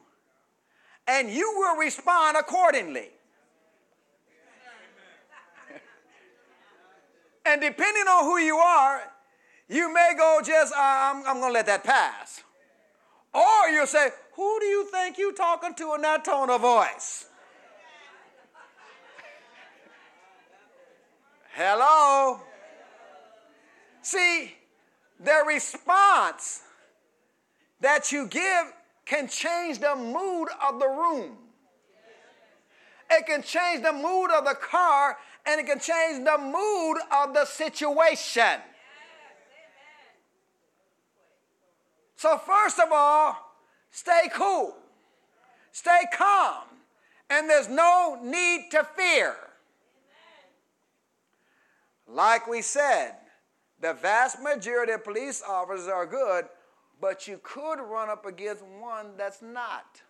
and 1.08 1.28
you 1.28 1.54
will 1.56 1.76
respond 1.76 2.36
accordingly. 2.36 3.08
And 7.44 7.60
depending 7.60 8.04
on 8.04 8.24
who 8.24 8.38
you 8.38 8.56
are, 8.56 9.02
you 9.68 9.92
may 9.92 10.12
go 10.16 10.40
just, 10.44 10.72
uh, 10.72 10.76
I'm, 10.78 11.26
I'm 11.26 11.40
going 11.40 11.48
to 11.48 11.52
let 11.52 11.66
that 11.66 11.82
pass. 11.82 12.43
Or 13.34 13.68
you'll 13.70 13.86
say, 13.86 14.10
Who 14.34 14.60
do 14.60 14.66
you 14.66 14.84
think 14.90 15.18
you 15.18 15.32
talking 15.32 15.74
to 15.74 15.94
in 15.94 16.02
that 16.02 16.24
tone 16.24 16.50
of 16.50 16.60
voice? 16.60 17.26
Hello? 21.54 22.40
See, 24.02 24.54
the 25.18 25.44
response 25.46 26.62
that 27.80 28.12
you 28.12 28.26
give 28.26 28.72
can 29.04 29.28
change 29.28 29.78
the 29.78 29.94
mood 29.94 30.48
of 30.66 30.78
the 30.80 30.88
room. 30.88 31.36
It 33.10 33.26
can 33.26 33.42
change 33.42 33.82
the 33.82 33.92
mood 33.92 34.30
of 34.30 34.44
the 34.44 34.54
car 34.54 35.16
and 35.46 35.60
it 35.60 35.66
can 35.66 35.78
change 35.78 36.24
the 36.24 36.38
mood 36.38 36.98
of 37.12 37.34
the 37.34 37.44
situation. 37.44 38.60
So, 42.16 42.38
first 42.38 42.78
of 42.78 42.88
all, 42.92 43.36
stay 43.90 44.30
cool, 44.32 44.74
stay 45.72 46.02
calm, 46.16 46.64
and 47.28 47.48
there's 47.48 47.68
no 47.68 48.18
need 48.22 48.70
to 48.70 48.86
fear. 48.96 49.36
Like 52.06 52.46
we 52.46 52.62
said, 52.62 53.14
the 53.80 53.94
vast 53.94 54.40
majority 54.42 54.92
of 54.92 55.04
police 55.04 55.42
officers 55.46 55.88
are 55.88 56.06
good, 56.06 56.44
but 57.00 57.26
you 57.26 57.40
could 57.42 57.80
run 57.80 58.08
up 58.08 58.24
against 58.24 58.62
one 58.64 59.16
that's 59.16 59.42
not. 59.42 60.00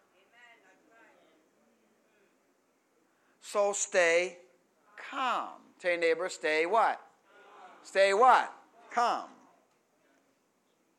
So 3.40 3.72
stay 3.72 4.38
calm. 5.10 5.60
Tell 5.78 5.92
your 5.92 6.00
neighbor, 6.00 6.28
stay 6.28 6.66
what? 6.66 7.00
Stay 7.82 8.14
what? 8.14 8.52
Calm. 8.90 9.28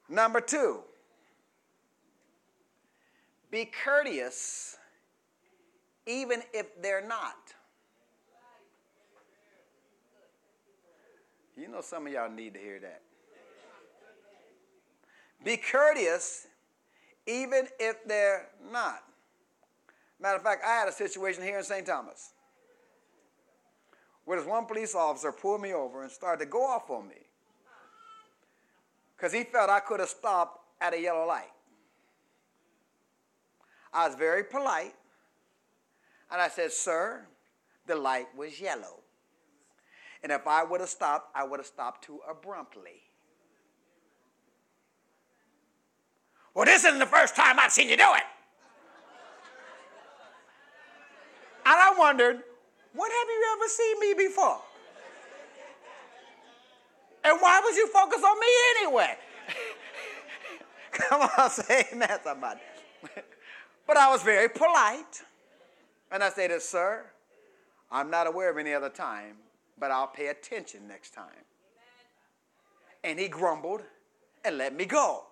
Number 0.08 0.40
two, 0.40 0.82
be 3.56 3.64
courteous 3.86 4.76
even 6.06 6.44
if 6.54 6.66
they're 6.82 7.08
not. 7.08 7.38
You 11.56 11.70
know, 11.70 11.80
some 11.80 12.06
of 12.06 12.12
y'all 12.12 12.30
need 12.30 12.54
to 12.56 12.60
hear 12.60 12.82
that. 12.82 13.02
Be 15.46 15.56
courteous 15.56 16.48
even 17.26 17.70
if 17.80 18.06
they're 18.06 18.50
not. 18.74 19.04
Matter 20.20 20.36
of 20.36 20.44
fact, 20.44 20.62
I 20.66 20.74
had 20.74 20.90
a 20.90 20.92
situation 20.92 21.42
here 21.42 21.60
in 21.60 21.64
St. 21.64 21.86
Thomas 21.86 22.34
where 24.26 24.38
this 24.38 24.46
one 24.46 24.66
police 24.66 24.94
officer 24.96 25.32
pulled 25.32 25.62
me 25.62 25.74
over 25.74 26.04
and 26.04 26.12
started 26.12 26.44
to 26.44 26.52
go 26.52 26.62
off 26.62 26.90
on 26.90 27.08
me 27.08 27.24
because 29.16 29.32
he 29.32 29.46
felt 29.46 29.70
I 29.70 29.80
could 29.80 30.02
have 30.02 30.10
stopped 30.10 30.60
at 30.82 30.94
a 30.94 31.00
yellow 31.00 31.26
light. 31.26 31.55
I 33.96 34.10
was 34.10 34.18
very 34.18 34.44
polite, 34.44 34.94
and 36.30 36.42
I 36.42 36.50
said, 36.50 36.74
Sir, 36.74 37.26
the 37.88 37.96
light 37.96 38.28
was 38.36 38.60
yellow. 38.60 39.00
And 40.22 40.34
if 40.34 40.46
I 40.46 40.66
would 40.66 40.82
have 40.82 40.90
stopped, 40.90 41.32
I 41.34 41.46
would 41.46 41.62
have 41.62 41.66
stopped 41.66 42.04
too 42.04 42.20
abruptly. 42.30 43.04
Well, 46.54 46.66
this 46.66 46.84
isn't 46.84 47.00
the 47.00 47.06
first 47.06 47.38
time 47.38 47.58
I've 47.58 47.72
seen 47.72 47.90
you 47.90 47.96
do 47.96 48.04
it. 48.16 48.24
And 51.66 51.74
I 51.74 51.96
wondered, 51.98 52.44
What 52.94 53.12
have 53.12 53.28
you 53.30 53.56
ever 53.56 53.70
seen 53.70 54.00
me 54.02 54.28
before? 54.28 54.62
And 57.24 57.40
why 57.40 57.62
would 57.64 57.76
you 57.76 57.88
focus 57.88 58.22
on 58.24 58.40
me 58.40 58.48
anyway? 58.78 59.18
Come 60.92 61.30
on, 61.38 61.50
say 61.50 61.88
amen, 61.94 62.20
somebody. 62.24 62.60
but 63.88 63.98
I 63.98 64.10
was 64.10 64.24
very 64.24 64.50
polite. 64.50 65.24
And 66.12 66.24
I 66.24 66.30
said, 66.30 66.52
Sir, 66.62 67.06
I'm 67.92 68.10
not 68.10 68.28
aware 68.28 68.50
of 68.50 68.58
any 68.58 68.74
other 68.74 68.90
time, 68.90 69.38
but 69.80 69.92
I'll 69.92 70.08
pay 70.08 70.28
attention 70.28 70.88
next 70.88 71.14
time. 71.14 71.26
And 73.04 73.20
he 73.20 73.28
grumbled 73.28 73.82
and 74.44 74.58
let 74.58 74.76
me 74.76 74.86
go. 74.86 75.24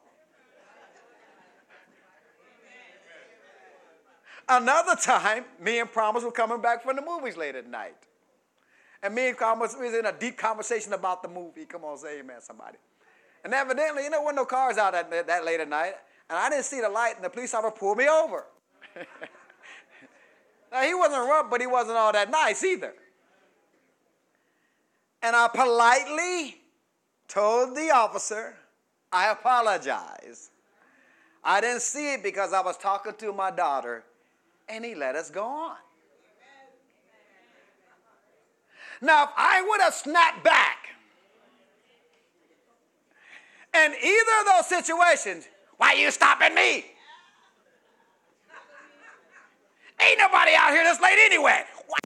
Another 4.48 4.96
time, 4.96 5.46
me 5.60 5.80
and 5.80 5.92
Promise 5.92 6.24
were 6.24 6.32
coming 6.32 6.62
back 6.62 6.84
from 6.84 6.98
the 6.98 7.02
movies 7.02 7.38
late 7.38 7.56
at 7.56 7.68
night. 7.68 7.96
And 9.02 9.16
me 9.16 9.30
and 9.30 9.38
Promise 9.38 9.76
was 9.80 9.94
in 9.94 10.06
a 10.06 10.12
deep 10.12 10.38
conversation 10.38 10.94
about 10.94 11.24
the 11.24 11.30
movie. 11.30 11.66
Come 11.66 11.86
on, 11.86 11.98
say 11.98 12.20
amen, 12.20 12.42
somebody. 12.42 12.78
And 13.44 13.54
evidently, 13.54 14.04
you 14.04 14.10
know, 14.10 14.18
there 14.18 14.26
were 14.26 14.34
no 14.34 14.46
cars 14.46 14.78
out 14.78 14.94
that, 14.94 15.28
that 15.28 15.46
late 15.46 15.60
at 15.60 15.70
night. 15.70 15.96
And 16.34 16.40
I 16.40 16.50
didn't 16.50 16.66
see 16.66 16.82
the 16.82 16.90
light, 16.90 17.16
and 17.16 17.24
the 17.24 17.30
police 17.30 17.54
officer 17.54 17.70
pulled 17.70 18.00
me 18.00 18.10
over. 18.10 18.46
now, 20.72 20.82
he 20.82 20.96
wasn't 20.96 21.30
rough, 21.30 21.48
but 21.48 21.62
he 21.62 21.68
wasn't 21.68 21.96
all 21.96 22.12
that 22.12 22.32
nice 22.32 22.64
either. 22.64 22.92
And 25.22 25.36
I 25.36 25.48
politely 25.48 26.58
told 27.28 27.78
the 27.78 27.92
officer, 27.92 28.56
I 29.12 29.30
apologize. 29.30 30.50
I 31.44 31.62
didn't 31.62 31.84
see 31.84 32.16
it 32.16 32.24
because 32.24 32.52
I 32.52 32.62
was 32.62 32.78
talking 32.78 33.14
to 33.20 33.32
my 33.32 33.52
daughter 33.52 34.04
and 34.68 34.84
he 34.84 34.96
let 34.96 35.16
us 35.16 35.30
go 35.30 35.46
on. 35.46 35.76
Now, 39.04 39.26
if 39.26 39.30
I 39.38 39.64
would 39.70 39.82
have 39.82 39.94
snapped 39.94 40.44
back, 40.44 40.88
in 43.76 43.94
either 44.04 44.32
of 44.40 44.46
those 44.56 44.68
situations, 44.68 45.48
why 45.84 46.00
you 46.00 46.10
stopping 46.12 46.56
me? 46.56 46.86
Ain't 50.02 50.18
nobody 50.18 50.52
out 50.58 50.72
here 50.72 50.84
this 50.86 51.02
late 51.02 51.18
anyway. 51.26 51.64
Why? 51.88 51.98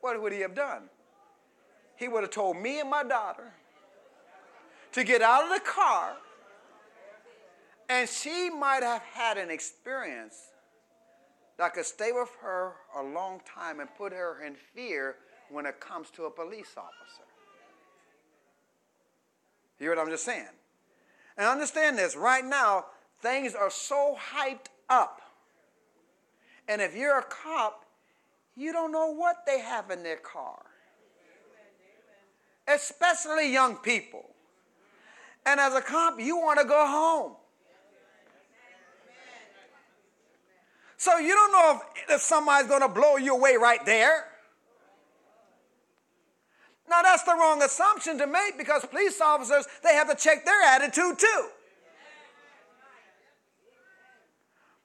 What 0.00 0.22
would 0.22 0.32
he 0.32 0.40
have 0.40 0.54
done? 0.54 0.84
He 1.96 2.08
would 2.08 2.22
have 2.22 2.30
told 2.30 2.56
me 2.56 2.80
and 2.80 2.88
my 2.88 3.04
daughter 3.04 3.52
to 4.92 5.04
get 5.04 5.20
out 5.20 5.44
of 5.44 5.50
the 5.50 5.60
car, 5.60 6.16
and 7.90 8.08
she 8.08 8.48
might 8.48 8.82
have 8.82 9.02
had 9.02 9.36
an 9.36 9.50
experience 9.50 10.36
that 11.58 11.74
could 11.74 11.84
stay 11.84 12.12
with 12.12 12.30
her 12.40 12.72
a 12.96 13.02
long 13.02 13.42
time 13.44 13.78
and 13.78 13.90
put 13.94 14.12
her 14.12 14.42
in 14.42 14.54
fear 14.74 15.16
when 15.52 15.66
it 15.66 15.80
comes 15.80 16.10
to 16.12 16.24
a 16.24 16.30
police 16.30 16.74
officer. 16.76 17.22
You 19.78 19.86
hear 19.86 19.96
what 19.96 20.02
I'm 20.02 20.10
just 20.10 20.24
saying? 20.24 20.48
And 21.36 21.46
understand 21.46 21.98
this 21.98 22.16
right 22.16 22.44
now, 22.44 22.86
things 23.20 23.54
are 23.54 23.70
so 23.70 24.16
hyped 24.34 24.66
up. 24.88 25.20
And 26.68 26.80
if 26.80 26.96
you're 26.96 27.18
a 27.18 27.24
cop, 27.24 27.84
you 28.56 28.72
don't 28.72 28.92
know 28.92 29.12
what 29.12 29.44
they 29.46 29.60
have 29.60 29.90
in 29.90 30.02
their 30.02 30.16
car. 30.16 30.62
Especially 32.68 33.52
young 33.52 33.76
people. 33.76 34.24
And 35.44 35.58
as 35.58 35.74
a 35.74 35.80
cop, 35.80 36.20
you 36.20 36.36
want 36.36 36.60
to 36.60 36.66
go 36.66 36.86
home. 36.86 37.32
So 40.96 41.18
you 41.18 41.34
don't 41.34 41.52
know 41.52 41.80
if, 41.80 42.10
if 42.14 42.20
somebody's 42.20 42.68
going 42.68 42.82
to 42.82 42.88
blow 42.88 43.16
you 43.16 43.34
away 43.34 43.56
right 43.56 43.84
there. 43.84 44.26
Now 46.92 47.00
that's 47.00 47.22
the 47.22 47.32
wrong 47.32 47.62
assumption 47.62 48.18
to 48.18 48.26
make 48.26 48.58
because 48.58 48.84
police 48.84 49.18
officers 49.18 49.66
they 49.82 49.94
have 49.94 50.10
to 50.10 50.14
check 50.14 50.44
their 50.44 50.62
attitude 50.62 51.18
too. 51.18 51.46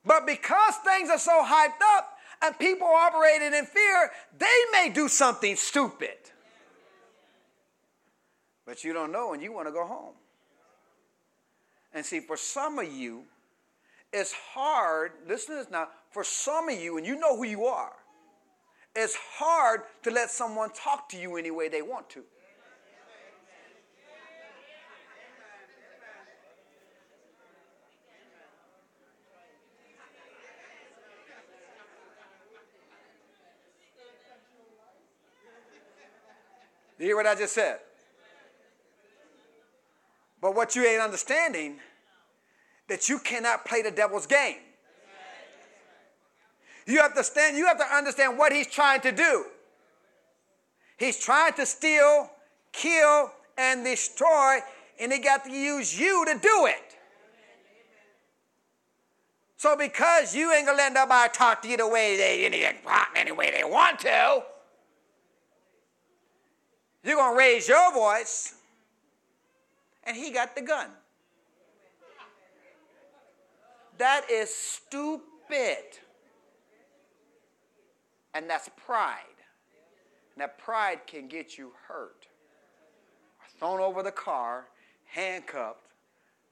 But 0.05 0.26
because 0.26 0.76
things 0.86 1.10
are 1.10 1.20
so 1.20 1.43
hyped 1.43 1.82
up 1.97 2.18
and 2.41 2.58
people 2.58 2.88
operating 2.88 3.53
in 3.53 3.66
fear, 3.66 4.10
they 4.38 4.45
may 4.72 4.89
do 4.89 5.10
something 5.10 5.58
stupid. 5.58 6.16
But 8.66 8.86
you 8.86 8.93
don't 8.93 9.12
know 9.12 9.34
and 9.34 9.43
you 9.43 9.51
want 9.51 9.68
to 9.68 9.74
go 9.74 9.86
home. 9.86 10.14
And 11.93 12.05
see, 12.05 12.22
for 12.22 12.38
some 12.38 12.80
of 12.80 12.89
you, 12.89 13.24
it's 14.14 14.32
hard, 14.32 15.12
listen 15.28 15.55
to 15.55 15.64
this 15.64 15.70
now, 15.70 15.89
for 16.12 16.24
some 16.24 16.70
of 16.70 16.80
you, 16.80 16.97
and 16.97 17.05
you 17.05 17.20
know 17.20 17.36
who 17.36 17.43
you 17.43 17.66
are, 17.66 17.91
it's 19.00 19.16
hard 19.16 19.82
to 20.02 20.10
let 20.10 20.32
someone 20.32 20.72
talk 20.72 21.08
to 21.10 21.18
you 21.18 21.38
any 21.38 21.52
way 21.52 21.70
they 21.70 21.84
want 21.84 22.10
to. 22.10 22.24
You 36.98 37.06
hear 37.06 37.16
what 37.16 37.28
I 37.28 37.36
just 37.36 37.54
said? 37.54 37.78
But 40.41 40.56
what 40.56 40.76
you 40.76 40.84
ain't 40.84 41.04
understanding 41.04 41.78
that 42.88 43.08
you 43.08 43.20
cannot 43.20 43.64
play 43.64 43.84
the 43.84 43.91
devil's 43.91 44.26
game. 44.26 44.58
You 46.88 47.01
have 47.01 47.13
to 47.15 47.23
stand, 47.23 47.57
you 47.57 47.65
have 47.67 47.77
to 47.79 47.95
understand 47.95 48.38
what 48.38 48.53
he's 48.53 48.67
trying 48.67 49.01
to 49.01 49.11
do. 49.11 49.45
He's 50.97 51.19
trying 51.19 51.53
to 51.53 51.65
steal, 51.65 52.31
kill, 52.71 53.31
and 53.57 53.83
destroy, 53.83 54.59
and 54.99 55.11
he 55.11 55.19
got 55.19 55.43
to 55.43 55.51
use 55.51 55.99
you 55.99 56.25
to 56.25 56.39
do 56.39 56.65
it. 56.65 56.97
So 59.57 59.75
because 59.75 60.33
you 60.33 60.53
ain't 60.53 60.65
gonna 60.65 60.77
let 60.77 60.93
nobody 60.93 61.33
talk 61.33 61.61
to 61.63 61.67
you 61.67 61.77
the 61.77 61.88
way 61.88 62.15
they 62.15 62.45
any, 62.45 62.63
any 63.15 63.31
way 63.31 63.51
they 63.51 63.63
want 63.63 63.99
to, 63.99 64.43
you're 67.03 67.17
gonna 67.17 67.38
raise 67.38 67.67
your 67.67 67.91
voice, 67.91 68.55
and 70.03 70.15
he 70.15 70.31
got 70.31 70.55
the 70.55 70.61
gun. 70.61 70.88
That 73.97 74.29
is 74.31 74.53
stupid. 74.53 75.83
And 78.38 78.47
that's 78.47 78.69
pride. 78.85 79.17
And 80.35 80.41
that 80.43 80.59
pride 80.59 81.07
can 81.07 81.27
get 81.27 81.57
you 81.57 81.71
hurt. 81.88 82.27
Thrown 83.57 83.79
over 83.79 84.03
the 84.03 84.11
car, 84.11 84.67
handcuffed, 85.05 85.79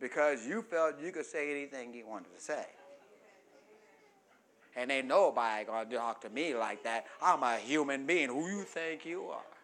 because 0.02 0.48
you 0.48 0.64
felt 0.64 0.96
you 1.00 1.12
could 1.12 1.28
say 1.28 1.52
anything 1.52 1.94
you 1.94 2.08
wanted 2.08 2.34
to 2.36 2.42
say. 2.42 2.66
And 4.76 4.92
ain't 4.92 5.06
nobody 5.06 5.66
gonna 5.66 5.86
talk 5.86 6.22
to 6.22 6.30
me 6.32 6.56
like 6.56 6.84
that. 6.86 7.06
I'm 7.22 7.44
a 7.44 7.58
human 7.58 8.08
being. 8.08 8.30
Who 8.30 8.48
you 8.48 8.64
think 8.64 9.06
you 9.06 9.26
are? 9.26 9.55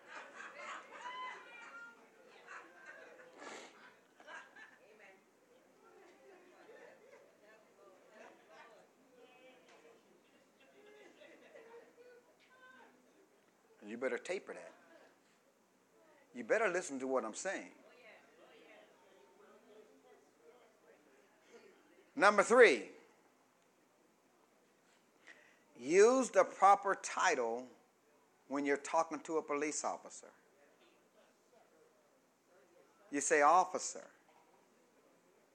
You 13.92 13.98
better 13.98 14.18
taper 14.18 14.54
that. 14.54 14.72
You 16.34 16.46
better 16.46 16.70
listen 16.70 16.98
to 17.02 17.08
what 17.08 17.26
I'm 17.26 17.34
saying. 17.34 17.72
Number 22.16 22.42
three, 22.42 22.84
use 25.78 26.30
the 26.30 26.46
proper 26.46 26.98
title 27.04 27.64
when 28.48 28.66
you're 28.66 28.78
talking 28.78 29.20
to 29.26 29.40
a 29.40 29.42
police 29.42 29.84
officer. 29.84 30.28
You 33.12 33.20
say 33.20 33.42
officer. 33.42 34.08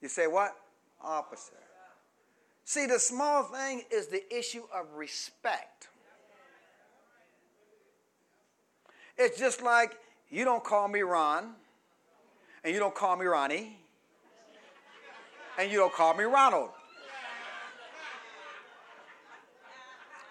You 0.03 0.11
say 0.11 0.27
what? 0.27 0.55
Officer. 1.03 1.55
See, 2.67 2.85
the 2.85 2.99
small 2.99 3.45
thing 3.45 3.85
is 3.91 4.09
the 4.09 4.23
issue 4.31 4.65
of 4.75 4.93
respect. 4.95 5.89
It's 9.19 9.39
just 9.39 9.63
like 9.63 9.97
you 10.31 10.45
don't 10.45 10.63
call 10.63 10.89
me 10.89 11.01
Ron, 11.01 11.55
and 12.65 12.75
you 12.75 12.79
don't 12.79 12.95
call 12.95 13.17
me 13.17 13.27
Ronnie, 13.27 13.79
and 15.59 15.71
you 15.71 15.79
don't 15.79 15.93
call 15.93 16.15
me 16.15 16.25
Ronald. 16.25 16.71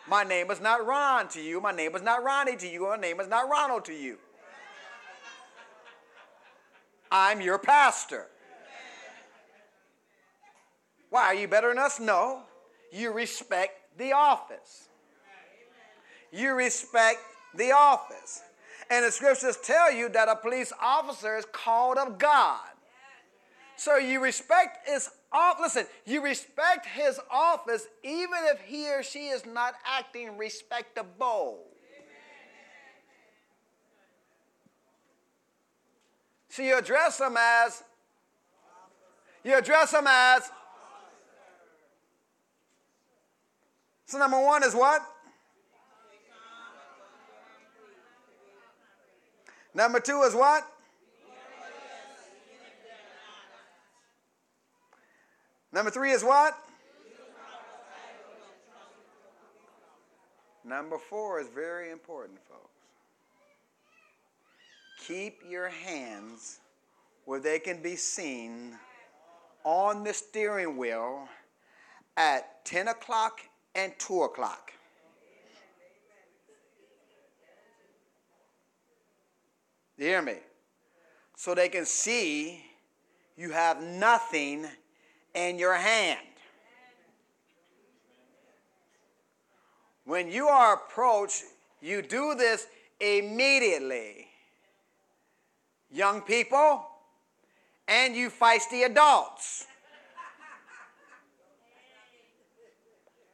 My 0.07 0.23
name 0.23 0.51
is 0.51 0.61
not 0.61 0.85
Ron 0.85 1.27
to 1.29 1.41
you. 1.41 1.59
My 1.59 1.71
name 1.71 1.95
is 1.95 2.03
not 2.03 2.23
Ronnie 2.23 2.55
to 2.57 2.67
you. 2.67 2.87
My 2.87 2.97
name 2.97 3.19
is 3.19 3.27
not 3.27 3.49
Ronald 3.49 3.85
to 3.85 3.93
you. 3.93 4.17
I'm 7.11 7.41
your 7.41 7.57
pastor. 7.57 8.27
Why? 11.09 11.23
Are 11.23 11.33
you 11.33 11.47
better 11.47 11.69
than 11.69 11.79
us? 11.79 11.99
No. 11.99 12.43
You 12.91 13.13
respect 13.13 13.97
the 13.97 14.13
office. 14.13 14.89
You 16.31 16.53
respect 16.53 17.19
the 17.55 17.71
office. 17.71 18.41
And 18.89 19.05
the 19.05 19.11
scriptures 19.11 19.57
tell 19.63 19.91
you 19.91 20.09
that 20.09 20.29
a 20.29 20.35
police 20.35 20.71
officer 20.81 21.37
is 21.37 21.45
called 21.51 21.97
of 21.97 22.17
God. 22.17 22.59
So 23.77 23.97
you 23.97 24.23
respect 24.23 24.87
his 24.87 25.09
office. 25.31 25.75
Listen, 25.75 25.85
you 26.05 26.23
respect 26.23 26.85
his 26.85 27.19
office 27.29 27.87
even 28.03 28.39
if 28.43 28.61
he 28.61 28.89
or 28.89 29.03
she 29.03 29.27
is 29.27 29.45
not 29.45 29.73
acting 29.85 30.37
respectable. 30.37 31.59
So 36.49 36.63
you 36.63 36.77
address 36.77 37.17
them 37.17 37.35
as, 37.37 37.83
you 39.43 39.57
address 39.57 39.91
them 39.91 40.05
as. 40.07 40.49
So 44.05 44.17
number 44.19 44.41
one 44.41 44.63
is 44.63 44.73
what? 44.73 45.01
Number 49.75 49.99
two 49.99 50.21
is 50.21 50.33
what? 50.33 50.65
Number 55.73 55.91
three 55.91 56.11
is 56.11 56.23
what? 56.23 56.57
Number 60.63 60.97
four 60.97 61.41
is 61.41 61.49
very 61.49 61.91
important, 61.91 62.39
folks. 62.49 62.61
Keep 65.05 65.41
your 65.47 65.67
hands 65.67 66.59
where 67.25 67.41
they 67.41 67.59
can 67.59 67.81
be 67.83 67.97
seen 67.97 68.77
on 69.65 70.05
the 70.05 70.13
steering 70.13 70.77
wheel 70.77 71.27
at 72.15 72.63
10 72.63 72.87
o'clock 72.87 73.41
and 73.75 73.91
2 73.99 74.23
o'clock. 74.23 74.71
You 79.97 80.05
hear 80.05 80.21
me? 80.21 80.35
So 81.37 81.55
they 81.55 81.69
can 81.69 81.85
see 81.85 82.63
you 83.37 83.51
have 83.51 83.81
nothing 83.81 84.65
in 85.33 85.59
your 85.59 85.75
hand. 85.75 86.19
When 90.05 90.29
you 90.29 90.47
are 90.47 90.75
approached, 90.75 91.43
you 91.81 92.01
do 92.01 92.35
this 92.35 92.67
immediately. 92.99 94.27
Young 95.91 96.21
people, 96.21 96.85
and 97.87 98.15
you 98.15 98.29
feisty 98.29 98.85
adults. 98.85 99.65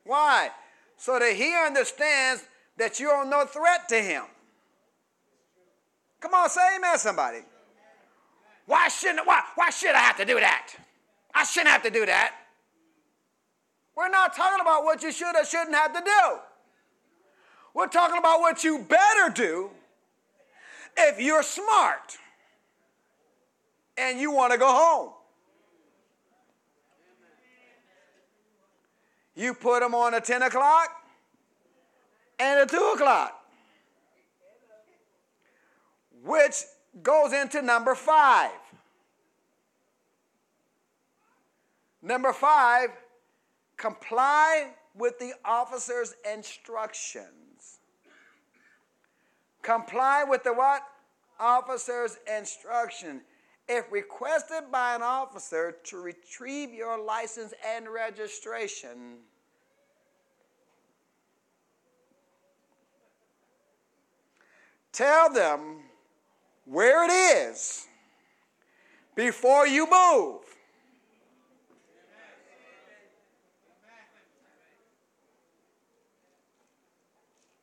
Why? 0.04 0.50
So 0.98 1.20
that 1.20 1.36
he 1.36 1.56
understands 1.56 2.44
that 2.78 3.00
you 3.00 3.10
are 3.10 3.26
no 3.26 3.46
threat 3.46 3.88
to 3.90 4.02
him. 4.02 4.24
Come 6.22 6.36
on, 6.36 6.50
say 6.50 6.62
amen, 6.78 6.98
somebody. 7.00 7.40
Why 8.68 8.88
shouldn't 8.88 9.26
why, 9.28 9.42
why 9.56 9.72
should 9.72 9.96
I 9.96 10.00
have 10.00 10.18
to 10.18 10.26
do 10.26 10.40
that? 10.40 10.74
I 11.34 11.44
shouldn't 11.44 11.72
have 11.72 11.84
to 11.84 11.90
do 11.90 12.06
that. 12.06 12.36
We're 13.96 14.10
not 14.10 14.36
talking 14.36 14.62
about 14.62 14.84
what 14.84 15.04
you 15.04 15.12
should 15.12 15.36
or 15.36 15.44
shouldn't 15.44 15.76
have 15.76 15.94
to 15.94 16.02
do. 16.02 16.38
We're 17.74 17.88
talking 17.88 18.18
about 18.18 18.40
what 18.40 18.64
you 18.64 18.80
better 18.80 19.34
do 19.34 19.72
if 20.98 21.20
you're 21.20 21.44
smart 21.44 22.18
and 23.98 24.20
you 24.20 24.32
want 24.32 24.54
to 24.54 24.60
go 24.60 24.68
home. 24.68 25.14
You 29.36 29.54
put 29.54 29.80
them 29.80 29.96
on 29.96 30.14
a 30.14 30.22
10 30.22 30.44
o'clock 30.44 30.90
and 32.38 32.60
a 32.60 32.66
2 32.66 32.78
o'clock 32.96 33.41
which 36.24 36.64
goes 37.02 37.34
into 37.34 37.62
number 37.62 37.96
five. 37.96 38.52
Number 42.02 42.34
five, 42.34 42.90
comply 43.78 44.72
with 44.96 45.20
the 45.20 45.34
officer's 45.46 46.16
instructions. 46.32 47.80
Comply 49.62 50.24
with 50.28 50.44
the 50.44 50.54
what? 50.54 50.82
Officer's 51.40 52.18
instruction. 52.38 53.22
If 53.70 53.92
requested 53.92 54.72
by 54.72 54.96
an 54.96 55.02
officer 55.02 55.76
to 55.86 56.02
retrieve 56.02 56.74
your 56.74 57.02
license 57.02 57.54
and 57.66 57.88
registration, 57.88 59.18
tell 64.92 65.32
them 65.32 65.84
where 66.66 67.06
it 67.06 67.12
is 67.12 67.88
before 69.16 69.68
you 69.68 69.86
move. 69.90 70.42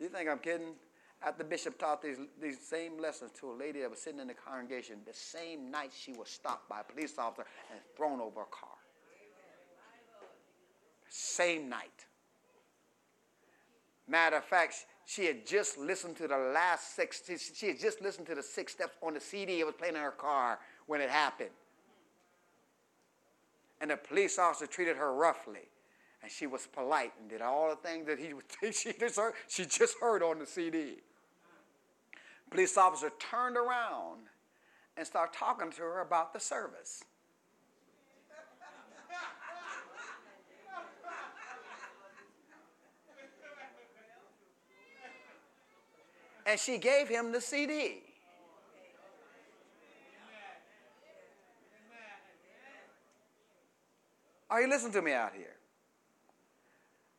You 0.00 0.08
think 0.08 0.28
I'm 0.28 0.38
kidding? 0.38 0.74
After 1.20 1.42
the 1.42 1.48
bishop 1.48 1.78
taught 1.78 2.00
these, 2.00 2.18
these 2.40 2.60
same 2.60 2.98
lessons 3.00 3.32
to 3.40 3.50
a 3.50 3.52
lady 3.52 3.80
that 3.80 3.90
was 3.90 4.00
sitting 4.00 4.20
in 4.20 4.28
the 4.28 4.34
congregation, 4.34 4.98
the 5.04 5.12
same 5.12 5.70
night 5.70 5.90
she 5.96 6.12
was 6.12 6.28
stopped 6.28 6.68
by 6.68 6.80
a 6.80 6.84
police 6.84 7.18
officer 7.18 7.44
and 7.72 7.80
thrown 7.96 8.20
over 8.20 8.42
a 8.42 8.44
car. 8.44 8.70
Same 11.08 11.68
night. 11.68 12.06
Matter 14.06 14.36
of 14.36 14.44
fact, 14.44 14.86
she 15.08 15.24
had 15.24 15.46
just 15.46 15.78
listened 15.78 16.16
to 16.16 16.28
the 16.28 16.36
last 16.36 16.94
six, 16.94 17.22
she 17.54 17.68
had 17.68 17.80
just 17.80 18.02
listened 18.02 18.26
to 18.26 18.34
the 18.34 18.42
six 18.42 18.72
steps 18.72 18.94
on 19.02 19.14
the 19.14 19.20
CD 19.20 19.58
it 19.58 19.64
was 19.64 19.74
playing 19.74 19.94
in 19.94 20.02
her 20.02 20.10
car 20.10 20.58
when 20.86 21.00
it 21.00 21.08
happened. 21.08 21.48
And 23.80 23.90
the 23.90 23.96
police 23.96 24.38
officer 24.38 24.66
treated 24.66 24.98
her 24.98 25.14
roughly. 25.14 25.70
And 26.22 26.30
she 26.30 26.46
was 26.46 26.66
polite 26.66 27.14
and 27.18 27.30
did 27.30 27.40
all 27.40 27.70
the 27.70 27.76
things 27.76 28.06
that 28.06 28.18
he 28.18 28.34
would 28.34 28.44
she 28.74 28.92
just 28.92 29.16
heard, 29.16 29.32
she 29.48 29.64
just 29.64 29.96
heard 29.98 30.22
on 30.22 30.40
the 30.40 30.46
CD. 30.46 30.96
Police 32.50 32.76
officer 32.76 33.10
turned 33.18 33.56
around 33.56 34.26
and 34.98 35.06
started 35.06 35.34
talking 35.34 35.70
to 35.70 35.80
her 35.80 36.02
about 36.02 36.34
the 36.34 36.40
service. 36.40 37.02
And 46.48 46.58
she 46.58 46.78
gave 46.78 47.08
him 47.08 47.30
the 47.30 47.42
CD. 47.42 47.98
Are 54.48 54.62
you 54.62 54.68
listening 54.68 54.92
to 54.92 55.02
me 55.02 55.12
out 55.12 55.34
here? 55.36 55.56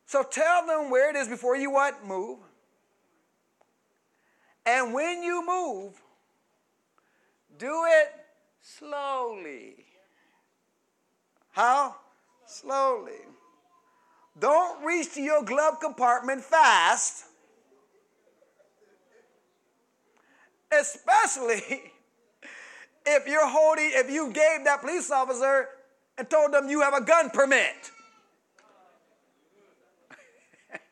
So 0.06 0.24
tell 0.24 0.66
them 0.66 0.90
where 0.90 1.10
it 1.10 1.16
is 1.16 1.28
before 1.28 1.54
you 1.54 1.70
what? 1.70 2.04
Move. 2.04 2.40
And 4.66 4.92
when 4.92 5.22
you 5.22 5.46
move, 5.46 5.92
do 7.56 7.84
it 7.86 8.12
slowly. 8.60 9.76
How? 11.52 11.94
Slowly. 12.46 13.20
Don't 14.40 14.84
reach 14.84 15.14
to 15.14 15.22
your 15.22 15.44
glove 15.44 15.78
compartment 15.78 16.42
fast. 16.42 17.26
Especially 20.80 21.62
if 23.06 23.26
you're 23.26 23.46
holding, 23.46 23.90
if 23.92 24.10
you 24.10 24.32
gave 24.32 24.64
that 24.64 24.80
police 24.80 25.10
officer 25.10 25.68
and 26.16 26.28
told 26.30 26.52
them 26.52 26.68
you 26.68 26.80
have 26.80 26.94
a 26.94 27.02
gun 27.02 27.30
permit. 27.30 27.90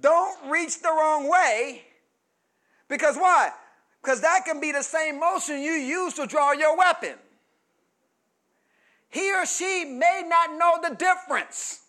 Don't 0.00 0.50
reach 0.50 0.80
the 0.80 0.88
wrong 0.88 1.28
way 1.28 1.82
because 2.88 3.16
why? 3.16 3.50
Because 4.02 4.20
that 4.20 4.44
can 4.44 4.60
be 4.60 4.72
the 4.72 4.82
same 4.82 5.18
motion 5.20 5.60
you 5.60 5.72
use 5.72 6.14
to 6.14 6.26
draw 6.26 6.52
your 6.52 6.76
weapon. 6.76 7.14
He 9.10 9.32
or 9.34 9.46
she 9.46 9.84
may 9.84 10.24
not 10.26 10.52
know 10.58 10.78
the 10.88 10.94
difference. 10.94 11.80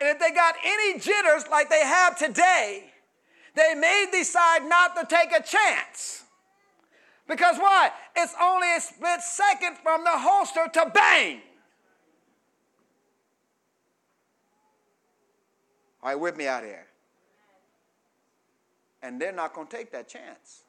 And 0.00 0.08
if 0.10 0.18
they 0.18 0.30
got 0.30 0.54
any 0.64 0.98
jitters 0.98 1.44
like 1.50 1.68
they 1.68 1.84
have 1.84 2.16
today, 2.16 2.84
they 3.54 3.74
may 3.74 4.06
decide 4.12 4.64
not 4.64 4.94
to 4.96 5.06
take 5.06 5.32
a 5.32 5.42
chance. 5.42 6.22
Because 7.26 7.58
why? 7.58 7.90
It's 8.16 8.34
only 8.40 8.74
a 8.74 8.80
split 8.80 9.20
second 9.20 9.76
from 9.82 10.04
the 10.04 10.10
holster 10.12 10.66
to 10.72 10.90
bang. 10.94 11.42
All 16.02 16.10
right, 16.10 16.20
with 16.20 16.36
me 16.36 16.46
out 16.46 16.62
here? 16.62 16.86
And 19.02 19.20
they're 19.20 19.32
not 19.32 19.52
going 19.52 19.66
to 19.66 19.76
take 19.76 19.90
that 19.92 20.08
chance. 20.08 20.62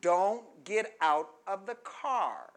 Don't 0.00 0.44
get 0.64 0.94
out 1.00 1.30
of 1.46 1.66
the 1.66 1.74
car 1.76 2.50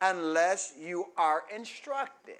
unless 0.00 0.74
you 0.78 1.06
are 1.16 1.42
instructed. 1.54 2.36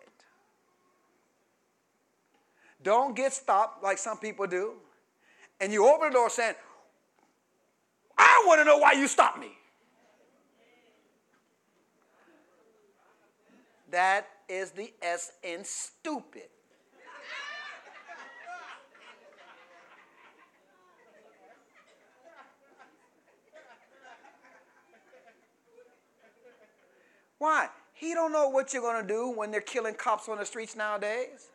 Don't 2.83 3.17
get 3.17 3.33
stopped 3.33 3.83
like 3.83 3.99
some 3.99 4.19
people 4.19 4.47
do. 4.47 4.75
And 5.61 5.73
you 5.73 5.87
open 5.87 6.09
the 6.09 6.15
door 6.15 6.31
saying, 6.31 6.55
I 8.17 8.45
want 8.47 8.61
to 8.61 8.65
know 8.65 8.79
why 8.79 8.93
you 8.93 9.09
stopped 9.09 9.39
me. 9.39 9.53
That 13.91 14.29
is 14.49 14.71
the 14.71 14.93
S 15.03 15.33
in 15.43 15.65
stupid. 15.65 16.49
Why? 27.39 27.69
He 27.95 28.15
don't 28.15 28.33
know 28.33 28.49
what 28.49 28.73
you're 28.73 28.83
going 28.83 29.01
to 29.01 29.09
do 29.09 29.31
when 29.31 29.51
they're 29.51 29.61
killing 29.61 29.95
cops 29.95 30.29
on 30.29 30.39
the 30.39 30.45
streets 30.45 30.77
nowadays. 30.77 31.51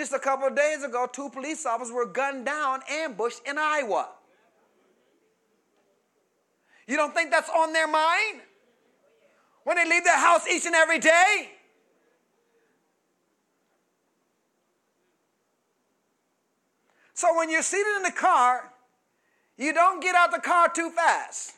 Just 0.00 0.14
a 0.14 0.18
couple 0.18 0.46
of 0.46 0.56
days 0.56 0.82
ago, 0.82 1.06
two 1.12 1.28
police 1.28 1.66
officers 1.66 1.92
were 1.92 2.06
gunned 2.06 2.46
down, 2.46 2.80
ambushed 2.88 3.42
in 3.46 3.58
Iowa. 3.58 4.08
You 6.86 6.96
don't 6.96 7.12
think 7.12 7.30
that's 7.30 7.50
on 7.50 7.74
their 7.74 7.86
mind? 7.86 8.40
When 9.64 9.76
they 9.76 9.86
leave 9.86 10.04
their 10.04 10.18
house 10.18 10.48
each 10.48 10.64
and 10.64 10.74
every 10.74 11.00
day? 11.00 11.50
So 17.12 17.36
when 17.36 17.50
you're 17.50 17.60
seated 17.60 17.94
in 17.96 18.02
the 18.04 18.10
car, 18.10 18.72
you 19.58 19.74
don't 19.74 20.02
get 20.02 20.14
out 20.14 20.32
the 20.32 20.40
car 20.40 20.70
too 20.70 20.88
fast. 20.88 21.52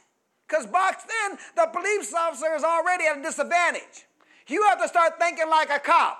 Because 0.48 0.66
boxed 0.66 1.06
then, 1.06 1.38
the 1.54 1.70
police 1.72 2.12
officer 2.12 2.52
is 2.56 2.64
already 2.64 3.04
at 3.04 3.18
a 3.18 3.22
disadvantage. 3.22 4.08
You 4.48 4.64
have 4.64 4.82
to 4.82 4.88
start 4.88 5.20
thinking 5.20 5.48
like 5.48 5.70
a 5.70 5.78
cop, 5.78 6.18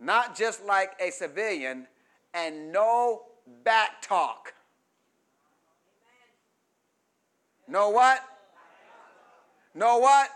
not 0.00 0.34
just 0.34 0.64
like 0.64 0.92
a 0.98 1.10
civilian, 1.10 1.86
and 2.32 2.72
no 2.72 3.22
back 3.64 4.00
talk. 4.02 4.54
Know 7.68 7.90
what? 7.90 8.24
Know 9.74 9.98
what? 9.98 10.30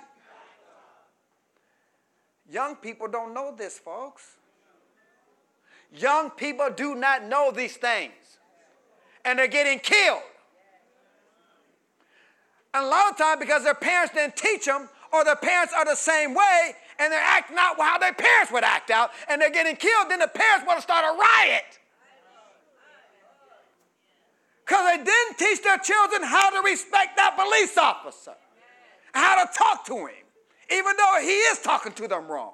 Young 2.49 2.77
people 2.77 3.09
don't 3.09 3.33
know 3.33 3.55
this, 3.57 3.79
folks. 3.79 4.37
Young 5.93 6.31
people 6.31 6.69
do 6.75 6.95
not 6.95 7.25
know 7.25 7.51
these 7.51 7.77
things, 7.77 8.13
and 9.25 9.39
they're 9.39 9.49
getting 9.49 9.79
killed. 9.79 10.23
And 12.75 12.85
a 12.85 12.89
lot 12.89 13.11
of 13.13 13.17
times, 13.17 13.41
because 13.41 13.65
their 13.65 13.75
parents 13.75 14.13
didn't 14.15 14.37
teach 14.37 14.67
them, 14.67 14.89
or 15.13 15.25
their 15.25 15.37
parents 15.37 15.73
are 15.77 15.85
the 15.85 15.95
same 15.95 16.35
way, 16.35 16.75
and 16.99 17.13
they're 17.13 17.21
acting 17.21 17.57
out 17.59 17.79
how 17.79 17.99
their 17.99 18.13
parents 18.13 18.53
would 18.53 18.65
act 18.65 18.91
out, 18.91 19.11
and 19.29 19.41
they're 19.41 19.51
getting 19.51 19.77
killed, 19.77 20.11
then 20.11 20.19
the 20.19 20.29
parents 20.29 20.67
want 20.67 20.79
to 20.79 20.83
start 20.83 21.05
a 21.05 21.19
riot. 21.19 21.79
Because 24.65 24.97
they 24.97 25.05
didn't 25.05 25.39
teach 25.39 25.63
their 25.63 25.79
children 25.79 26.23
how 26.23 26.51
to 26.51 26.69
respect 26.69 27.17
that 27.17 27.37
police 27.37 27.77
officer, 27.77 28.35
how 29.13 29.45
to 29.45 29.53
talk 29.53 29.85
to 29.87 30.07
him, 30.07 30.25
even 30.71 30.97
though 30.97 31.19
he 31.21 31.27
is 31.27 31.59
talking 31.61 31.93
to 31.93 32.09
them 32.09 32.27
wrong. 32.29 32.53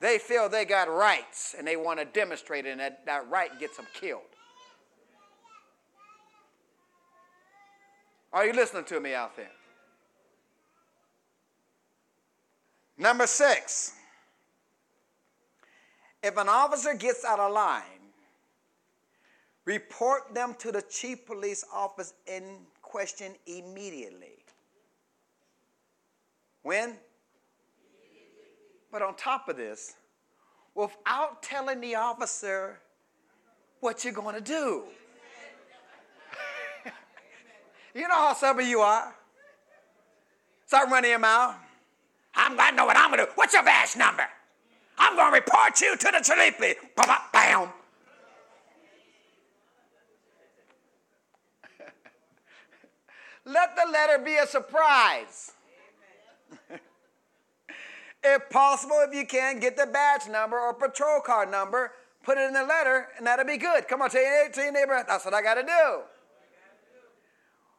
They 0.00 0.18
feel 0.18 0.48
they 0.48 0.64
got 0.64 0.88
rights 0.88 1.54
and 1.56 1.64
they 1.64 1.76
want 1.76 2.00
to 2.00 2.04
demonstrate 2.04 2.66
it, 2.66 2.70
and 2.70 2.80
that, 2.80 3.06
that 3.06 3.30
right 3.30 3.56
gets 3.60 3.76
them 3.76 3.86
killed. 3.94 4.22
Are 8.32 8.44
you 8.44 8.52
listening 8.52 8.84
to 8.84 8.98
me 8.98 9.14
out 9.14 9.36
there? 9.36 9.50
Number 13.02 13.26
six, 13.26 13.92
if 16.22 16.36
an 16.36 16.48
officer 16.48 16.94
gets 16.94 17.24
out 17.24 17.40
of 17.40 17.52
line, 17.52 18.02
Report 19.64 20.34
them 20.34 20.54
to 20.58 20.72
the 20.72 20.82
chief 20.82 21.24
police 21.24 21.64
office 21.72 22.14
in 22.26 22.42
question 22.80 23.32
immediately. 23.46 24.38
When? 26.62 26.96
But 28.90 29.02
on 29.02 29.14
top 29.14 29.48
of 29.48 29.56
this, 29.56 29.94
without 30.74 31.42
telling 31.42 31.80
the 31.80 31.94
officer 31.94 32.80
what 33.80 34.04
you're 34.04 34.12
going 34.12 34.34
to 34.34 34.40
do. 34.40 34.82
you 37.94 38.08
know 38.08 38.14
how 38.14 38.34
some 38.34 38.58
of 38.58 38.66
you 38.66 38.80
are. 38.80 39.14
Start 40.66 40.90
running 40.90 41.10
your 41.10 41.20
mouth. 41.20 41.54
I'm 42.34 42.56
going 42.56 42.70
to 42.70 42.76
know 42.76 42.86
what 42.86 42.96
I'm 42.96 43.10
going 43.10 43.20
to 43.20 43.26
do. 43.26 43.32
What's 43.34 43.52
your 43.52 43.62
badge 43.62 43.96
number? 43.96 44.24
I'm 44.98 45.16
going 45.16 45.32
to 45.32 45.36
report 45.36 45.80
you 45.80 45.96
to 45.96 46.10
the 46.12 46.20
chief 46.22 46.56
police. 46.56 46.76
Bam. 47.32 47.68
Let 53.44 53.76
the 53.76 53.90
letter 53.90 54.18
be 54.24 54.36
a 54.36 54.46
surprise. 54.46 55.52
if 58.22 58.50
possible, 58.50 59.04
if 59.08 59.14
you 59.14 59.26
can, 59.26 59.58
get 59.60 59.76
the 59.76 59.86
badge 59.86 60.28
number 60.30 60.58
or 60.58 60.72
patrol 60.74 61.20
car 61.20 61.44
number, 61.46 61.92
put 62.22 62.38
it 62.38 62.46
in 62.46 62.54
the 62.54 62.62
letter, 62.64 63.08
and 63.18 63.26
that'll 63.26 63.44
be 63.44 63.56
good. 63.56 63.88
Come 63.88 64.02
on, 64.02 64.10
tell 64.10 64.22
your, 64.22 64.48
tell 64.50 64.64
your 64.64 64.72
neighbor, 64.72 65.04
that's 65.06 65.24
what 65.24 65.34
I 65.34 65.42
got 65.42 65.54
to 65.54 65.62
do. 65.62 66.02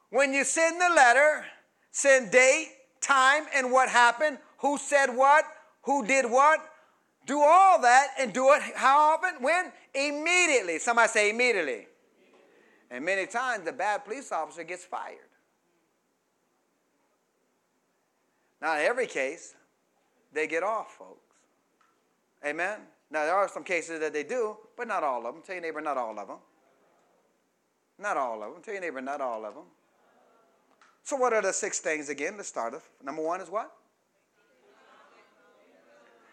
When 0.10 0.34
you 0.34 0.44
send 0.44 0.80
the 0.80 0.94
letter, 0.96 1.46
send 1.92 2.32
date, 2.32 2.68
time, 3.04 3.44
and 3.54 3.72
what 3.72 3.90
happened, 3.90 4.40
who 4.58 4.78
said 4.78 5.08
what, 5.08 5.46
who 5.84 6.06
did 6.06 6.26
what. 6.26 6.60
Do 7.26 7.40
all 7.40 7.82
that 7.82 8.08
and 8.20 8.34
do 8.34 8.52
it 8.54 8.62
how 8.76 9.14
often? 9.14 9.42
When? 9.42 9.72
Immediately. 9.94 10.80
Somebody 10.80 11.10
say 11.10 11.30
immediately. 11.30 11.88
And 12.90 13.06
many 13.06 13.26
times 13.26 13.66
the 13.66 13.72
bad 13.72 14.04
police 14.06 14.32
officer 14.32 14.64
gets 14.64 14.84
fired. 14.84 15.20
Not 18.62 18.80
every 18.80 19.08
case, 19.08 19.56
they 20.32 20.48
get 20.48 20.64
off, 20.64 20.96
folks. 20.98 21.20
Amen? 22.46 22.80
Now, 23.12 23.26
there 23.26 23.36
are 23.36 23.48
some 23.48 23.64
cases 23.64 24.00
that 24.00 24.14
they 24.14 24.24
do, 24.24 24.58
but 24.78 24.88
not 24.88 25.04
all 25.04 25.26
of 25.26 25.36
them. 25.36 25.44
Tell 25.46 25.56
your 25.56 25.62
neighbor, 25.62 25.82
not 25.82 25.98
all 25.98 26.18
of 26.18 26.28
them. 26.28 26.38
Not 28.00 28.18
all 28.18 28.42
of 28.42 28.54
them. 28.54 28.64
Tell 28.64 28.74
your 28.74 28.82
neighbor, 28.82 29.02
not 29.02 29.22
all 29.22 29.46
of 29.46 29.54
them. 29.54 29.66
So, 31.04 31.18
what 31.18 31.34
are 31.34 31.42
the 31.42 31.52
six 31.52 31.80
things 31.80 32.08
again? 32.08 32.36
Let's 32.38 32.48
start 32.48 32.74
off. 32.74 32.90
Number 33.04 33.22
one 33.22 33.42
is 33.42 33.50
what? 33.50 33.72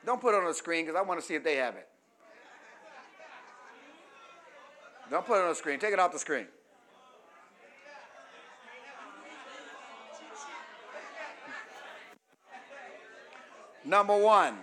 Don't 0.06 0.20
put 0.20 0.34
it 0.34 0.38
on 0.38 0.46
the 0.46 0.54
screen 0.54 0.86
because 0.86 0.98
I 0.98 1.02
want 1.02 1.20
to 1.20 1.26
see 1.26 1.34
if 1.34 1.42
they 1.42 1.56
have 1.56 1.74
it. 1.74 1.88
Don't 5.10 5.26
put 5.26 5.38
it 5.38 5.42
on 5.42 5.48
the 5.48 5.54
screen. 5.56 5.80
Take 5.80 5.92
it 5.92 5.98
off 5.98 6.12
the 6.12 6.18
screen. 6.18 6.46
Number 13.84 14.16
one. 14.16 14.56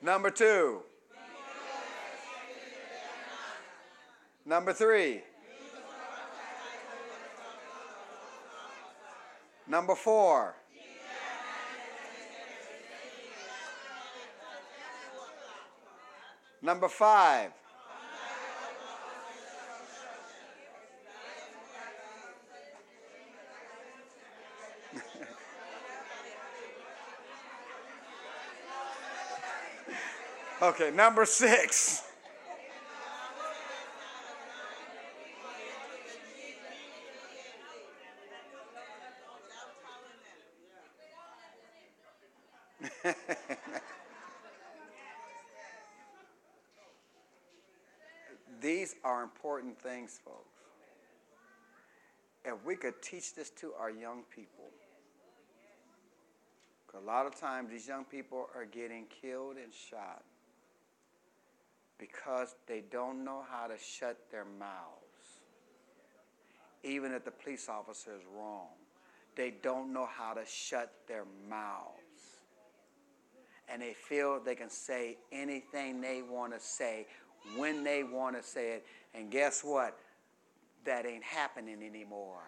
Number 0.00 0.30
two. 0.30 0.80
Number 4.48 4.72
three. 4.72 5.20
Number 9.66 9.94
four. 9.94 10.54
Number 16.62 16.88
five. 16.88 17.50
okay, 30.62 30.90
number 30.90 31.26
six. 31.26 32.08
These 48.60 48.96
are 49.04 49.22
important 49.58 49.80
things, 49.82 50.20
folks. 50.24 50.54
If 52.44 52.64
we 52.64 52.76
could 52.76 53.02
teach 53.02 53.34
this 53.34 53.50
to 53.60 53.72
our 53.78 53.90
young 53.90 54.22
people, 54.34 54.70
a 56.96 57.04
lot 57.04 57.26
of 57.26 57.38
times 57.38 57.70
these 57.70 57.86
young 57.86 58.04
people 58.04 58.48
are 58.56 58.64
getting 58.64 59.04
killed 59.22 59.56
and 59.56 59.72
shot 59.72 60.22
because 61.98 62.54
they 62.66 62.82
don't 62.90 63.24
know 63.24 63.44
how 63.48 63.66
to 63.66 63.74
shut 63.76 64.16
their 64.30 64.46
mouths, 64.58 65.42
even 66.82 67.12
if 67.12 67.24
the 67.24 67.30
police 67.30 67.68
officer 67.68 68.12
is 68.16 68.22
wrong. 68.36 68.68
They 69.36 69.54
don't 69.62 69.92
know 69.92 70.06
how 70.06 70.34
to 70.34 70.42
shut 70.46 70.92
their 71.06 71.24
mouths. 71.48 71.94
And 73.68 73.82
they 73.82 73.92
feel 73.92 74.40
they 74.40 74.54
can 74.54 74.70
say 74.70 75.18
anything 75.30 76.00
they 76.00 76.22
want 76.22 76.52
to 76.54 76.60
say 76.60 77.06
when 77.56 77.84
they 77.84 78.02
want 78.02 78.36
to 78.36 78.42
say 78.42 78.72
it. 78.72 78.86
And 79.14 79.30
guess 79.30 79.62
what? 79.62 79.98
That 80.84 81.06
ain't 81.06 81.24
happening 81.24 81.82
anymore. 81.82 82.42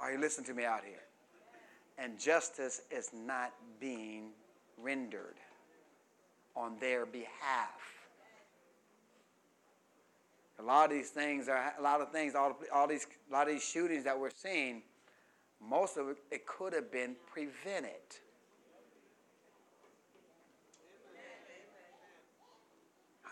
Are 0.00 0.12
you 0.12 0.18
listening 0.18 0.46
to 0.48 0.54
me 0.54 0.64
out 0.64 0.84
here? 0.84 1.00
And 1.96 2.18
justice 2.18 2.82
is 2.90 3.10
not 3.14 3.52
being 3.80 4.32
rendered 4.76 5.36
on 6.54 6.76
their 6.78 7.06
behalf. 7.06 7.80
A 10.58 10.62
lot 10.62 10.90
of 10.90 10.90
these 10.90 11.10
things 11.10 11.48
are 11.48 11.74
a 11.78 11.82
lot 11.82 12.00
of 12.00 12.12
things, 12.12 12.34
all, 12.34 12.56
all 12.72 12.86
these 12.86 13.06
a 13.30 13.32
lot 13.32 13.48
of 13.48 13.54
these 13.54 13.64
shootings 13.64 14.04
that 14.04 14.18
we're 14.18 14.30
seeing, 14.30 14.82
most 15.60 15.96
of 15.96 16.08
it, 16.08 16.18
it 16.30 16.46
could 16.46 16.72
have 16.72 16.92
been 16.92 17.16
prevented. 17.32 17.90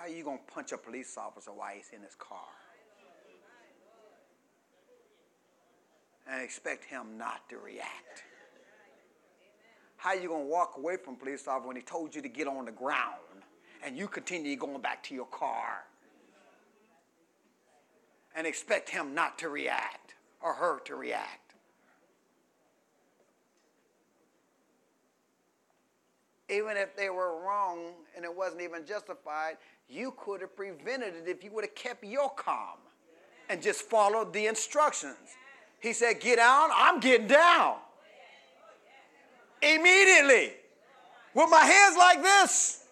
How 0.02 0.08
you 0.08 0.24
going 0.24 0.38
to 0.38 0.52
punch 0.52 0.72
a 0.72 0.78
police 0.78 1.16
officer 1.16 1.52
while 1.52 1.70
he's 1.76 1.90
in 1.94 2.02
his 2.02 2.16
car? 2.16 2.40
And 6.28 6.42
expect 6.42 6.84
him 6.84 7.16
not 7.16 7.48
to 7.50 7.58
react. 7.58 8.24
How 9.96 10.14
you 10.14 10.26
going 10.26 10.42
to 10.42 10.50
walk 10.50 10.74
away 10.76 10.96
from 10.96 11.14
police 11.14 11.46
officer 11.46 11.68
when 11.68 11.76
he 11.76 11.82
told 11.82 12.16
you 12.16 12.22
to 12.22 12.28
get 12.28 12.48
on 12.48 12.64
the 12.64 12.72
ground 12.72 13.44
and 13.84 13.96
you 13.96 14.08
continue 14.08 14.56
going 14.56 14.80
back 14.80 15.04
to 15.04 15.14
your 15.14 15.26
car? 15.26 15.84
And 18.34 18.44
expect 18.44 18.90
him 18.90 19.14
not 19.14 19.38
to 19.38 19.50
react 19.50 20.14
or 20.40 20.54
her 20.54 20.80
to 20.80 20.96
react. 20.96 21.41
Even 26.52 26.76
if 26.76 26.94
they 26.94 27.08
were 27.08 27.42
wrong 27.42 27.94
and 28.14 28.26
it 28.26 28.36
wasn't 28.36 28.60
even 28.60 28.84
justified, 28.84 29.56
you 29.88 30.14
could 30.18 30.42
have 30.42 30.54
prevented 30.54 31.14
it 31.14 31.26
if 31.26 31.42
you 31.42 31.50
would 31.52 31.64
have 31.64 31.74
kept 31.74 32.04
your 32.04 32.28
calm 32.30 32.76
and 33.48 33.62
just 33.62 33.82
followed 33.82 34.34
the 34.34 34.46
instructions. 34.46 35.16
He 35.80 35.94
said, 35.94 36.20
Get 36.20 36.36
down, 36.36 36.68
I'm 36.74 37.00
getting 37.00 37.26
down. 37.26 37.76
Immediately. 39.62 40.52
With 41.34 41.48
my 41.50 41.64
hands 41.64 41.96
like 41.96 42.22
this. 42.22 42.84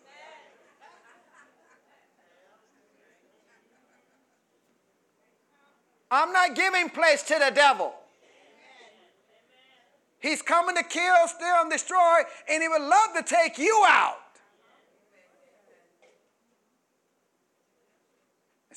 I'm 6.11 6.33
not 6.33 6.57
giving 6.57 6.89
place 6.89 7.23
to 7.25 7.39
the 7.39 7.53
devil. 7.55 7.95
He's 10.21 10.43
coming 10.43 10.77
to 10.77 10.83
kill, 10.83 11.29
steal, 11.29 11.57
and 11.61 11.71
destroy, 11.71 12.21
and 12.49 12.63
he 12.63 12.69
would 12.69 12.83
love 12.83 13.15
to 13.17 13.23
take 13.23 13.59
you 13.59 13.85
out. 13.89 14.17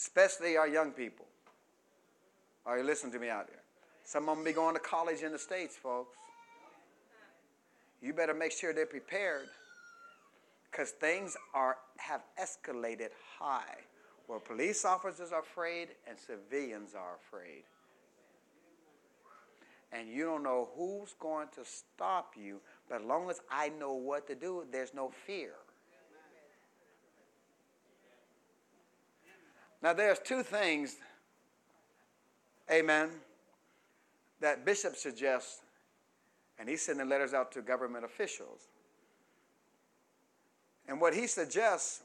especially 0.03 0.57
our 0.57 0.67
young 0.67 0.91
people. 0.91 1.25
Are 2.65 2.77
you 2.77 2.83
listening 2.83 3.13
to 3.13 3.19
me 3.19 3.29
out 3.29 3.47
there? 3.47 3.61
Some 4.03 4.27
of 4.27 4.35
them 4.35 4.43
be 4.43 4.51
going 4.51 4.75
to 4.75 4.81
college 4.81 5.21
in 5.21 5.31
the 5.31 5.39
States, 5.39 5.75
folks. 5.75 6.17
You 8.01 8.13
better 8.13 8.33
make 8.33 8.51
sure 8.51 8.73
they're 8.73 8.85
prepared 8.85 9.47
because 10.69 10.91
things 10.91 11.37
are 11.53 11.77
have 11.97 12.21
escalated 12.41 13.09
high 13.39 13.77
where 14.27 14.39
police 14.39 14.83
officers 14.83 15.31
are 15.31 15.39
afraid 15.39 15.89
and 16.07 16.17
civilians 16.17 16.95
are 16.95 17.15
afraid. 17.15 17.63
And 19.95 20.09
you 20.09 20.25
don't 20.25 20.41
know 20.41 20.69
who's 20.75 21.13
going 21.19 21.49
to 21.55 21.63
stop 21.63 22.33
you, 22.35 22.59
but 22.89 23.01
as 23.01 23.05
long 23.05 23.29
as 23.29 23.41
I 23.51 23.69
know 23.69 23.93
what 23.93 24.27
to 24.27 24.35
do, 24.35 24.65
there's 24.71 24.93
no 24.93 25.11
fear. 25.27 25.51
Now, 29.83 29.93
there's 29.93 30.17
two 30.17 30.43
things, 30.43 30.95
amen, 32.71 33.09
that 34.39 34.65
Bishop 34.65 34.95
suggests, 34.95 35.61
and 36.57 36.69
he's 36.69 36.81
sending 36.81 37.09
letters 37.09 37.33
out 37.33 37.51
to 37.51 37.61
government 37.61 38.05
officials. 38.05 38.61
And 40.87 40.99
what 41.01 41.13
he 41.13 41.27
suggests, 41.27 42.01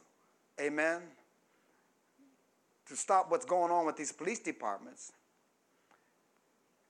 amen, 0.61 1.03
to 2.87 2.97
stop 2.97 3.31
what's 3.31 3.45
going 3.45 3.71
on 3.71 3.87
with 3.87 3.97
these 3.97 4.13
police 4.13 4.41
departments, 4.41 5.13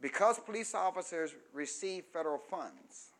because 0.00 0.38
police 0.38 0.74
officers 0.74 1.34
receive 1.52 2.04
federal 2.12 2.38
funds, 2.38 3.10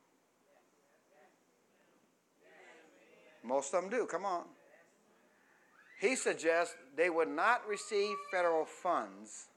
most 3.43 3.75
of 3.75 3.83
them 3.83 3.91
do, 3.91 4.07
come 4.07 4.25
on 4.25 4.45
he 5.99 6.15
suggests 6.15 6.75
they 6.97 7.11
would 7.11 7.29
not 7.29 7.67
receive 7.69 8.17
federal 8.31 8.65
funds 8.65 9.49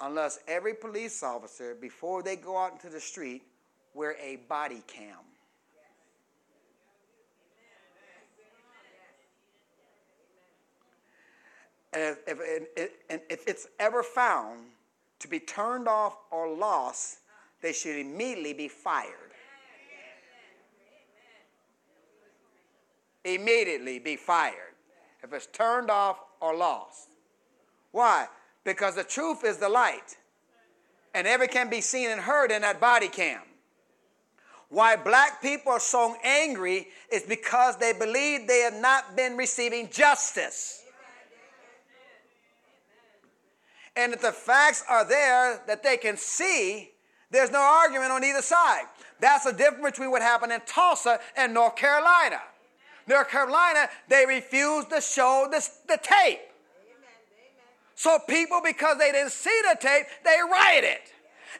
unless 0.00 0.40
every 0.48 0.74
police 0.74 1.22
officer, 1.22 1.74
before 1.74 2.22
they 2.22 2.36
go 2.36 2.58
out 2.58 2.72
into 2.72 2.88
the 2.88 3.00
street, 3.00 3.42
wear 3.94 4.16
a 4.20 4.36
body 4.48 4.82
cam. 4.86 5.16
And 11.92 12.16
if, 12.26 12.40
if, 12.76 13.48
it's 13.48 13.66
ever 13.80 14.02
found 14.02 14.60
to 15.20 15.28
be 15.28 15.38
turned 15.38 15.86
off 15.86 16.16
or 16.30 16.52
lost, 16.54 17.18
they 17.62 17.72
should 17.72 17.96
immediately 17.96 18.52
be 18.52 18.68
fired. 18.68 19.14
Immediately 23.24 23.98
be 23.98 24.16
fired 24.16 24.74
if 25.22 25.32
it's 25.32 25.46
turned 25.46 25.90
off 25.90 26.18
or 26.40 26.56
lost. 26.56 27.08
Why? 27.92 28.26
Because 28.64 28.94
the 28.94 29.04
truth 29.04 29.44
is 29.44 29.58
the 29.58 29.68
light, 29.68 30.16
and 31.14 31.26
every 31.26 31.48
can 31.48 31.68
be 31.68 31.80
seen 31.80 32.10
and 32.10 32.20
heard 32.20 32.50
in 32.50 32.62
that 32.62 32.80
body 32.80 33.08
cam. 33.08 33.42
Why 34.70 34.96
black 34.96 35.42
people 35.42 35.72
are 35.72 35.80
so 35.80 36.16
angry 36.22 36.88
is 37.12 37.24
because 37.24 37.76
they 37.76 37.92
believe 37.92 38.46
they 38.46 38.60
have 38.60 38.80
not 38.80 39.16
been 39.16 39.36
receiving 39.36 39.90
justice. 39.90 40.79
And 43.96 44.12
if 44.12 44.22
the 44.22 44.32
facts 44.32 44.84
are 44.88 45.04
there 45.04 45.62
that 45.66 45.82
they 45.82 45.96
can 45.96 46.16
see, 46.16 46.90
there's 47.30 47.50
no 47.50 47.60
argument 47.60 48.12
on 48.12 48.24
either 48.24 48.42
side. 48.42 48.84
That's 49.20 49.44
the 49.44 49.52
difference 49.52 49.96
between 49.96 50.10
what 50.10 50.22
happened 50.22 50.52
in 50.52 50.60
Tulsa 50.66 51.20
and 51.36 51.52
North 51.52 51.76
Carolina. 51.76 52.40
North 53.06 53.28
Carolina, 53.28 53.88
they 54.08 54.24
refused 54.26 54.90
to 54.90 55.00
show 55.00 55.48
this, 55.50 55.80
the 55.88 55.98
tape. 56.02 56.40
So 57.94 58.18
people, 58.28 58.62
because 58.64 58.96
they 58.98 59.12
didn't 59.12 59.32
see 59.32 59.60
the 59.70 59.76
tape, 59.78 60.06
they 60.24 60.38
rioted. 60.50 61.00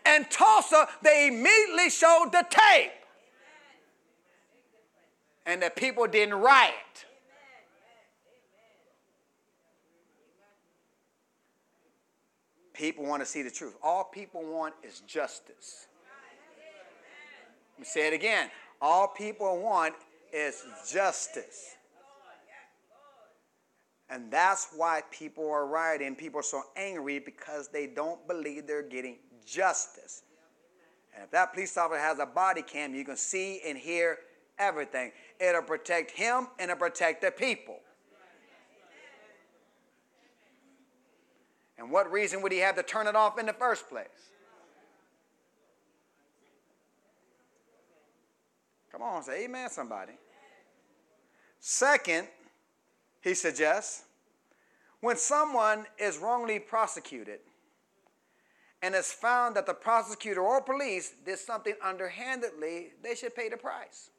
And 0.07 0.31
Tulsa, 0.31 0.89
they 1.03 1.29
immediately 1.29 1.91
showed 1.91 2.31
the 2.33 2.47
tape. 2.49 2.93
And 5.45 5.63
the 5.63 5.71
people 5.71 6.07
didn't 6.07 6.35
riot. 6.35 7.05
People 12.81 13.05
want 13.05 13.21
to 13.21 13.27
see 13.27 13.43
the 13.43 13.51
truth. 13.51 13.77
All 13.83 14.05
people 14.05 14.43
want 14.43 14.73
is 14.83 15.01
justice. 15.01 15.87
Let 17.75 17.81
me 17.81 17.85
say 17.85 18.09
it 18.09 18.15
again. 18.15 18.49
All 18.81 19.07
people 19.07 19.61
want 19.61 19.95
is 20.33 20.65
justice. 20.91 21.77
And 24.09 24.31
that's 24.31 24.69
why 24.75 25.03
people 25.11 25.51
are 25.51 25.67
rioting. 25.67 26.15
People 26.17 26.41
are 26.41 26.43
so 26.43 26.63
angry 26.75 27.19
because 27.19 27.69
they 27.69 27.87
don't 27.87 28.27
believe 28.27 28.67
they're 28.67 28.83
getting 28.83 29.19
justice. 29.45 30.23
And 31.15 31.25
if 31.25 31.31
that 31.33 31.53
police 31.53 31.77
officer 31.77 32.01
has 32.01 32.19
a 32.19 32.25
body 32.25 32.63
cam, 32.63 32.95
you 32.95 33.05
can 33.05 33.19
see 33.19 33.61
and 33.67 33.77
hear 33.77 34.21
everything. 34.59 35.13
It'll 35.39 35.61
protect 35.61 36.13
him 36.13 36.49
and 36.59 36.71
it'll 36.71 36.81
protect 36.81 37.21
the 37.21 37.31
people. 37.31 37.77
And 41.81 41.91
what 41.91 42.13
reason 42.13 42.43
would 42.43 42.53
he 42.53 42.59
have 42.59 42.77
to 42.77 42.83
turn 42.83 43.07
it 43.07 43.17
off 43.17 43.39
in 43.39 43.47
the 43.47 43.55
first 43.55 43.89
place? 43.89 44.07
Come 48.93 49.03
on, 49.03 49.23
say 49.23 49.45
amen, 49.45 49.71
somebody. 49.71 50.13
Second, 51.59 52.29
he 53.23 53.33
suggests, 53.33 54.05
when 55.01 55.17
someone 55.17 55.87
is 55.99 56.19
wrongly 56.19 56.59
prosecuted 56.59 57.41
and 58.83 58.95
it's 58.95 59.13
found 59.13 59.57
that 59.57 59.65
the 59.65 59.73
prosecutor 59.73 60.43
or 60.43 60.61
police 60.61 61.15
did 61.25 61.39
something 61.39 61.75
underhandedly, 61.83 62.89
they 63.03 63.15
should 63.15 63.35
pay 63.35 63.49
the 63.49 63.57
price. 63.57 64.11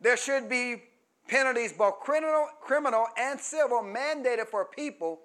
There 0.00 0.16
should 0.16 0.48
be 0.48 0.82
penalties, 1.32 1.72
both 1.72 1.98
criminal, 2.00 2.46
criminal 2.60 3.06
and 3.16 3.40
civil, 3.40 3.78
mandated 3.82 4.46
for 4.48 4.66
people 4.66 5.18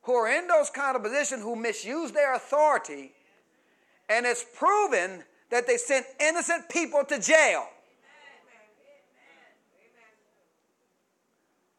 who 0.00 0.14
are 0.14 0.28
in 0.28 0.48
those 0.48 0.70
kind 0.70 0.96
of 0.96 1.02
positions 1.02 1.42
who 1.42 1.54
misuse 1.54 2.10
their 2.10 2.34
authority, 2.34 3.12
and 4.08 4.24
it's 4.24 4.46
proven 4.56 5.22
that 5.50 5.66
they 5.66 5.76
sent 5.76 6.06
innocent 6.18 6.66
people 6.70 7.04
to 7.04 7.20
jail. 7.20 7.66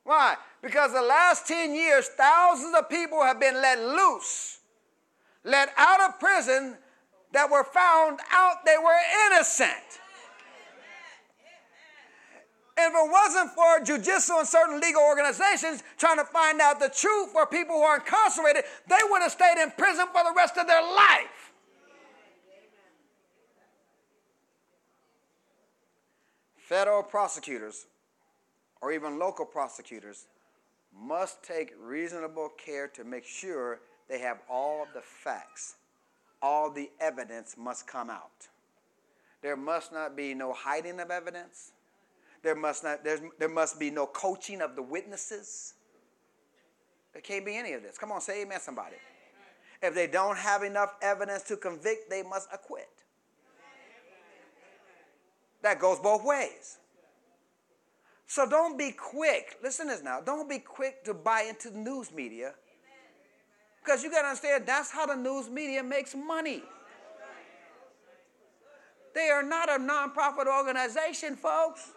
Why? 0.03 0.36
Because 0.61 0.93
the 0.93 1.01
last 1.01 1.47
10 1.47 1.74
years, 1.74 2.07
thousands 2.09 2.76
of 2.78 2.89
people 2.89 3.24
have 3.24 3.39
been 3.39 3.55
let 3.55 3.80
loose, 3.80 4.59
let 5.43 5.74
out 5.78 5.99
of 5.99 6.19
prison 6.19 6.78
that 7.32 7.49
were 7.49 7.63
found 7.63 8.19
out 8.32 8.57
they 8.65 8.78
were 8.78 8.99
innocent. 9.26 10.03
If 12.76 12.93
it 12.93 13.11
wasn't 13.11 13.51
for 13.51 13.80
judicial 13.84 14.39
and 14.39 14.47
certain 14.47 14.80
legal 14.80 15.03
organizations 15.03 15.84
trying 15.97 16.17
to 16.17 16.24
find 16.24 16.59
out 16.59 16.80
the 16.80 16.89
truth 16.89 17.30
for 17.32 17.45
people 17.45 17.76
who 17.76 17.82
are 17.82 17.97
incarcerated, 17.97 18.63
they 18.88 18.99
would 19.09 19.21
have 19.21 19.32
stayed 19.32 19.61
in 19.61 19.71
prison 19.71 20.07
for 20.11 20.24
the 20.24 20.34
rest 20.36 20.57
of 20.57 20.65
their 20.65 20.82
life. 20.82 21.53
Federal 26.57 27.03
prosecutors 27.03 27.86
or 28.82 28.91
even 28.91 29.19
local 29.19 29.45
prosecutors 29.45 30.26
must 30.97 31.43
take 31.43 31.74
reasonable 31.80 32.49
care 32.57 32.88
to 32.88 33.03
make 33.03 33.26
sure 33.26 33.82
they 34.09 34.17
have 34.17 34.39
all 34.49 34.88
the 34.95 35.01
facts. 35.01 35.76
All 36.41 36.71
the 36.71 36.89
evidence 36.99 37.55
must 37.57 37.86
come 37.86 38.09
out. 38.09 38.47
There 39.43 39.55
must 39.55 39.93
not 39.93 40.15
be 40.15 40.34
no 40.34 40.53
hiding 40.53 40.99
of 40.99 41.11
evidence. 41.11 41.72
There 42.44 42.56
must, 42.56 42.84
not, 42.84 43.06
there 43.06 43.50
must 43.50 43.80
be 43.80 43.89
no 43.89 44.06
coaching 44.06 44.62
of 44.62 44.76
the 44.76 44.82
witnesses. 44.82 45.76
There 47.14 47.22
can't 47.22 47.46
be 47.46 47.56
any 47.56 47.72
of 47.74 47.84
this. 47.84 47.98
Come 47.98 48.12
on, 48.12 48.20
say 48.20 48.41
amen, 48.41 48.60
somebody. 48.60 48.98
If 49.82 49.96
they 49.96 50.08
don't 50.08 50.38
have 50.38 50.64
enough 50.64 50.96
evidence 51.02 51.44
to 51.44 51.56
convict, 51.56 52.10
they 52.10 52.22
must 52.22 52.50
acquit. 52.54 52.89
That 55.61 55.80
goes 55.80 55.99
both 55.99 56.26
ways. 56.26 56.80
So 58.28 58.49
don't 58.49 58.78
be 58.78 58.91
quick. 58.91 59.57
Listen 59.64 59.88
to 59.88 59.94
this 59.94 60.03
now. 60.03 60.20
Don't 60.20 60.49
be 60.49 60.60
quick 60.60 61.06
to 61.06 61.14
buy 61.14 61.45
into 61.48 61.70
the 61.70 61.78
news 61.78 62.11
media. 62.11 62.53
Because 63.84 64.03
you 64.03 64.11
got 64.11 64.24
to 64.24 64.28
understand 64.30 64.65
that's 64.65 64.91
how 64.91 65.06
the 65.06 65.15
news 65.15 65.49
media 65.49 65.84
makes 65.84 66.15
money. 66.15 66.64
They 69.14 69.30
are 69.30 69.44
not 69.44 69.70
a 69.70 69.78
nonprofit 69.78 70.48
organization, 70.48 71.36
folks. 71.36 71.91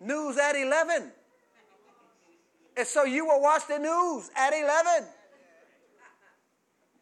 News 0.00 0.38
at 0.38 0.54
11. 0.54 1.10
And 2.76 2.86
so 2.86 3.04
you 3.04 3.24
will 3.24 3.40
watch 3.40 3.66
the 3.66 3.78
news 3.78 4.30
at 4.36 4.52
11. 4.52 5.08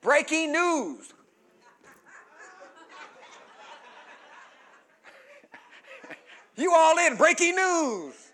Breaking 0.01 0.53
news. 0.53 1.07
you 6.57 6.73
all 6.73 6.97
in 6.99 7.17
breaking 7.17 7.57
news. 7.57 8.25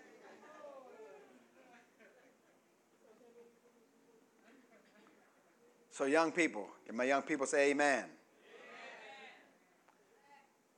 So, 6.01 6.05
young 6.05 6.31
people, 6.31 6.67
can 6.87 6.95
my 6.95 7.03
young 7.03 7.21
people 7.21 7.45
say 7.45 7.71
amen? 7.71 7.99
amen. 7.99 8.09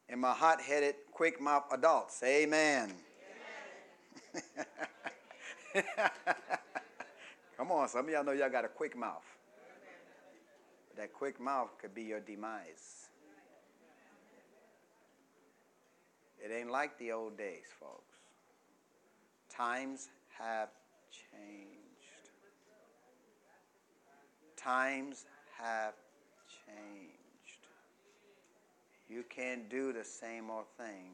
And 0.09 0.19
my 0.19 0.33
hot 0.33 0.59
headed, 0.59 0.95
quick 1.11 1.39
mouth 1.39 1.63
adults 1.71 2.15
say 2.15 2.43
amen. 2.43 2.91
Come 7.57 7.71
on, 7.71 7.87
some 7.87 8.05
of 8.05 8.11
y'all 8.11 8.23
know 8.23 8.31
y'all 8.31 8.49
got 8.49 8.65
a 8.65 8.69
quick 8.69 8.97
mouth. 8.97 9.23
That 10.97 11.13
quick 11.13 11.39
mouth 11.39 11.69
could 11.79 11.95
be 11.95 12.03
your 12.03 12.19
demise. 12.19 13.09
It 16.43 16.51
ain't 16.51 16.69
like 16.69 16.97
the 16.99 17.13
old 17.13 17.37
days, 17.37 17.67
folks. 17.79 18.17
Times 19.49 20.09
have 20.37 20.69
changed. 21.09 22.31
Times 24.57 25.25
have 25.57 25.93
changed. 26.65 27.67
You 29.09 29.23
can't 29.29 29.69
do 29.69 29.93
the 29.93 30.03
same 30.03 30.49
old 30.49 30.65
thing 30.77 31.11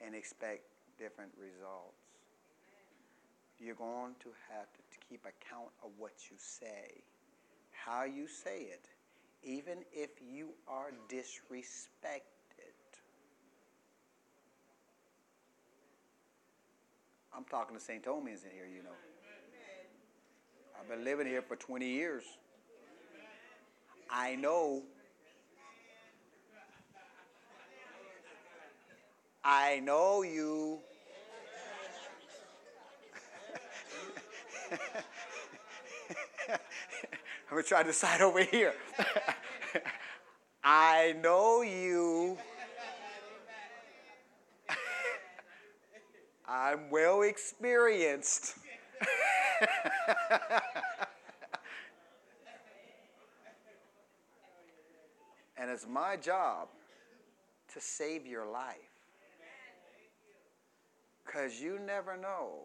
and 0.00 0.14
expect 0.14 0.73
different 0.98 1.30
results. 1.38 1.98
You're 3.58 3.74
going 3.74 4.14
to 4.20 4.28
have 4.50 4.66
to 4.72 4.98
keep 5.08 5.20
account 5.24 5.70
of 5.82 5.90
what 5.98 6.12
you 6.30 6.36
say, 6.38 7.02
how 7.70 8.04
you 8.04 8.26
say 8.26 8.62
it, 8.62 8.88
even 9.42 9.78
if 9.92 10.10
you 10.20 10.50
are 10.66 10.90
disrespected. 11.08 12.20
I'm 17.36 17.44
talking 17.44 17.76
to 17.76 17.82
St. 17.82 18.02
Thomas 18.02 18.44
in 18.44 18.50
here, 18.50 18.66
you 18.66 18.82
know. 18.82 18.96
I've 20.78 20.88
been 20.88 21.04
living 21.04 21.26
here 21.26 21.42
for 21.42 21.56
20 21.56 21.86
years. 21.86 22.24
I 24.10 24.36
know 24.36 24.82
I 29.44 29.80
know 29.80 30.22
you. 30.22 30.78
I'm 36.48 36.58
going 37.50 37.62
to 37.62 37.68
try 37.68 37.82
to 37.82 37.88
decide 37.88 38.22
over 38.22 38.42
here. 38.42 38.72
I 40.64 41.14
know 41.22 41.60
you. 41.60 42.38
I'm 46.48 46.88
well 46.90 47.20
experienced. 47.20 48.56
and 55.58 55.70
it's 55.70 55.86
my 55.86 56.16
job 56.16 56.68
to 57.74 57.80
save 57.80 58.26
your 58.26 58.46
life. 58.46 58.93
Because 61.34 61.60
you 61.60 61.80
never 61.84 62.16
know 62.16 62.60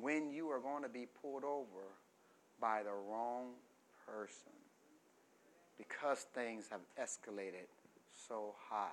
when 0.00 0.30
you 0.30 0.48
are 0.48 0.60
going 0.60 0.82
to 0.82 0.88
be 0.88 1.06
pulled 1.20 1.44
over 1.44 1.84
by 2.58 2.82
the 2.82 2.92
wrong 2.92 3.50
person 4.06 4.52
because 5.76 6.20
things 6.34 6.66
have 6.70 6.80
escalated 6.98 7.66
so 8.26 8.54
high. 8.70 8.88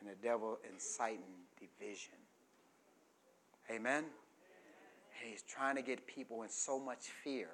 And 0.00 0.08
the 0.08 0.16
devil 0.20 0.58
inciting 0.72 1.46
division. 1.60 2.18
Amen? 3.70 4.04
He's 5.22 5.42
trying 5.42 5.76
to 5.76 5.82
get 5.82 6.06
people 6.06 6.42
in 6.42 6.48
so 6.48 6.80
much 6.80 7.06
fear 7.22 7.50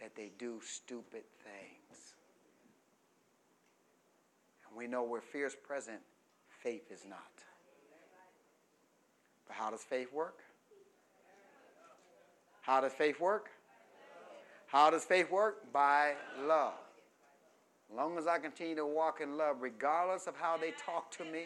that 0.00 0.14
they 0.14 0.30
do 0.38 0.60
stupid 0.64 1.22
things. 1.42 2.14
And 4.68 4.78
we 4.78 4.86
know 4.86 5.02
where 5.02 5.20
fear 5.20 5.46
is 5.46 5.56
present, 5.56 6.00
faith 6.64 6.90
is 6.90 7.04
not. 7.08 7.20
But 9.46 9.54
how 9.54 9.70
does 9.70 9.82
faith 9.82 10.12
work? 10.12 10.40
How 12.62 12.80
does 12.80 12.94
faith 12.94 13.20
work? 13.20 13.50
How 14.66 14.90
does 14.90 15.04
faith 15.04 15.30
work? 15.30 15.70
By 15.72 16.14
love. 16.46 16.72
As 17.90 17.96
long 17.96 18.16
as 18.16 18.26
I 18.26 18.38
continue 18.38 18.74
to 18.76 18.86
walk 18.86 19.20
in 19.22 19.36
love, 19.36 19.56
regardless 19.60 20.26
of 20.26 20.34
how 20.36 20.56
they 20.56 20.72
talk 20.84 21.10
to 21.18 21.24
me, 21.24 21.44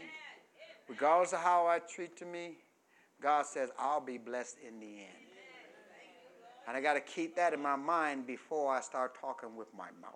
regardless 0.88 1.32
of 1.32 1.40
how 1.40 1.66
I 1.66 1.80
treat 1.80 2.16
to 2.18 2.24
me, 2.24 2.52
God 3.20 3.44
says 3.44 3.70
I'll 3.76 4.00
be 4.00 4.16
blessed 4.16 4.58
in 4.66 4.78
the 4.78 4.86
end. 4.86 5.26
And 6.68 6.76
I 6.76 6.80
got 6.80 6.94
to 6.94 7.00
keep 7.00 7.34
that 7.34 7.52
in 7.52 7.60
my 7.60 7.76
mind 7.76 8.26
before 8.26 8.72
I 8.72 8.80
start 8.80 9.18
talking 9.20 9.56
with 9.56 9.68
my 9.76 9.88
mouth. 10.00 10.14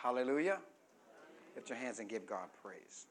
Hallelujah. 0.00 0.58
Lift 1.58 1.70
your 1.70 1.78
hands 1.78 1.98
and 1.98 2.08
give 2.08 2.24
God 2.24 2.46
praise. 2.62 3.08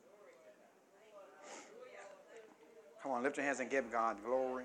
Come 3.03 3.11
on, 3.11 3.21
lift 3.21 3.35
your 3.35 3.45
hands 3.45 3.59
and 3.59 3.69
give 3.69 3.91
God 3.91 4.15
glory. 4.23 4.53